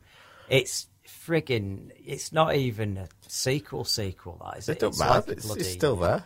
[0.49, 0.87] It's
[1.27, 1.91] frigging.
[2.05, 3.83] It's not even a sequel.
[3.85, 4.41] Sequel.
[4.43, 4.79] That is it it.
[4.79, 5.13] don't It's matter.
[5.13, 6.23] like it's, bloody- it's still there.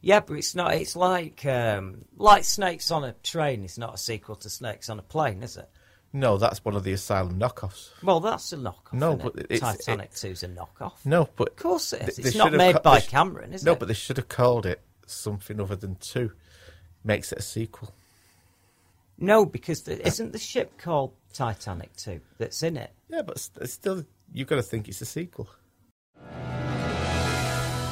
[0.00, 0.74] Yeah, but it's not.
[0.74, 3.62] It's like um, like Snakes on a Train.
[3.64, 5.68] It's not a sequel to Snakes on a Plane, is it?
[6.12, 7.88] No, that's one of the Asylum knockoffs.
[8.02, 8.92] Well, that's a knockoff.
[8.92, 9.46] No, but it?
[9.48, 10.94] it's- Titanic two's a knockoff.
[11.04, 12.16] No, but of course it is.
[12.16, 13.74] they It's not made ca- by sh- Cameron, is no, it?
[13.74, 16.32] No, but they should have called it something other than two.
[17.04, 17.94] Makes it a sequel.
[19.18, 22.92] No, because the, isn't the ship called Titanic two that's in it?
[23.08, 25.48] Yeah, but it's still you've got to think it's a sequel.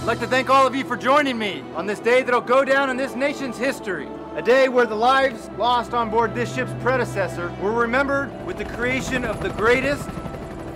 [0.00, 2.64] I'd like to thank all of you for joining me on this day that'll go
[2.64, 4.08] down in this nation's history.
[4.34, 8.64] A day where the lives lost on board this ship's predecessor were remembered with the
[8.64, 10.08] creation of the greatest,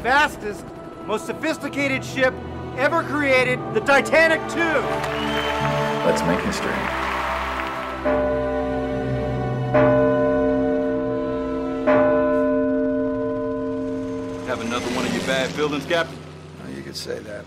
[0.02, 0.66] fastest,
[1.06, 2.34] most sophisticated ship
[2.76, 4.58] ever created, the Titanic 2.
[6.06, 7.03] Let's make history.
[15.26, 16.18] Bad feelings, Captain?
[16.76, 17.44] you could say that.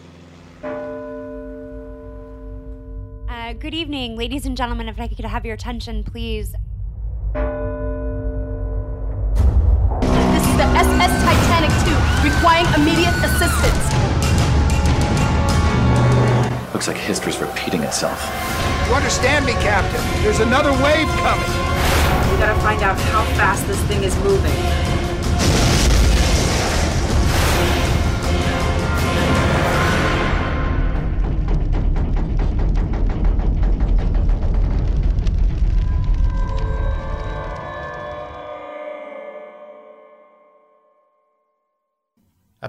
[3.29, 4.87] Uh, good evening, ladies and gentlemen.
[4.89, 6.53] If I could have your attention, please.
[10.01, 11.93] This is the SS Titanic II,
[12.29, 13.83] requiring immediate assistance.
[16.73, 18.19] Looks like history's repeating itself.
[18.87, 20.01] You understand me, Captain?
[20.23, 21.51] There's another wave coming.
[22.31, 24.96] We gotta find out how fast this thing is moving.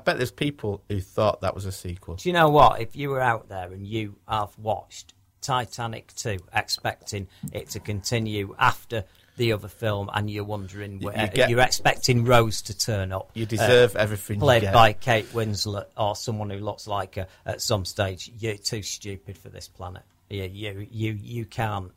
[0.09, 2.17] Bet there's people who thought that was a sequel.
[2.17, 2.81] Do you know what?
[2.81, 5.13] If you were out there and you have watched
[5.43, 9.05] Titanic 2, expecting it to continue after
[9.37, 13.31] the other film, and you're wondering, where, you get- you're expecting Rose to turn up.
[13.35, 17.27] You uh, deserve everything you Played by Kate Winslet or someone who looks like her
[17.45, 18.33] at some stage.
[18.39, 20.03] You're too stupid for this planet.
[20.31, 21.93] Yeah, you, you, you can't.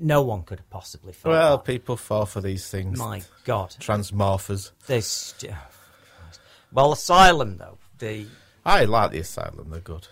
[0.00, 1.64] No one could have possibly Well, that.
[1.64, 2.98] people fall for these things.
[2.98, 3.70] My God.
[3.78, 4.70] Transmorphers.
[4.86, 5.34] This.
[6.72, 7.78] Well, Asylum though.
[7.98, 8.26] The
[8.64, 9.70] I like the Asylum.
[9.70, 10.06] They're good.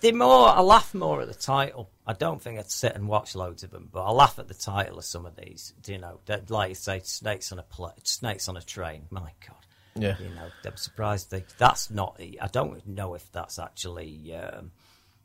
[0.00, 1.90] the more I laugh more at the title.
[2.06, 4.54] I don't think I'd sit and watch loads of them, but I laugh at the
[4.54, 5.72] title of some of these.
[5.82, 9.06] Do you know, that, like you say, snakes on a pla snakes on a train.
[9.10, 9.56] My God.
[9.98, 10.16] Yeah.
[10.18, 11.44] You know, I'm surprised they.
[11.58, 12.20] That's not.
[12.20, 14.34] I don't know if that's actually.
[14.34, 14.72] Um,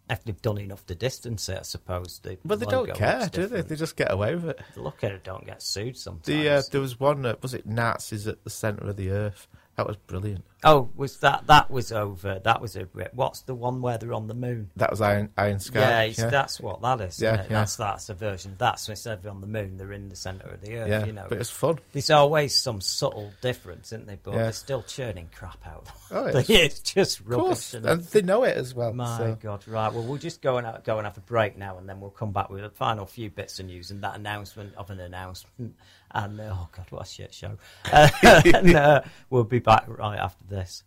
[0.10, 2.20] if they've done enough to distance it, I suppose.
[2.20, 3.62] The But they don't care, do they?
[3.62, 4.62] They just get away with it.
[4.76, 6.26] Look at it, don't get sued sometimes.
[6.26, 7.26] The uh, there was one.
[7.26, 9.48] Uh, was it Nazis at the centre of the earth?
[9.78, 10.44] That was brilliant.
[10.64, 12.40] Oh, was that that was over?
[12.44, 12.88] That was a.
[13.14, 14.70] What's the one where they're on the moon?
[14.76, 15.80] That was Iron Iron Sky.
[15.80, 17.20] Yeah, it's, that's what that is.
[17.20, 17.48] Yeah, yeah.
[17.50, 18.56] That's that's a version.
[18.60, 20.90] That's instead of on the moon, they're in the centre of the earth.
[20.90, 21.80] Yeah, you know, but it's fun.
[21.94, 24.20] There's always some subtle difference, isn't there?
[24.22, 24.44] But Yeah.
[24.44, 25.88] they're still churning crap out.
[26.14, 27.70] Oh, it's, it's- just rubbish.
[27.70, 28.92] isn't and they know it as well.
[28.92, 29.38] My so.
[29.42, 29.94] God, right.
[29.94, 32.34] Well, we'll just go and go and have a break now, and then we'll come
[32.34, 35.74] back with a final few bits of news and that announcement of an announcement.
[36.14, 37.58] And oh God, what a shit show!
[37.90, 38.10] Uh,
[38.54, 40.84] and uh, we'll be back right after this.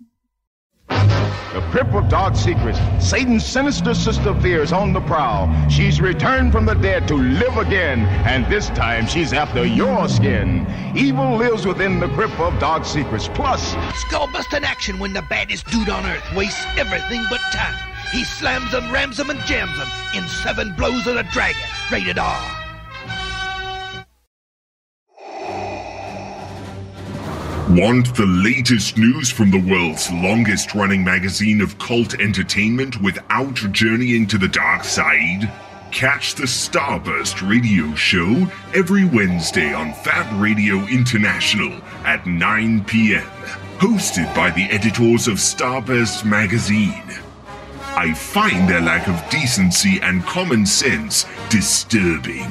[0.89, 2.79] The Crypt of Dark Secrets.
[3.01, 5.49] Satan's sinister sister fears on the prowl.
[5.69, 10.67] She's returned from the dead to live again, and this time she's after your skin.
[10.97, 13.29] Evil lives within the Crypt of Dark Secrets.
[13.29, 13.75] Plus,
[14.05, 17.79] Skullbusting action when the baddest dude on earth wastes everything but time.
[18.13, 21.63] He slams them, rams them, and jams them in seven blows of the dragon.
[21.91, 22.64] Rated R.
[27.71, 34.27] Want the latest news from the world's longest running magazine of cult entertainment without journeying
[34.29, 35.51] to the dark side?
[35.91, 41.73] Catch the Starburst radio show every Wednesday on Fab Radio International
[42.05, 43.27] at 9 p.m.
[43.79, 47.03] Hosted by the editors of Starburst magazine.
[47.97, 52.45] I find their lack of decency and common sense disturbing.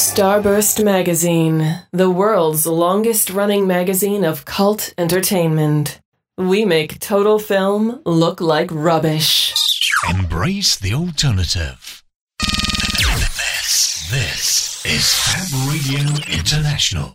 [0.00, 6.00] Starburst Magazine, the world's longest running magazine of cult entertainment.
[6.38, 9.52] We make total film look like rubbish.
[10.08, 12.02] Embrace the alternative.
[12.98, 16.00] This, this is Fab Radio
[16.34, 17.14] International.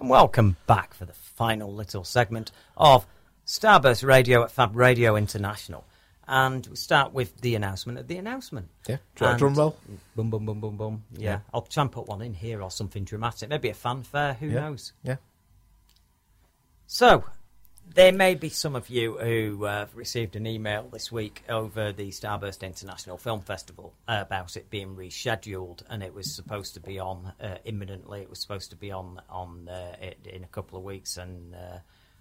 [0.00, 3.06] And welcome back for the final little segment of
[3.46, 5.84] Starburst Radio at Fab Radio International.
[6.30, 8.68] And we start with the announcement of the announcement.
[8.86, 8.96] Yeah.
[9.16, 9.78] Do you want a And- drum roll?
[10.14, 11.04] Boom, boom, boom, boom, boom.
[11.12, 11.20] Yeah.
[11.30, 11.40] Yeah.
[11.54, 13.48] I'll try and put one in here or something dramatic.
[13.48, 14.34] Maybe a fanfare.
[14.34, 14.60] Who Yeah.
[14.60, 14.92] knows?
[15.02, 15.16] Yeah.
[16.86, 17.24] So,
[17.94, 22.10] there may be some of you who uh, received an email this week over the
[22.10, 27.32] Starburst International Film Festival about it being rescheduled, and it was supposed to be on
[27.40, 28.20] uh, imminently.
[28.20, 31.54] It was supposed to be on on uh, it, in a couple of weeks in
[31.54, 31.80] uh,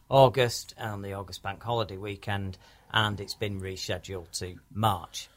[0.09, 2.57] August and the August Bank Holiday weekend,
[2.91, 5.29] and it's been rescheduled to March.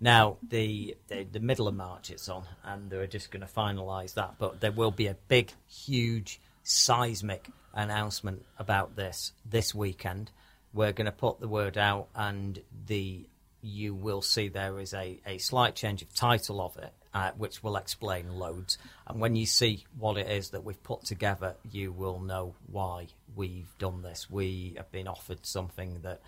[0.00, 4.14] Now, the, the the middle of March it's on, and they're just going to finalise
[4.14, 4.34] that.
[4.38, 10.30] But there will be a big, huge, seismic announcement about this this weekend.
[10.74, 13.26] We're going to put the word out, and the
[13.62, 17.62] you will see there is a, a slight change of title of it, uh, which
[17.62, 18.78] will explain loads.
[19.06, 23.08] And when you see what it is that we've put together, you will know why
[23.34, 24.30] we've done this.
[24.30, 26.20] We have been offered something that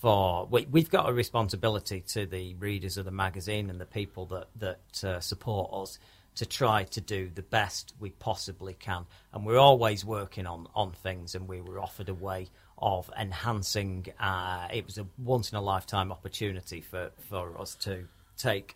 [0.00, 4.24] for we, we've got a responsibility to the readers of the magazine and the people
[4.26, 5.98] that that uh, support us
[6.36, 9.04] to try to do the best we possibly can.
[9.32, 12.48] And we're always working on on things, and we were offered a way
[12.78, 14.06] of enhancing.
[14.18, 18.06] Uh, it was a once in a lifetime opportunity for for us to
[18.38, 18.74] take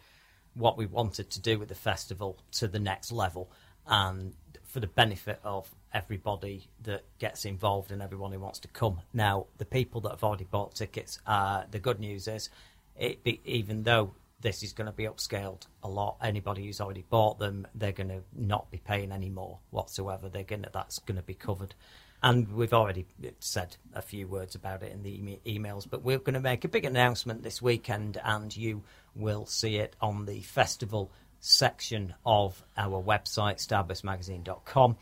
[0.52, 3.50] what we wanted to do with the festival to the next level
[3.86, 4.34] and
[4.74, 9.00] for the benefit of everybody that gets involved and everyone who wants to come.
[9.12, 12.50] Now, the people that have already bought tickets, uh, the good news is,
[12.98, 17.04] it be, even though this is going to be upscaled a lot, anybody who's already
[17.08, 20.28] bought them, they're going to not be paying any more whatsoever.
[20.28, 21.76] They're going to, that's going to be covered.
[22.20, 23.06] And we've already
[23.38, 26.64] said a few words about it in the email emails, but we're going to make
[26.64, 28.82] a big announcement this weekend, and you
[29.14, 31.12] will see it on the festival
[31.44, 34.96] section of our website, starburstmagazine.com.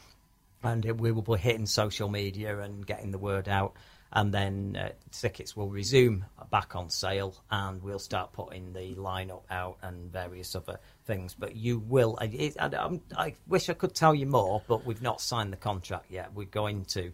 [0.65, 3.75] And we will be hitting social media and getting the word out.
[4.13, 9.45] And then uh, tickets will resume back on sale, and we'll start putting the lineup
[9.51, 11.35] out and various other things.
[11.35, 12.19] But you will.
[12.21, 16.11] It, I, I wish I could tell you more, but we've not signed the contract
[16.11, 16.35] yet.
[16.35, 17.13] We're going to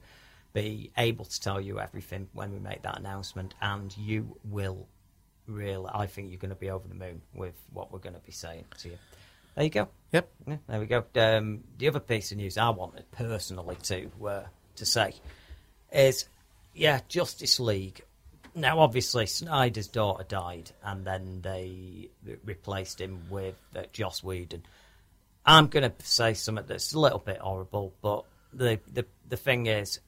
[0.53, 4.89] be able to tell you everything when we make that announcement, and you will
[5.47, 5.91] really.
[5.95, 8.33] I think you're going to be over the moon with what we're going to be
[8.33, 8.99] saying to you.
[9.59, 9.89] There you go.
[10.13, 10.31] Yep.
[10.47, 11.05] Yeah, there we go.
[11.17, 14.45] Um, the other piece of news I wanted personally to uh,
[14.77, 15.15] to say
[15.93, 16.29] is,
[16.77, 18.03] yeah, Justice League.
[18.55, 22.09] Now, obviously, Snyder's daughter died, and then they
[22.45, 24.63] replaced him with uh, Joss Whedon.
[25.45, 29.67] I'm going to say something that's a little bit horrible, but the the the thing
[29.67, 29.99] is,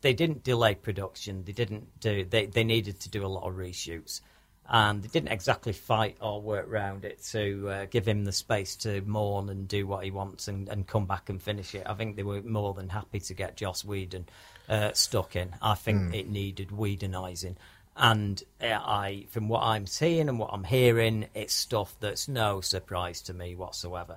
[0.00, 1.44] they didn't delay production.
[1.44, 2.24] They didn't do.
[2.24, 4.20] They they needed to do a lot of reshoots,
[4.68, 8.76] and they didn't exactly fight or work around it to uh, give him the space
[8.76, 11.82] to mourn and do what he wants and, and come back and finish it.
[11.86, 14.26] I think they were more than happy to get Joss Whedon
[14.68, 15.54] uh, stuck in.
[15.60, 16.14] I think Mm.
[16.14, 17.56] it needed Whedonising.
[17.96, 22.60] And uh, I, from what I'm seeing and what I'm hearing, it's stuff that's no
[22.60, 24.16] surprise to me whatsoever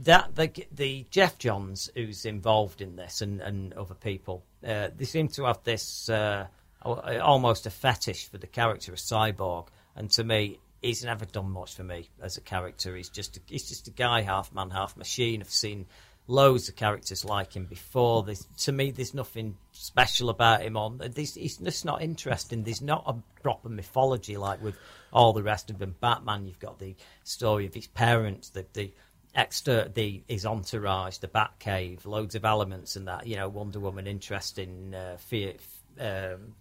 [0.00, 5.04] that the the Geoff Johns who's involved in this and, and other people, uh, they
[5.04, 6.46] seem to have this uh,
[6.82, 11.74] almost a fetish for the character of Cyborg, and to me, he's never done much
[11.74, 12.96] for me as a character.
[12.96, 15.40] He's just a, he's just a guy, half man, half machine.
[15.40, 15.86] I've seen
[16.26, 18.22] loads of characters like him before.
[18.22, 20.76] There's, to me, there's nothing special about him.
[20.76, 22.62] On there's, he's just not interesting.
[22.62, 24.76] There's not a proper mythology like with
[25.12, 25.96] all the rest of them.
[26.00, 26.94] Batman, you've got the
[27.24, 28.92] story of his parents, the the
[29.34, 33.26] extra the his entourage, the Batcave, loads of elements and that.
[33.26, 35.54] You know, Wonder Woman, interesting uh, fear,
[35.98, 36.54] um,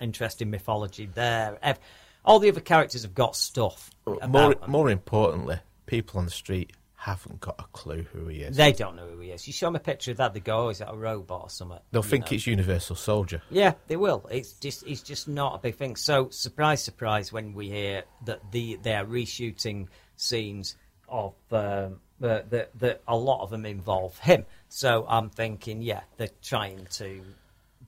[0.00, 1.58] interesting mythology there.
[1.62, 1.78] Ev-
[2.24, 3.90] All the other characters have got stuff.
[4.06, 4.70] More, them.
[4.70, 8.56] more importantly, people on the street haven't got a clue who he is.
[8.56, 9.46] They don't know who he is.
[9.46, 11.50] You show them a picture of that, they go, "Oh, is that a robot or
[11.50, 12.34] something?" They'll You think know.
[12.36, 13.42] it's Universal Soldier.
[13.50, 14.26] Yeah, they will.
[14.30, 15.96] It's just it's just not a big thing.
[15.96, 20.76] So surprise, surprise, when we hear that the they are reshooting scenes
[21.08, 24.46] of um, that that a lot of them involve him.
[24.70, 27.20] So I'm thinking, yeah, they're trying to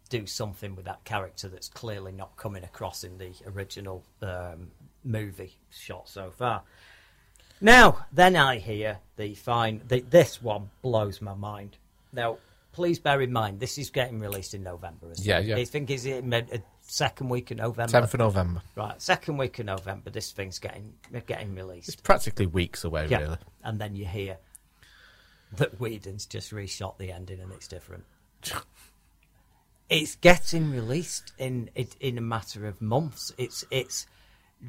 [0.09, 4.71] do something with that character that's clearly not coming across in the original um,
[5.05, 6.63] movie shot so far.
[7.61, 9.81] Now, then I hear the fine.
[9.89, 11.79] The, this one blows my mind.
[12.13, 12.39] Now,
[12.73, 15.09] please bear in mind, this is getting released in November.
[15.17, 15.47] Yeah, it?
[15.47, 15.57] yeah.
[15.57, 18.01] I think is it a, a second week of November.
[18.01, 18.63] 10th of November.
[18.75, 20.11] Right, second week of November.
[20.11, 20.93] This thing's getting
[21.27, 21.89] getting released.
[21.89, 23.21] It's practically weeks away, Yeah.
[23.21, 23.39] really.
[23.65, 24.39] And then you hear
[25.57, 28.05] that Whedon's just reshot the ending and it's different.
[29.89, 33.33] it's getting released in it in a matter of months.
[33.39, 34.07] It's it's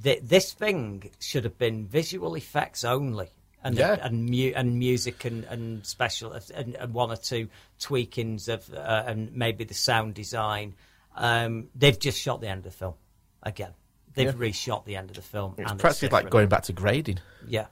[0.03, 3.30] th- this thing should have been visual effects only.
[3.64, 3.98] And, Yeah.
[4.02, 7.49] and mu- and music and, and special and, and one or two
[7.80, 10.76] tweakings of uh, and maybe the sound design.
[11.15, 12.94] Um, they've just shot the end of the film
[13.41, 13.73] again.
[14.14, 14.34] They've Yeah.
[14.49, 15.56] reshot the end of the film.
[15.57, 17.19] It's and practically like going back to grading.
[17.48, 17.65] Yeah.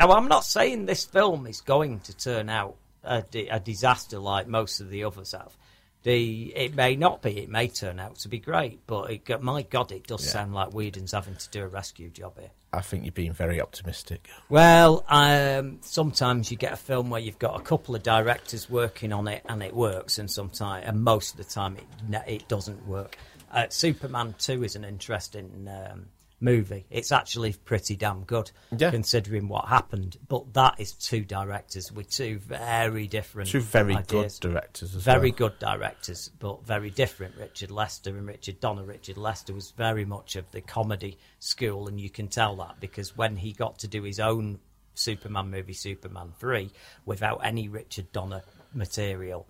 [0.00, 2.74] Now, I'm not saying this film is going to turn out
[3.04, 5.56] a, a disaster like most of the others have.
[6.04, 7.38] The it may not be.
[7.38, 10.32] It may turn out to be great, but it, my God, it does Yeah.
[10.32, 12.50] sound like Whedon's having to do a rescue job here.
[12.74, 14.28] I think you're being very optimistic.
[14.48, 19.12] Well, um, sometimes you get a film where you've got a couple of directors working
[19.12, 22.86] on it and it works, and sometimes, and most of the time, it it doesn't
[22.86, 23.16] work.
[23.50, 26.06] Uh, Superman Two is an interesting um,
[26.44, 26.86] movie.
[26.90, 28.90] It's actually pretty damn good, Yeah.
[28.90, 30.18] considering what happened.
[30.28, 34.38] But that is two directors with two very different, Two very ideas.
[34.38, 35.38] good directors as very well.
[35.38, 37.36] good directors, but very different.
[37.36, 38.84] Richard Lester and Richard Donner.
[38.84, 43.16] Richard Lester was very much of the comedy school, and you can tell that because
[43.16, 44.60] when he got to do his own
[44.96, 46.70] Superman movie, Superman 3,
[47.04, 48.42] without any Richard Donner
[48.72, 49.48] material,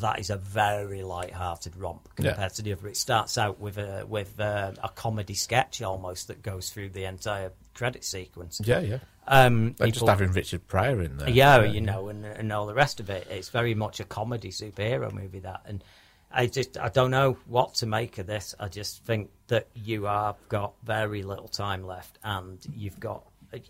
[0.00, 2.48] that is a very light-hearted romp compared Yeah.
[2.48, 2.88] to the other.
[2.88, 7.04] It starts out with a with uh, a comedy sketch almost that goes through the
[7.04, 8.60] entire credit sequence.
[8.64, 8.98] Yeah, yeah.
[9.26, 11.30] Um, They're just having Richard Pryor in there.
[11.30, 13.26] yeah, you know, and and all the rest of it.
[13.30, 15.84] It's very much a comedy superhero movie that, and
[16.30, 18.54] I just I don't know what to make of this.
[18.58, 23.24] I just think that you have got very little time left, and you've got.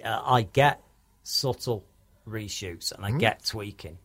[0.04, 0.80] I get
[1.24, 1.84] subtle
[2.26, 3.18] reshoots, and I Mhm.
[3.20, 3.98] get tweaking.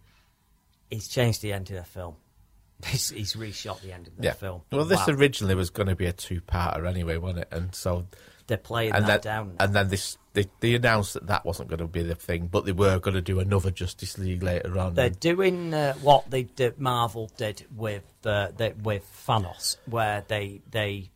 [0.89, 2.15] He's changed the end of the film.
[2.85, 4.34] He's, he's reshot the end of the yeah.
[4.34, 4.61] film.
[4.72, 5.15] Well, this Wow.
[5.15, 7.47] originally was going to be a two-parter anyway, wasn't it?
[7.51, 8.05] And so
[8.45, 9.55] They're playing and that then, down.
[9.59, 12.65] And then this, they, they announced that that wasn't going to be the thing, but
[12.65, 14.93] they were going to do another Justice League later on.
[14.93, 20.23] They're and- doing uh, what they did, Marvel did with uh, the, with Thanos, where
[20.27, 21.09] they they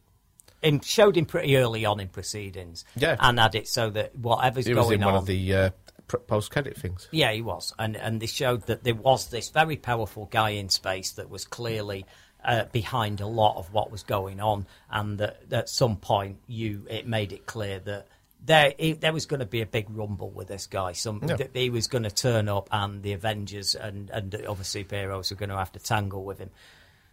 [0.64, 3.18] in, showed him pretty early on in proceedings, Yeah.
[3.20, 5.70] and had it so that whatever's was going in on, one of the uh,
[6.12, 7.08] pr- post-credit things.
[7.12, 10.70] yeah, he was, and and they showed that there was this very powerful guy in
[10.70, 12.06] space that was clearly
[12.44, 16.86] uh, behind a lot of what was going on, and that at some point you
[16.90, 18.08] it made it clear that.
[18.44, 20.94] There, he, there was going to be a big rumble with this guy.
[20.94, 21.36] Some Yeah.
[21.36, 25.30] that he was going to turn up, and the Avengers and and the other superheroes
[25.30, 26.50] were going to have to tangle with him.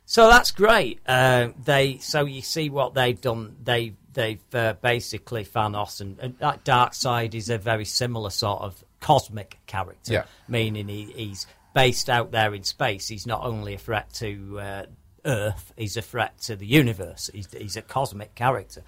[0.06, 1.00] So that's great.
[1.06, 3.56] Uh, they so you see what they've done.
[3.62, 8.82] They they've uh, basically Thanos and, and that Darkseid is a very similar sort of
[9.00, 10.24] cosmic character, Yeah.
[10.48, 13.08] meaning he, he's based out there in space.
[13.08, 14.86] He's not only a threat to uh,
[15.24, 17.30] Earth, he's a threat to the universe.
[17.32, 18.82] He's, he's a cosmic character,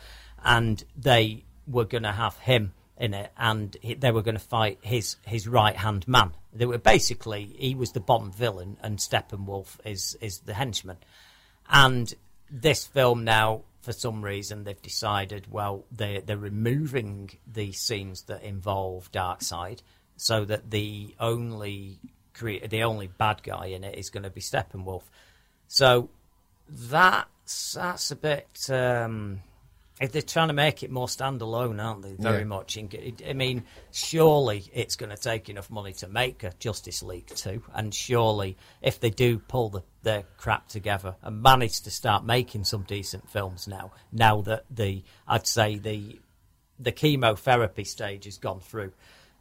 [0.44, 4.40] and they were going to have him in it, and he, they were going to
[4.44, 6.32] fight his his right hand man.
[6.52, 10.98] They were basically he was the Bond villain, and Steppenwolf is is the henchman.
[11.70, 12.12] And
[12.50, 18.42] this film now, for some reason, they've decided well they they're removing the scenes that
[18.42, 19.80] involve Darkseid,
[20.20, 21.98] so that the only
[22.34, 25.02] cre- the only bad guy in it is going to be Steppenwolf.
[25.66, 26.10] So
[26.68, 28.48] that's that's a bit.
[28.68, 29.40] Um,
[30.00, 32.14] if they're trying to make it more standalone, aren't they?
[32.14, 32.44] Very Yeah.
[32.44, 32.78] much.
[32.78, 37.62] I mean, surely it's going to take enough money to make a Justice League two,
[37.74, 42.64] and surely if they do pull the, their crap together and manage to start making
[42.64, 46.18] some decent films now, now that the I'd say the
[46.78, 48.92] the chemotherapy stage has gone through.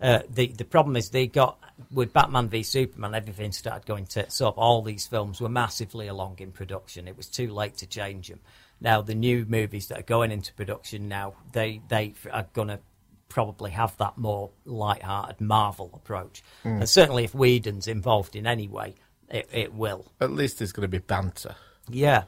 [0.01, 1.57] Uh, the the problem is they got
[1.91, 4.57] with Batman v Superman, everything started going tits up.
[4.57, 7.07] All these films were massively along in production.
[7.07, 8.39] It was too late to change them.
[8.79, 12.79] Now the new movies that are going into production now, they they are going to
[13.27, 16.41] probably have that more light-hearted Marvel approach.
[16.65, 16.79] Mm.
[16.79, 18.95] And certainly, if Whedon's involved in any way,
[19.29, 20.05] it, it will.
[20.19, 21.55] At least there's going to be banter.
[21.87, 22.23] Yeah.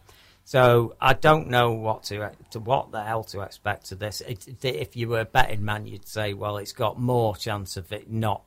[0.52, 4.20] So I don't know what to, to what the hell to expect to this.
[4.20, 7.94] It, if you were a betting man, you'd say, well, it's got more chance of
[7.94, 8.44] it not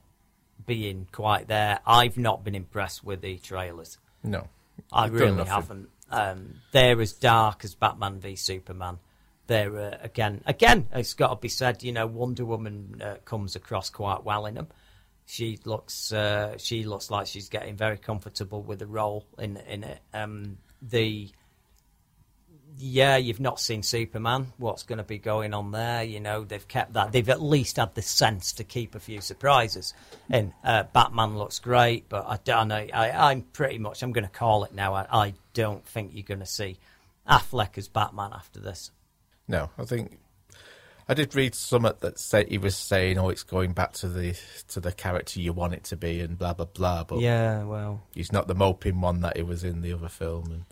[0.66, 1.81] being quite there.
[1.86, 3.97] I've not been impressed with the trailers.
[4.22, 4.48] No.
[4.93, 5.89] I really haven't.
[6.10, 8.98] Um, they're as dark as Batman v Superman.
[9.47, 10.89] They're uh, again, again.
[10.93, 11.82] It's got to be said.
[11.82, 14.68] You know, Wonder Woman uh, comes across quite well in them.
[15.24, 19.85] She looks, uh, she looks like she's getting very comfortable with the role in in
[19.85, 20.01] it.
[20.12, 21.31] Um, the
[22.78, 24.52] yeah, you've not seen Superman.
[24.59, 26.02] What's going to be going on there?
[26.02, 27.12] You know, they've kept that.
[27.12, 29.94] They've at least had the sense to keep a few surprises.
[30.30, 32.86] And uh, Batman looks great, but I don't know.
[32.92, 34.02] I, I'm pretty much.
[34.02, 34.94] I'm going to call it now.
[34.94, 36.78] I, I don't think you're going to see
[37.28, 38.90] Affleck as Batman after this.
[39.46, 40.18] No, I think
[41.09, 44.34] I did read some that say he was saying, "Oh, it's going back to the
[44.68, 47.05] to the character you want it to be," and blah blah blah.
[47.05, 48.02] But Yeah, well.
[48.14, 50.51] he's not the moping one that he was in the other film.
[50.51, 50.64] And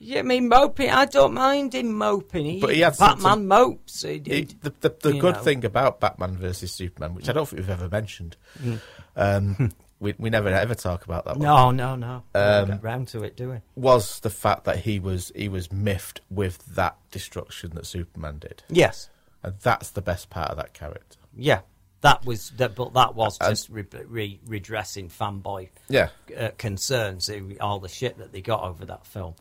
[0.00, 0.90] Yeah, I mean moping.
[0.90, 2.44] I don't mind him moping.
[2.46, 4.02] He, but he had Batman something- mopes.
[4.02, 5.42] He- he- the the, the good know.
[5.42, 8.80] thing about Batman versus Superman, which I don't think we've ever mentioned, Mm.
[9.16, 11.36] um, we we never ever talk about that.
[11.36, 11.42] One.
[11.46, 12.22] No, no, no.
[12.34, 13.56] Um, get round to it, do we?
[13.74, 18.62] Was the fact that he was he was miffed with that destruction that Superman did?
[18.68, 19.10] Yes.
[19.42, 21.18] and that's the best part of that character.
[21.36, 21.60] Yeah,
[22.02, 26.08] that was that, but that was just re- re- redressing fanboy Yeah.
[26.38, 27.28] uh, concerns,
[27.60, 29.34] all the shit that they got over that film.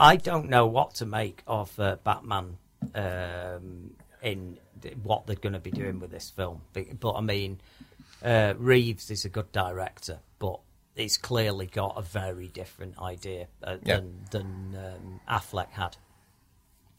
[0.00, 2.56] I don't know what to make of uh, Batman
[2.94, 3.90] um,
[4.22, 4.58] in
[5.02, 7.60] what they're going to be doing with this film, but, but I mean,
[8.24, 10.60] uh, Reeves is a good director, but
[10.96, 13.96] he's clearly got a very different idea uh, Yeah.
[13.96, 15.96] than than um, Affleck had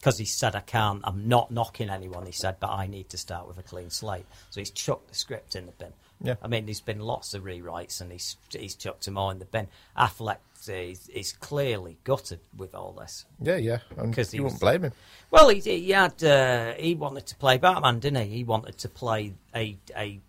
[0.02, 1.02] because he said I can't.
[1.06, 2.26] I'm not knocking anyone.
[2.26, 4.26] He said, but I need to start with a clean slate.
[4.49, 5.94] So he's chucked the script in the bin.
[6.23, 6.36] Yeah.
[6.44, 9.45] I mean, there's been lots of rewrites, and he's he's chucked them all in the
[9.45, 9.68] bin.
[9.98, 10.38] Affleck
[10.68, 13.26] is, is clearly gutted with all this.
[13.41, 14.91] Yeah, yeah, Because he you was- wouldn't blame him.
[15.32, 18.38] Well, he he had uh, he wanted to play Batman, didn't he?
[18.38, 20.19] He wanted to play a a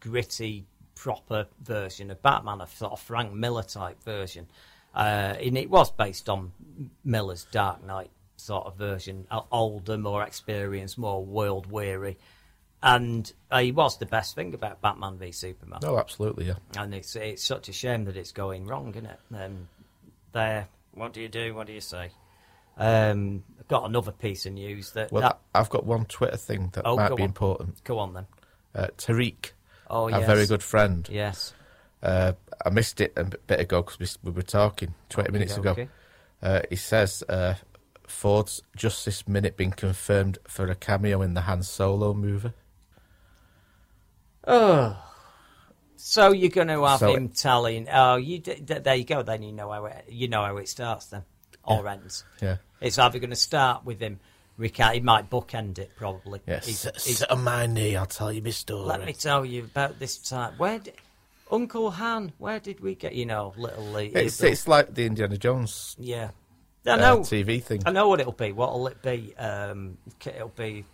[0.00, 0.64] gritty,
[0.94, 4.46] proper version of Batman, a sort of Frank Miller type version.
[4.94, 6.52] uh, and it was based on
[7.04, 8.10] Miller's Dark Knight
[8.42, 12.18] sort of version, older, more experienced, more world weary.
[12.82, 15.80] And uh, he was the best thing about Batman v Superman.
[15.84, 16.54] Oh, absolutely, yeah.
[16.76, 19.20] And it's it's such a shame that it's going wrong, isn't it?
[19.32, 19.68] Um,
[20.32, 21.54] there, what do you do?
[21.54, 22.10] What do you say?
[22.76, 25.12] Um, I've got another piece of news that.
[25.12, 27.28] Well, that I've got one Twitter thing that Oh, might be on.
[27.28, 27.84] important.
[27.84, 28.26] Go on then.
[28.74, 29.52] Uh, Tariq,
[29.88, 31.06] Oh, a very good friend.
[31.10, 31.52] Yes.
[32.02, 32.32] Uh,
[32.64, 35.70] I missed it a bit ago because we, we were talking 20 minutes ago.
[35.72, 35.88] Okey-dokey.
[36.42, 37.54] Uh, he says uh,
[38.12, 42.52] Ford's just this minute been confirmed for a cameo in the Han Solo movie.
[44.46, 44.96] Oh.
[45.96, 47.88] So you're going to have So- him telling?
[47.90, 49.22] Oh, you d- d- there you go.
[49.22, 51.24] Then you know how it, you know how it starts then,
[51.64, 52.24] or ends.
[52.40, 52.56] Yeah.
[52.80, 54.20] It's either going to start with him.
[54.58, 56.40] Recount, he might bookend it probably.
[56.46, 56.66] Yes.
[56.66, 58.86] He's- Sit, he's- sit on my knee, I'll tell you my story.
[58.86, 60.54] Let me tell you about this time.
[60.58, 60.94] Where did
[61.50, 62.32] Uncle Han?
[62.38, 63.14] Where did we get?
[63.14, 63.84] You know, little.
[63.84, 66.30] Lee- It's, little- it's like the Indiana Jones yeah.
[66.86, 67.18] I uh, know.
[67.20, 67.82] TV thing.
[67.86, 68.52] I know what it'll be.
[68.52, 69.34] What'll it be?
[69.36, 70.84] Um, it'll be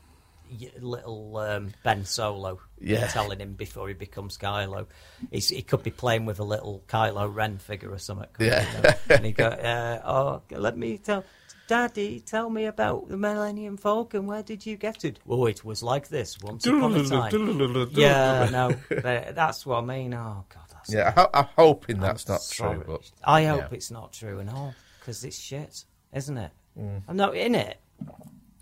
[0.80, 2.60] little um, Ben Solo.
[2.80, 3.06] Yeah.
[3.08, 4.86] telling him before he becomes Kylo.
[5.30, 8.28] He's, he could be playing with a little Kylo Ren figure or something.
[8.38, 8.64] Yeah.
[8.76, 8.94] you know?
[9.10, 11.24] and he go, uh, "Oh, let me tell."
[11.66, 14.26] Daddy, tell me about the Millennium Falcon.
[14.26, 15.18] Where did you get it?
[15.28, 17.90] Oh, it was like this once upon a time.
[17.90, 18.72] yeah.
[18.88, 20.14] But that's what I mean.
[20.14, 22.76] Oh God, that's Yeah, I I'm hoping that's I'm not sorry.
[22.76, 22.84] true.
[22.86, 23.68] But I hope yeah.
[23.72, 24.74] it's not true and all
[25.08, 26.50] because it's shit, isn't it?
[26.78, 27.00] Mm.
[27.08, 27.80] I'm not in it.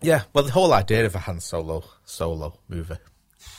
[0.01, 2.95] Yeah, well, the whole idea of a Han Solo solo movie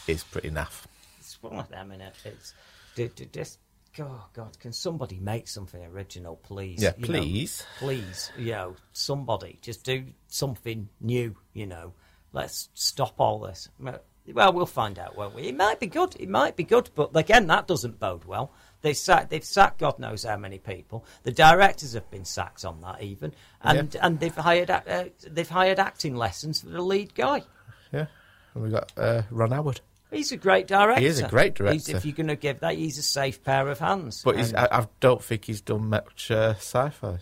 [0.07, 0.85] is pretty naff.
[1.19, 2.15] It's one of them in it.
[2.23, 2.53] It's
[2.95, 3.59] d- d- just.
[3.99, 4.57] Oh God!
[4.59, 6.81] Can somebody make something original, please?
[6.81, 7.65] Yeah, You know, please.
[7.79, 8.31] please.
[8.37, 11.35] You know, somebody just do something new.
[11.53, 11.93] You know,
[12.31, 13.67] let's stop all this.
[13.79, 15.43] Well, we'll find out, won't we?
[15.43, 16.15] It might be good.
[16.19, 18.53] It might be good, but again, that doesn't bode well.
[18.81, 21.03] They've sacked, they've sacked God knows how many people.
[21.23, 25.79] The directors have been sacked on that even, and and they've hired uh, they've hired
[25.79, 27.41] acting lessons for the lead guy.
[27.91, 28.05] Yeah,
[28.53, 29.81] and we got uh, Ron Howard.
[30.11, 31.01] He's a great director.
[31.01, 31.97] He is a great He's- director.
[31.97, 34.21] if you're going to give that, he's a safe pair of hands.
[34.23, 37.17] But he's, And I, I don't think he's done much uh, sci-fi.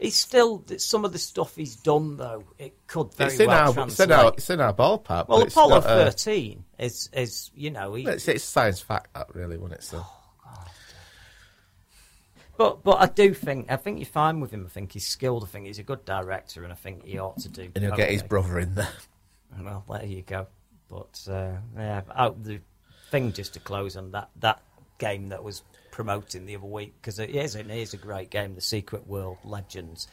[0.00, 2.42] he's still some of the stuff he's done though.
[2.58, 3.90] It could very It's in, well our, translate.
[3.90, 5.28] it's, in our, it's in our ballpark.
[5.28, 9.14] well, it's Apollo not, uh, thirteen is is you know he, it's, it's science fact,
[9.14, 9.84] that really, wasn't it?
[9.84, 10.04] So.
[12.58, 14.64] But but I do think I think you're fine with him.
[14.66, 15.44] I think he's skilled.
[15.44, 17.70] I think he's a good director, and I think he ought to do.
[17.74, 18.88] And he'll get his brother in there.
[19.58, 20.46] Well, there you go.
[20.88, 22.60] But uh, yeah, out the
[23.10, 24.60] thing just to close on that that
[24.98, 25.62] game that was
[25.92, 29.38] promoting the other week because it is it is a great game, the Secret World
[29.44, 30.08] Legends.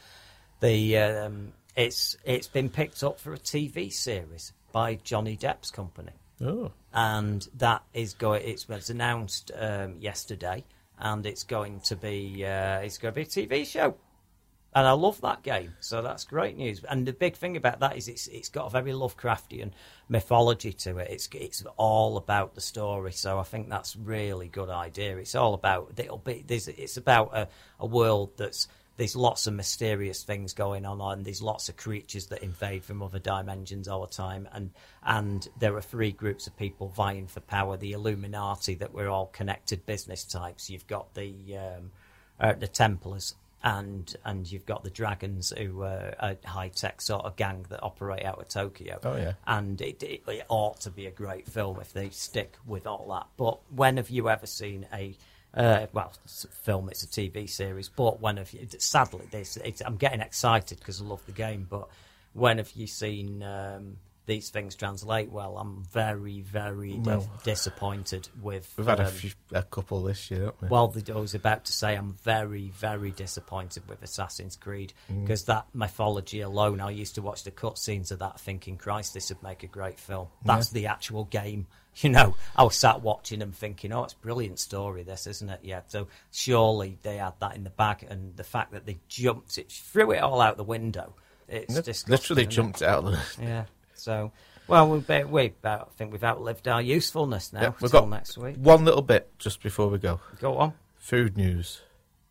[0.60, 6.12] The um, it's it's been picked up for a TV series by Johnny Depp's company
[6.40, 6.70] Oh.
[6.92, 8.42] and that is going.
[8.46, 10.64] It was announced um, yesterday,
[10.98, 13.96] and it's going to be uh, it's going to be a TV show.
[14.74, 16.84] And I love that game, so that's great news.
[16.84, 19.70] And the big thing about that is it's it's got a very Lovecraftian
[20.10, 21.08] mythology to it.
[21.10, 25.16] It's it's all about the story, so I think that's really good idea.
[25.16, 27.48] It's all about it'll be it's about a,
[27.80, 32.26] a world that's there's lots of mysterious things going on, and there's lots of creatures
[32.26, 34.70] that invade from other dimensions all the time, and
[35.04, 39.26] and there are three groups of people vying for power: the Illuminati, that we're all
[39.26, 40.70] connected business types.
[40.70, 41.90] You've got the um,
[42.40, 47.26] uh, the Templars, and and you've got the Dragons, who are a high tech sort
[47.26, 48.98] of gang that operate out of Tokyo.
[49.04, 49.32] Oh, yeah.
[49.46, 53.08] and it, it, it ought to be a great film if they stick with all
[53.10, 53.26] that.
[53.36, 55.16] But when have you ever seen a
[55.56, 59.56] uh, well, it's a film, it's a TV series, but when have you, sadly, this,
[59.56, 61.88] it's, I'm getting excited because I love the game, but
[62.34, 63.96] when have you seen um,
[64.26, 65.56] these things translate well?
[65.56, 68.70] I'm very, very Well, disappointed with.
[68.76, 70.68] We've had a, um, few, a couple this year, haven't we?
[70.68, 75.22] well, the, I was about to say I'm very, very disappointed with Assassin's Creed Mm.
[75.22, 79.30] because that mythology alone, I used to watch the cutscenes of that thinking, Christ, this
[79.30, 80.28] would make a great film.
[80.44, 81.66] That's the actual game.
[82.02, 85.48] You know, I was sat watching and thinking, oh, it's a brilliant story, this, isn't
[85.48, 85.60] it?
[85.62, 89.56] Yeah, so surely they had that in the bag, and the fact that they jumped
[89.56, 91.14] it, threw it all out the window.
[91.48, 93.64] It's just disgusting, literally jumped it out of the- Yeah,
[93.94, 94.30] so.
[94.68, 97.62] Well, we be, we about, I think we've outlived our usefulness now.
[97.62, 98.56] Yeah, we've got next week.
[98.56, 100.20] one little bit just before we go.
[100.40, 100.74] Go on.
[100.98, 101.80] Food news.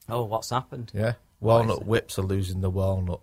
[0.08, 0.92] Oh, what's happened?
[0.94, 3.22] Yeah, walnut whips are losing the walnut.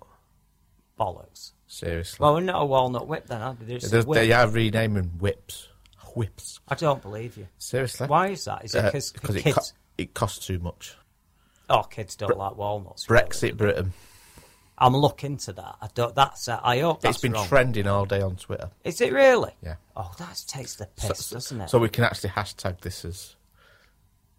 [0.99, 1.53] Bollocks.
[1.67, 2.19] Seriously.
[2.23, 3.67] Well, we're not a walnut whip then, are we?
[3.67, 4.17] There's a There's- whip.
[4.19, 5.69] they are renaming whips.
[6.17, 6.61] Whips.
[6.69, 7.49] I don't believe you.
[7.59, 8.07] Seriously.
[8.07, 8.65] Why is that?
[8.65, 9.63] Is it Uh, because it, co-
[9.99, 10.97] it costs too much.
[11.71, 13.07] oh, kids don't Bre- like walnuts.
[13.07, 13.51] Brexit they?
[13.53, 13.93] Britain.
[14.79, 15.77] I'm looking to that.
[15.81, 16.15] I don't.
[16.15, 16.49] That's.
[16.49, 17.47] Uh, I hope that's It's been wrong.
[17.47, 18.71] trending all day on Twitter.
[18.85, 19.53] Is it really?
[19.63, 19.77] Yeah.
[19.97, 21.71] Oh, that takes the So, piss, doesn't it?
[21.71, 23.37] so we can actually hashtag this as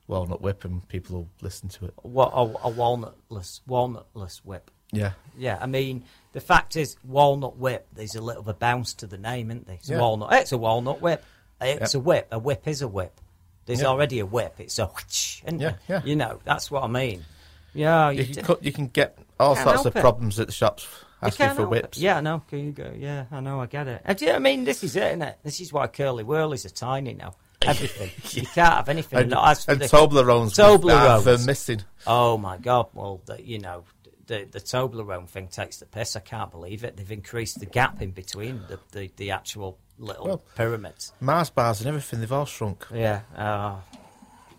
[0.07, 1.93] Walnut Whip, and people will listen to it.
[2.01, 4.69] What a, a walnutless walnutless whip.
[4.91, 5.13] Yeah.
[5.37, 7.87] Yeah, I mean, the fact is, walnut whip.
[7.93, 9.75] There's a little of a bounce to the name, isn't there?
[9.75, 9.99] It's Yeah.
[9.99, 10.33] walnut.
[10.33, 11.23] It's a walnut whip.
[11.69, 12.01] It's Yep.
[12.01, 12.27] a whip.
[12.31, 13.19] A whip is a whip.
[13.65, 13.87] There's Yeah.
[13.87, 14.55] already a whip.
[14.59, 16.01] It's a whoosh, isn't Yeah, yeah.
[16.03, 17.25] You know, that's what I mean.
[17.73, 19.99] Yeah, You d- can cut, you can get all Can't sorts of it.
[20.01, 20.85] problems at the shops
[21.21, 21.69] asking for help it.
[21.69, 21.97] whips.
[21.97, 22.43] Yeah, I know.
[22.49, 22.91] Can you go?
[22.95, 23.59] Yeah, I know.
[23.61, 24.01] I get it.
[24.05, 24.63] And do you know what I mean?
[24.65, 25.37] This is it, isn't it?
[25.43, 27.33] This is why Curly Wurlies are tiny now.
[27.63, 28.11] Everything.
[28.41, 29.19] You can't have anything.
[29.19, 31.25] And- not as for and the- Toblerones Toblerones.
[31.25, 31.81] are missing.
[32.05, 32.87] Oh my god!
[32.93, 33.85] Well, the, you know,
[34.27, 36.15] the the Toblerone thing takes the piss.
[36.15, 36.97] I can't believe it.
[36.97, 41.13] They've increased the gap in between the the, the actual little Well, pyramids.
[41.19, 42.85] Mars bars and everything, they've all shrunk.
[42.93, 43.21] Yeah.
[43.37, 43.81] Oh,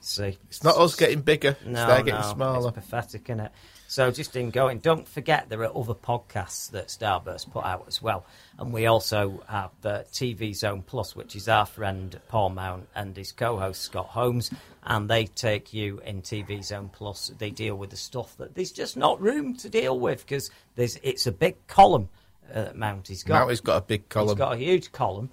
[0.00, 2.68] see, It's not us getting bigger, no, it's they're getting no, smaller.
[2.68, 3.52] It's pathetic, isn't it?
[3.94, 8.02] So just in going, don't forget there are other podcasts that Starburst put out as
[8.02, 8.26] well,
[8.58, 13.16] and we also have the TV Zone Plus, which is our friend Paul Mount and
[13.16, 14.50] his co-host Scott Holmes,
[14.82, 17.30] and they take you in TV Zone Plus.
[17.38, 20.98] They deal with the stuff that there's just not room to deal with because there's
[21.04, 22.08] it's a big column.
[22.52, 23.34] Uh, Mount has got.
[23.34, 24.30] Mount has got a big column.
[24.30, 25.30] He's got a huge column.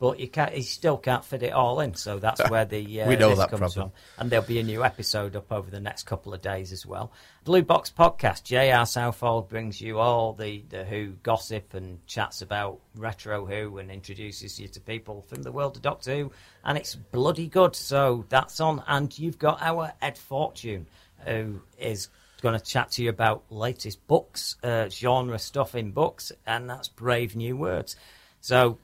[0.00, 0.52] But you can't.
[0.54, 3.38] He still can't fit it all in, so that's where the uh, We know this
[3.38, 3.90] that comes problem.
[3.90, 3.92] from.
[4.18, 7.12] And there'll be a new episode up over the next couple of days as well.
[7.44, 8.44] Blue Box Podcast.
[8.44, 8.86] J.R.
[8.86, 14.58] Southall brings you all the, the Who gossip and chats about retro Who and introduces
[14.58, 16.32] you to people from the world of Doctor Who,
[16.64, 17.76] and it's bloody good.
[17.76, 18.82] So that's on.
[18.88, 20.86] And you've got our Ed Fortune,
[21.26, 22.08] who is
[22.40, 26.88] going to chat to you about latest books, uh, genre stuff in books, and that's
[26.88, 27.96] Brave New Words.
[28.40, 28.78] So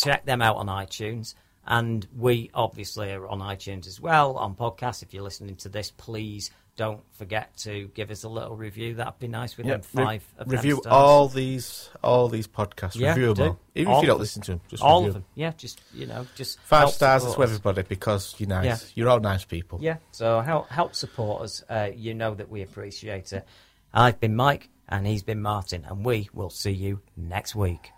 [0.00, 1.34] check them out on iTunes.
[1.66, 5.02] And we obviously are on iTunes as well on podcasts.
[5.02, 8.94] If you're listening to this, please don't forget to give us a little review.
[8.94, 12.96] That'd be nice with Yeah, re- five of them review all these all these podcasts.
[12.96, 14.60] Yeah, review them all, even All if you don't listen to them.
[14.68, 15.24] Just all of them.
[15.34, 18.64] Yeah, just you know, just Five stars to support everybody because you're nice.
[18.64, 18.78] Yeah.
[18.94, 19.80] You're all nice people.
[19.82, 21.64] Yeah, so help help support us.
[21.68, 23.44] Uh, you know that we appreciate it.
[23.92, 27.90] I've been Mike, and he's been Martin, and we will see you next week.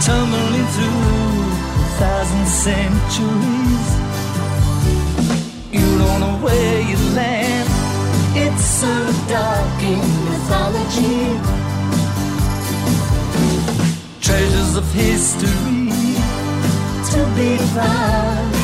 [0.00, 1.42] Tumbling through
[1.82, 3.86] a thousand centuries.
[5.72, 7.68] You don't know where you land.
[8.36, 8.94] It's so
[9.28, 9.98] dark in
[10.28, 11.18] mythology.
[14.20, 15.88] Treasures of history
[17.10, 18.54] to be found.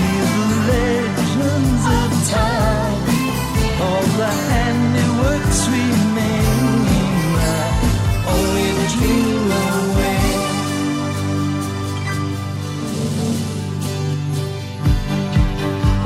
[0.00, 3.02] Hear the legends of time.
[3.84, 6.11] All the handiworks remain.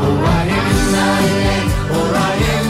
[0.06, 2.65] Orion, Orion,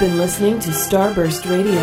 [0.00, 1.74] been listening to Starburst Radio,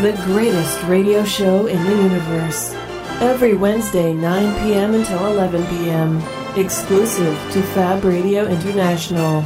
[0.00, 2.72] the greatest radio show in the universe.
[3.20, 4.94] Every Wednesday, 9 p.m.
[4.94, 6.22] until 11 p.m.
[6.56, 9.42] Exclusive to Fab Radio International.